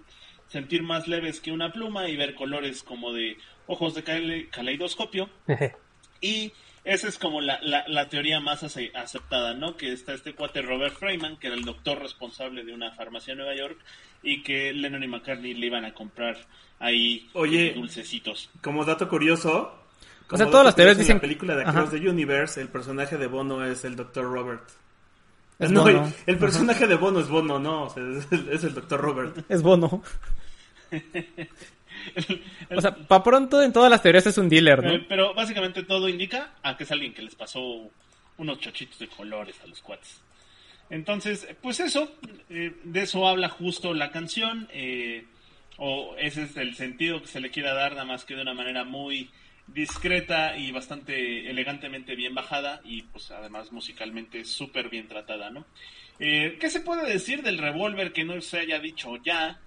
[0.48, 3.36] sentir más leves que una pluma y ver colores como de
[3.66, 5.28] ojos de cale- caleidoscopio.
[6.20, 6.52] Y
[6.92, 9.76] esa es como la, la, la teoría más ace- aceptada, ¿no?
[9.76, 13.38] Que está este cuate Robert Freeman, que era el doctor responsable de una farmacia en
[13.38, 13.78] Nueva York,
[14.22, 16.36] y que Lennon y McCartney le iban a comprar
[16.80, 17.72] ahí Oye.
[17.74, 18.50] dulcecitos.
[18.62, 19.84] Como dato curioso.
[20.30, 21.62] O sea, como todas las teorías dicen- En la película de.
[21.64, 24.24] Across the Universe, el personaje de Bono es el Dr.
[24.24, 24.68] Robert.
[25.58, 26.12] Es no, Bono.
[26.26, 29.00] el personaje de Bono es Bono, no, o sea, es, el, es el Dr.
[29.00, 29.44] Robert.
[29.48, 30.02] Es bono.
[32.74, 34.92] O sea, pa' pronto en todas las teorías es un dealer, ¿no?
[34.92, 37.90] Eh, pero básicamente todo indica a que es alguien que les pasó
[38.36, 40.22] unos chochitos de colores a los cuates.
[40.90, 42.10] Entonces, pues eso,
[42.48, 45.26] eh, de eso habla justo la canción, eh,
[45.76, 48.54] o ese es el sentido que se le quiera dar, nada más que de una
[48.54, 49.30] manera muy
[49.66, 55.66] discreta y bastante elegantemente bien bajada y pues además musicalmente súper bien tratada, ¿no?
[56.18, 59.60] Eh, ¿Qué se puede decir del revólver que no se haya dicho ya?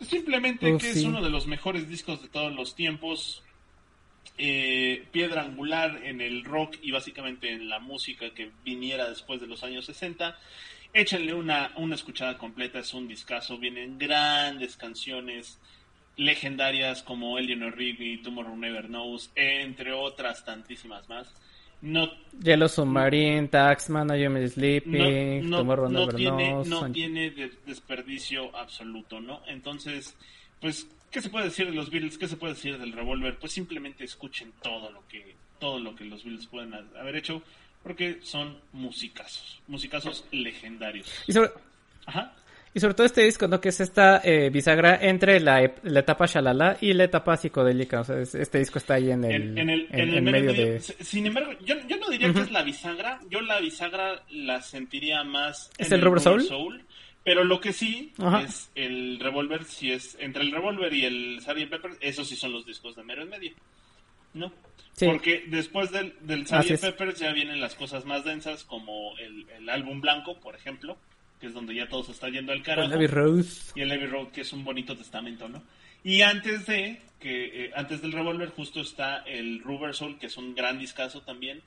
[0.00, 1.00] Simplemente Uf, que sí.
[1.00, 3.42] es uno de los mejores discos de todos los tiempos,
[4.38, 9.46] eh, piedra angular en el rock y básicamente en la música que viniera después de
[9.46, 10.38] los años 60.
[10.92, 15.58] Échenle una, una escuchada completa, es un discazo, vienen grandes canciones
[16.16, 21.34] legendarias como Eleanor Rigby, Tomorrow Never Knows, entre otras tantísimas más.
[21.84, 22.08] No,
[22.42, 27.30] Yellow Submarine, Taxman, I Am no, Sleeping, no- Tomorrow no Never tiene, Knows, no tiene
[27.30, 29.42] de- desperdicio absoluto, ¿no?
[29.46, 30.16] Entonces,
[30.60, 32.16] pues, ¿qué se puede decir de los Beatles?
[32.16, 33.36] ¿Qué se puede decir del revólver?
[33.38, 37.42] Pues simplemente escuchen todo lo que, todo lo que los Beatles pueden ha- haber hecho,
[37.82, 41.06] porque son musicazos, musicazos legendarios.
[41.26, 41.50] Y sobre,
[42.06, 42.32] Ajá.
[42.74, 43.60] Y sobre todo este disco, ¿no?
[43.60, 48.00] Que es esta eh, bisagra entre la, la etapa shalala y la etapa psicodélica.
[48.00, 50.52] O sea, es- este disco está ahí en el, en, en el, en- el medio,
[50.52, 50.80] medio de...
[50.80, 53.20] Sin embargo, yo, yo no diría que es la bisagra.
[53.30, 55.70] Yo la bisagra la sentiría más.
[55.78, 56.84] ¿Es el Rubber Soul?
[57.22, 58.42] Pero lo que sí Ajá.
[58.42, 61.70] es el revólver, si es entre el revólver y el Sgt.
[61.70, 63.52] Pepper, esos sí son los discos de mero en medio.
[64.34, 64.52] ¿No?
[64.92, 65.06] Sí.
[65.06, 66.70] Porque después del, del Sgt.
[66.72, 66.80] es.
[66.80, 70.98] Peppers ya vienen las cosas más densas, como el, el álbum blanco, por ejemplo,
[71.44, 73.72] que es donde ya todo se está yendo al carajo Con Abbey Rose.
[73.74, 75.62] y el Abbey Road, que es un bonito testamento, ¿no?
[76.02, 80.38] Y antes de que eh, antes del Revolver justo está el Rubber Soul, que es
[80.38, 81.60] un gran discazo también,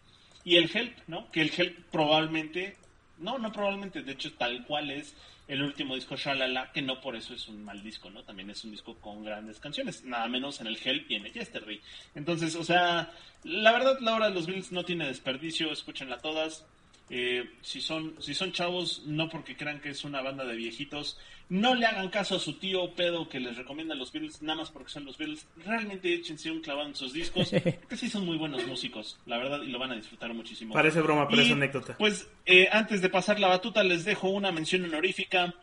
[0.44, 1.30] y el Help, ¿no?
[1.32, 2.76] Que el Help probablemente,
[3.20, 5.16] no, no probablemente, de hecho tal cual es
[5.48, 8.24] el último disco Shalala, que no por eso es un mal disco, ¿no?
[8.24, 11.34] También es un disco con grandes canciones, nada menos en el Help y en el
[11.34, 11.80] Yesterday.
[12.16, 13.12] Entonces, o sea,
[13.44, 16.66] la verdad la hora de los Beatles no tiene desperdicio, escúchenla todas.
[17.10, 21.18] Eh, si son si son chavos, no porque crean que es una banda de viejitos,
[21.48, 24.72] no le hagan caso a su tío pedo que les recomienda los Beatles, nada más
[24.72, 25.48] porque son los Beatles.
[25.66, 27.50] Realmente échense un clavado en sus discos,
[27.80, 30.74] porque sí son muy buenos músicos, la verdad, y lo van a disfrutar muchísimo.
[30.74, 31.96] Parece broma, pero Y, es anécdota.
[31.98, 35.54] Pues eh, antes de pasar la batuta, les dejo una mención honorífica.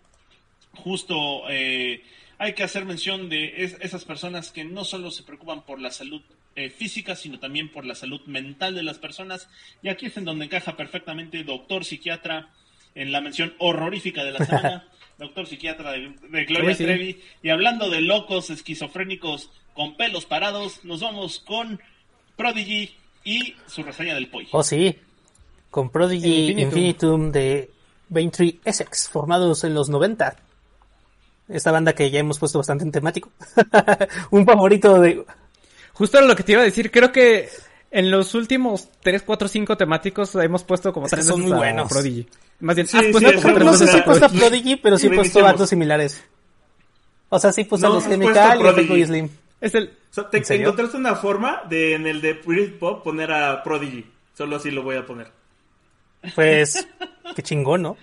[0.73, 2.03] Justo eh,
[2.39, 5.91] hay que hacer mención de es- esas personas que no solo se preocupan por la
[5.91, 6.23] salud
[6.57, 9.49] eh, física, sino también por la salud mental de las personas.
[9.83, 12.49] Y aquí es en donde encaja perfectamente doctor psiquiatra
[12.95, 14.89] en la mención horrorífica de la semana.
[15.19, 16.85] doctor psiquiatra de, de Gloria sí.
[16.85, 17.21] Trevi.
[17.43, 21.81] Y hablando de locos esquizofrénicos con pelos parados, nos vamos con
[22.37, 22.95] Prodigy
[23.25, 24.49] y su reseña del Poi.
[24.53, 24.97] Oh, sí.
[25.71, 26.65] Con Prodigy Infinitum.
[26.69, 27.71] Infinitum de
[28.09, 30.37] Braintree Essex, formados en los 90.
[31.49, 33.31] Esta banda que ya hemos puesto bastante en temático.
[34.31, 35.25] Un favorito de...
[35.95, 37.49] Justo era lo que te iba a decir, creo que
[37.91, 41.55] en los últimos 3, 4, 5 temáticos hemos puesto como Es tres son veces muy
[41.55, 41.89] a buenos.
[41.89, 42.27] Prodigy.
[42.61, 44.27] Más bien, Sí, has sí, puesto es como tres No sé si a he puesto
[44.27, 44.77] a Prodigy.
[44.77, 46.25] Pero sí he puesto bandos similares.
[47.29, 48.73] O sea, sí he puesto a No, los Chemical y a.
[48.73, 49.29] Fatboy Slim.
[49.61, 49.85] Es el...
[50.11, 54.05] O sea, te encontraste una forma de en el de Britpop poner a Prodigy.
[54.37, 55.29] Solo así lo voy a poner.
[56.35, 56.87] Pues,
[57.37, 57.97] qué chingón, ¿no?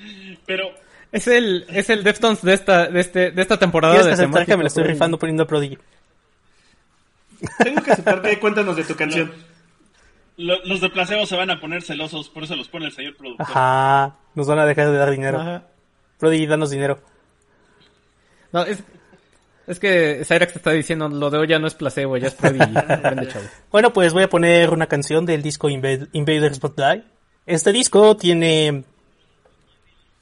[0.45, 0.69] Pero
[1.11, 4.63] Es el, es el Deftones de esta, de este, de esta temporada de que me
[4.63, 5.77] lo estoy rifando poniendo Prodigy.
[7.63, 9.31] Tengo que aceptar que cuéntanos de tu canción.
[10.37, 13.15] lo- los de placebo se van a poner celosos, por eso los pone el señor
[13.17, 13.45] productor.
[13.47, 15.39] Ajá, nos van a dejar de dar dinero.
[15.39, 15.63] Ajá.
[16.19, 16.99] Prodigy, danos dinero.
[18.51, 18.83] No, es,
[19.67, 22.33] es que Cyrax te está diciendo, lo de hoy ya no es placebo, ya es
[22.35, 22.65] Prodigy.
[23.71, 27.03] Bueno, pues voy a poner una canción del disco Inva- Invaders But Die.
[27.45, 28.83] Este disco tiene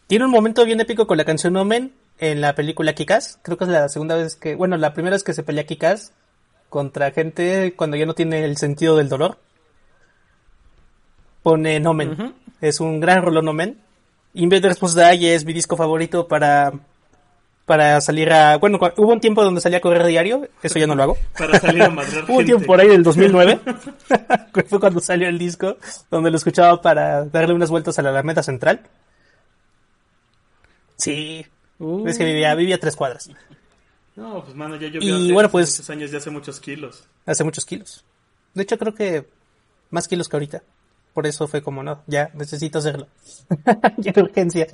[0.08, 3.40] tiene un momento bien épico con la canción Omen en la película Kikas.
[3.44, 6.14] Creo que es la segunda vez que, bueno, la primera vez que se pelea Kikas
[6.70, 9.38] contra gente cuando ya no tiene el sentido del dolor.
[11.44, 12.12] Pone Omen.
[12.12, 12.34] Ujú.
[12.62, 13.78] Es un gran rolón Omen.
[14.34, 16.74] Invaders Must Die es mi disco favorito para
[17.66, 20.96] para salir a, bueno, hubo un tiempo donde salía a correr diario, eso ya no
[20.96, 21.18] lo hago.
[21.38, 23.60] Para salir a madrear Hubo un tiempo por ahí del 2009,
[24.56, 25.78] que fue cuando salió el disco,
[26.10, 28.82] donde lo escuchaba para darle unas vueltas a la Alameda Central.
[30.98, 31.46] Sí,
[31.80, 33.30] Uh, es que vivía, vivía tres cuadras,
[34.20, 37.04] No, pues mano, ya llovió Y hace bueno, pues- muchos años, ya hace muchos kilos.
[37.26, 38.04] hace muchos kilos.
[38.54, 39.26] De hecho, creo que
[39.92, 40.62] más kilos que ahorita.
[41.14, 43.08] Por eso fue como, no, ya necesito hacerlo.
[43.98, 44.68] ya de urgencia.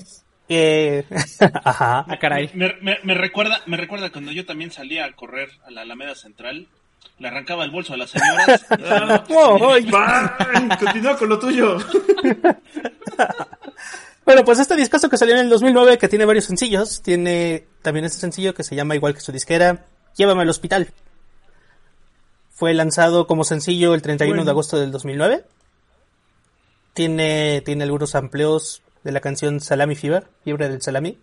[0.49, 1.05] Eh,
[1.63, 2.05] ajá.
[2.07, 2.51] Ah, caray.
[2.53, 6.13] Me, me- me recuerda, me recuerda cuando yo también salía a correr a la Alameda
[6.15, 6.67] Central,
[7.19, 8.65] le arrancaba el bolso a las señoras.
[8.77, 11.77] y Oh, continúa con lo tuyo.
[14.25, 18.05] Bueno, pues este discazo que salió en el 2009, que tiene varios sencillos, tiene también
[18.05, 19.85] este sencillo que se llama igual que su disquera,
[20.15, 20.91] Llévame al hospital.
[22.51, 24.51] Fue lanzado como sencillo el 31 de Bueno.
[24.51, 25.43] agosto del 2009.
[26.93, 31.19] Tiene, tiene algunos amplios de la canción Salami Fever, Fiebre del Salami,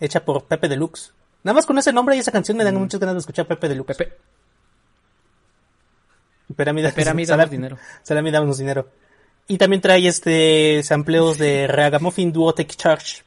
[0.00, 1.12] hecha por Pepe Deluxe.
[1.44, 3.68] Nada más con ese nombre y esa canción me dan muchas ganas de escuchar Pepe
[3.68, 3.98] Deluxe.
[3.98, 4.16] Pepe,
[6.56, 7.78] Pepe, Pepe, a mí danos dinero.
[8.02, 8.88] Salami, dinero.
[9.52, 13.22] Y también trae este sampleos de Ragamuffin Duo Take Charge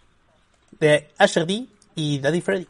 [0.80, 2.68] de Asher D y Daddy Freddy.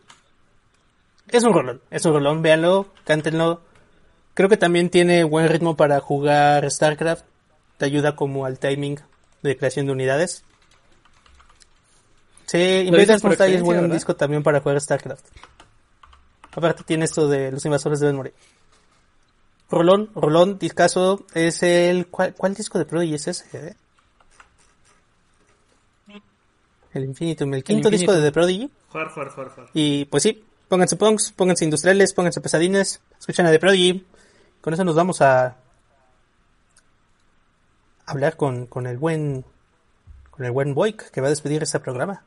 [1.30, 3.61] Es un rolón, es un rolón, véanlo, cántenlo.
[4.34, 7.23] Creo que también tiene buen ritmo para jugar StarCraft.
[7.77, 8.99] Te ayuda como al timing
[9.41, 10.44] de creación de unidades.
[12.48, 15.27] Sí, Invaders Must Die es buen disco también para jugar StarCraft.
[16.52, 18.34] Aparte tiene esto de los invasores deben morir.
[19.70, 22.08] Rolón, Rolón, discaso, es el...
[22.08, 23.58] ¿Cuál, cuál disco de Prodigy es ese?
[23.58, 23.76] eh?
[26.94, 28.22] El Infinitum, el quinto disco de.
[28.22, 28.72] The Prodigy.
[28.90, 29.68] Juar, juar, juar, juar.
[29.74, 34.06] Y pues sí, pónganse punks, pónganse industriales, pónganse pesadines, escuchen a The Prodigy.
[34.62, 35.58] Con eso nos vamos a
[38.06, 39.44] hablar con, con el buen
[40.32, 42.24] con el buen Boyk que va a despedir este programa.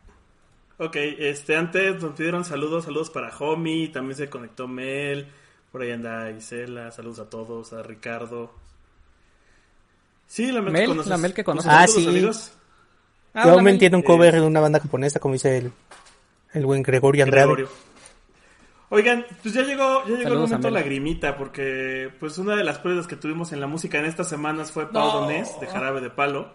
[0.78, 5.28] Ok, este, antes nos pidieron saludos, saludos para Homie, también se conectó Mel,
[5.72, 8.52] por ahí anda Isela, saludos a todos, a Ricardo.
[10.26, 11.10] Sí, la Mel, Mel, que conoces.
[11.10, 11.70] la Mel que conoces.
[11.72, 12.06] Ah, sí.
[12.06, 12.52] amigos.
[13.34, 15.72] Ah, Yo me entiendo un cover de una banda japonesa, como dice el,
[16.52, 17.46] el buen Gregorio Andrade.
[17.46, 17.68] Gregorio.
[18.90, 23.06] Oigan, pues ya llegó, ya llegó el momento lagrimita, porque pues una de las pruebas
[23.06, 25.20] que tuvimos en la música en estas semanas fue Pau No.
[25.20, 26.50] Donés, de Jarabe de Palo.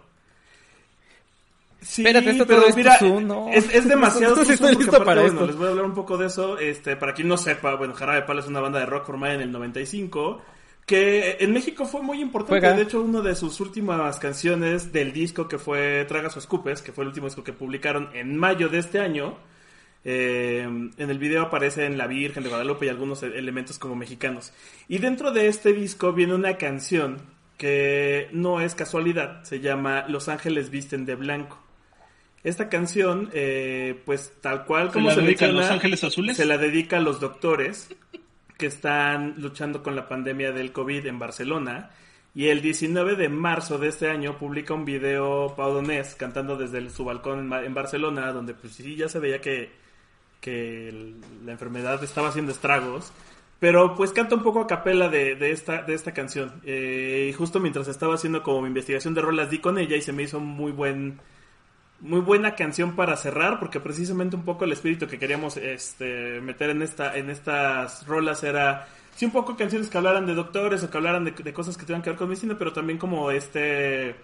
[1.83, 3.49] Sí, Espérate, esto pero todo es mira, no.
[3.51, 5.47] es, es demasiado No si tuzú estoy listo para bueno, esto.
[5.47, 6.57] les voy a hablar un poco de eso.
[6.57, 9.41] Este, para quien no sepa, bueno, Jarabe Palo es una banda de rock formada en
[9.41, 10.41] el 95
[10.85, 12.59] que en México fue muy importante.
[12.59, 12.75] Juega.
[12.75, 16.91] De hecho, una de sus últimas canciones del disco que fue Tragas o Escupes, que
[16.91, 19.37] fue el último disco que publicaron en mayo de este año,
[20.03, 24.51] eh, en el video aparecen la Virgen de Guadalupe y algunos e- elementos como mexicanos.
[24.89, 27.21] Y dentro de este disco viene una canción
[27.57, 31.62] que no es casualidad, se llama Los Ángeles Visten de Blanco.
[32.43, 36.35] Esta canción, eh, pues tal cual ¿Se como la se, dedican menciona, los Ángeles Azules?
[36.37, 37.89] se la dedica a los doctores
[38.57, 41.91] que están luchando con la pandemia del COVID en Barcelona.
[42.35, 46.79] Y el 19 de marzo de este año publica un video Pau Donés cantando desde
[46.79, 49.71] el- su balcón en, en Barcelona, donde pues sí ya se veía que,
[50.41, 51.15] que el-
[51.45, 53.13] la enfermedad estaba haciendo estragos.
[53.59, 56.51] Pero pues canta un poco a capela de, de esta, de esta canción.
[56.65, 60.01] Eh, y justo mientras estaba haciendo como mi investigación de rolas di con ella y
[60.01, 61.19] se me hizo muy buen
[62.03, 66.69] muy buena canción para cerrar porque precisamente un poco el espíritu que queríamos este meter
[66.69, 70.89] en esta en estas rolas era sí un poco canciones que hablaran de doctores o
[70.91, 74.15] que hablaran de, cosas que tengan que ver con medicina pero también como este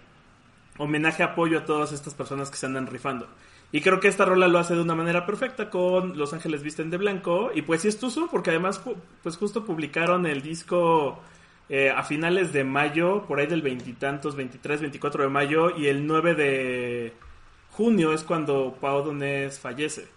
[0.76, 3.26] homenaje apoyo a todas estas personas que se andan rifando.
[3.72, 6.90] Y creo que esta rola lo hace de una manera perfecta con Los Ángeles Visten
[6.90, 7.50] de Blanco.
[7.54, 11.20] Y pues sí es Tuzo porque además pu- pues justo publicaron el disco
[11.68, 16.06] eh, a finales de mayo por ahí del veintitantos 23 24 de mayo y el
[16.06, 17.12] 9 de
[17.72, 20.08] junio es cuando Pau Donés fallece.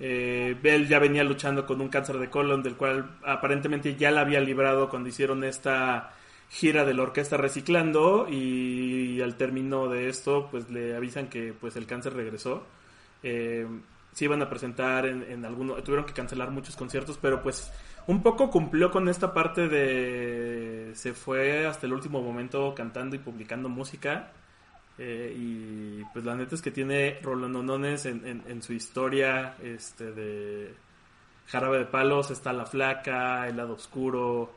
[0.00, 4.22] Eh, él ya venía luchando con un cáncer de colon, del cual aparentemente ya la
[4.22, 6.12] había librado cuando hicieron esta
[6.50, 11.76] gira de la orquesta reciclando y al término de esto pues le avisan que pues
[11.76, 12.64] el cáncer regresó.
[13.22, 13.66] Eh,
[14.12, 17.72] se iban a presentar en, en algunos, tuvieron que cancelar muchos conciertos, pero pues
[18.06, 23.20] un poco cumplió con esta parte de se fue hasta el último momento cantando y
[23.20, 24.32] publicando música.
[25.04, 30.12] Eh, y pues la neta es que tiene rolononones en, en, en su historia este
[30.12, 30.72] de
[31.48, 34.52] Jarabe de Palos, está La Flaca, El Lado Oscuro,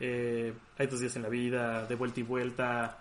[0.00, 2.98] eh, Hay dos días en la vida, De vuelta y vuelta,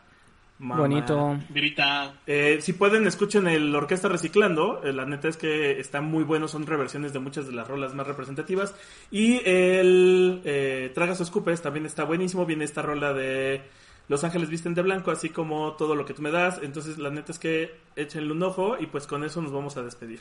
[0.60, 0.82] Mamá.
[0.82, 1.40] Bonito.
[1.50, 2.14] Grita.
[2.28, 4.82] Eh, si pueden, escuchen el Orquesta Reciclando.
[4.84, 6.48] Eh, la neta es que está muy bueno.
[6.48, 8.76] Son reversiones de muchas de las rolas más representativas.
[9.10, 12.46] Y el eh, Tragas o Escupes también está buenísimo.
[12.46, 13.62] Viene esta rola de
[14.10, 16.60] Los Ángeles Visten de Blanco, así como todo lo que tú me das.
[16.62, 18.78] Entonces, la neta es que échenle un ojo.
[18.80, 20.20] Y pues con eso nos vamos a despedir.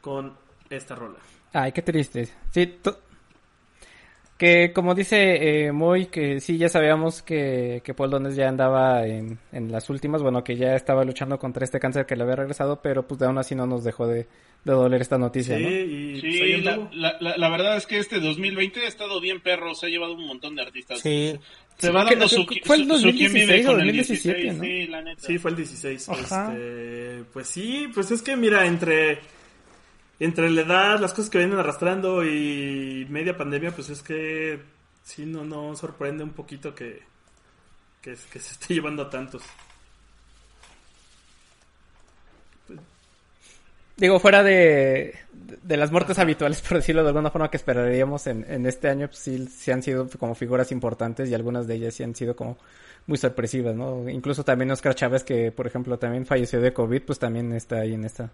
[0.00, 0.32] Con
[0.68, 1.18] esta rola.
[1.52, 2.28] Ay, qué triste.
[2.50, 2.78] Sí,
[4.40, 9.06] que como dice eh, Moy, que sí, ya sabíamos que, que Paul Dones ya andaba
[9.06, 12.36] en, en las últimas, bueno, que ya estaba luchando contra este cáncer que le había
[12.36, 14.28] regresado, pero pues de aún así no nos dejó de,
[14.64, 15.68] de doler esta noticia, Sí, ¿no?
[15.70, 19.42] y pues, Sí, la, la, la, la verdad es que este 2020 ha estado bien
[19.42, 21.00] perro, se ha llevado un montón de artistas.
[21.00, 21.38] Sí.
[21.80, 23.86] Se va que- dando su, fue el su- su quién 2016 vive o con el
[23.86, 24.64] 2017, 16, ¿no?
[24.64, 25.22] Sí, la neta.
[25.26, 26.08] Sí, fue el 16.
[26.08, 26.52] Ajá.
[26.52, 29.18] Este, pues sí, pues es que mira, entre
[30.18, 34.60] entre la edad, las cosas que vienen arrastrando y media pandemia, pues es que
[35.02, 37.00] sí, no, no sorprende un poquito que,
[38.02, 39.42] que, que se esté llevando a tantos.
[43.96, 45.18] Digo, fuera de,
[45.62, 49.08] de las muertes habituales, por decirlo de alguna forma, que esperaríamos en, en este año,
[49.08, 52.36] pues sí, sí han sido como figuras importantes y algunas de ellas sí han sido
[52.36, 52.58] como
[53.06, 54.08] muy sorpresivas, ¿no?
[54.08, 57.94] Incluso también Oscar Chávez, que por ejemplo también falleció de COVID, pues también está ahí
[57.94, 58.30] en esta,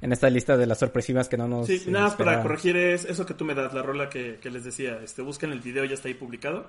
[0.00, 3.04] en esta lista de las sorpresivas que no nos Sí, nada más para corregir es
[3.04, 5.00] eso que tú me das, la rola que, que les decía.
[5.02, 6.68] Este, busquen el video, ya está ahí publicado.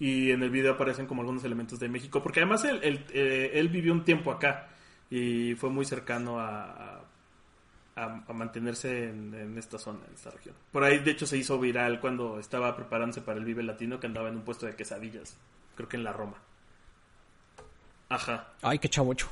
[0.00, 3.50] Y en el video aparecen como algunos elementos de México, porque además él, él, eh,
[3.54, 4.68] él vivió un tiempo acá
[5.10, 7.02] y fue muy cercano a,
[8.04, 10.54] a, a mantenerse en, en esta zona, en esta región.
[10.72, 14.06] Por ahí, de hecho, se hizo viral cuando estaba preparándose para el Vive Latino, que
[14.06, 15.36] andaba en un puesto de quesadillas,
[15.76, 16.36] creo que en la Roma.
[18.08, 18.48] Ajá.
[18.62, 19.28] Ay, qué chavocho.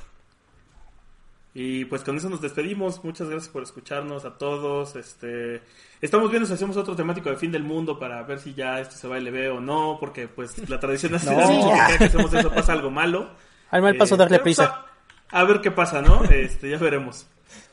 [1.54, 3.02] Y pues con eso nos despedimos.
[3.02, 4.94] Muchas gracias por escucharnos a todos.
[4.94, 5.62] Este,
[6.02, 8.94] estamos viendo si hacemos otro temático de fin del mundo para ver si ya esto
[8.96, 11.48] se va a LB o no, porque pues la tradición hace No.
[11.50, 13.30] mucho que que hacemos eso pasa algo malo.
[13.70, 14.84] Al mal paso Eh, darle prisa.
[15.30, 16.22] A, a ver qué pasa, ¿no?
[16.24, 17.26] Este, ya veremos.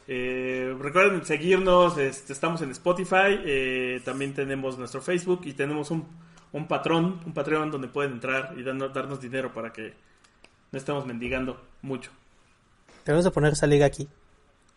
[0.08, 6.06] Eh, recuerden seguirnos, este, estamos en Spotify, eh, también tenemos nuestro Facebook y tenemos un,
[6.52, 9.94] un patrón, un Patreon donde pueden entrar y darnos, darnos dinero para que
[10.72, 12.12] no estemos mendigando mucho.
[13.06, 14.08] Debemos de poner esa liga aquí.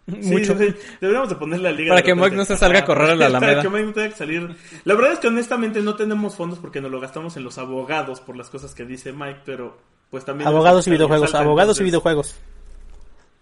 [0.06, 0.56] Mucho.
[0.56, 1.90] Sí, deberíamos de ponerle la liga.
[1.90, 2.14] Para que.
[2.14, 3.62] Mike no se salga a correr a la Para Alameda.
[3.62, 4.56] que Mike no tenga que salir.
[4.84, 8.20] La verdad es que honestamente no tenemos fondos porque nos lo gastamos en los abogados
[8.20, 9.76] por las cosas que dice Mike, pero
[10.10, 10.46] pues también...
[10.46, 12.36] Abogados y videojuegos, abogados y videojuegos.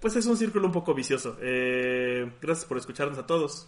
[0.05, 1.39] Pues es un círculo un poco vicioso.
[1.41, 3.67] Eh, gracias por escucharnos a todos.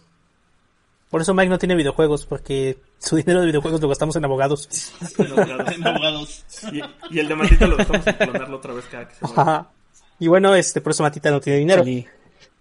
[1.09, 4.69] Por eso Mike no tiene videojuegos, porque su dinero de videojuegos lo gastamos en abogados.
[5.17, 5.71] En abogados.
[5.75, 6.45] En abogados.
[6.71, 9.25] y, y el de Matita lo dejamos en clonarlo otra vez cada que se.
[9.25, 9.71] Ajá.
[10.19, 11.83] Y bueno, este, por eso Matita no tiene dinero.
[11.83, 12.05] Sí.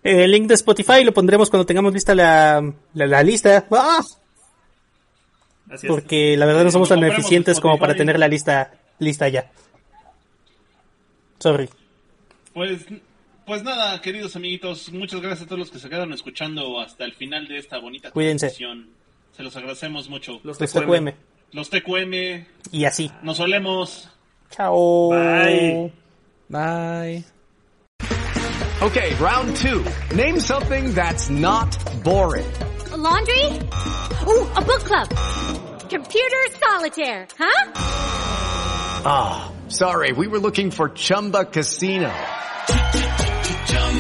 [0.03, 3.67] Eh, El link de Spotify lo pondremos cuando tengamos lista la, la, la lista.
[3.73, 4.01] ¡Ah!
[5.71, 5.93] Así es.
[5.93, 9.51] Porque la verdad no somos tan eficientes como para tener la lista lista ya.
[11.39, 11.69] Sorry.
[12.55, 12.81] Pues,
[13.47, 17.13] pues nada, queridos amiguitos, muchas gracias a todos los que se quedaron escuchando hasta el
[17.15, 18.47] final de esta bonita Cuídense.
[18.49, 18.91] transmisión.
[19.37, 20.41] Se los agradecemos mucho.
[20.43, 21.11] Los Los TQM.
[21.11, 21.15] TQM.
[21.53, 23.11] Los TQM, Y así.
[23.23, 24.09] nos solemos.
[24.51, 25.11] Chao.
[25.11, 25.93] Bye.
[26.49, 27.25] Bye.
[28.83, 29.85] Okay, round two.
[30.15, 32.45] Name something that's not boring.
[32.93, 33.45] A laundry?
[34.27, 35.09] Ooh, a book club.
[35.89, 37.73] Computer solitaire, huh?
[39.05, 42.11] Ah, sorry, we were looking for Chumba Casino.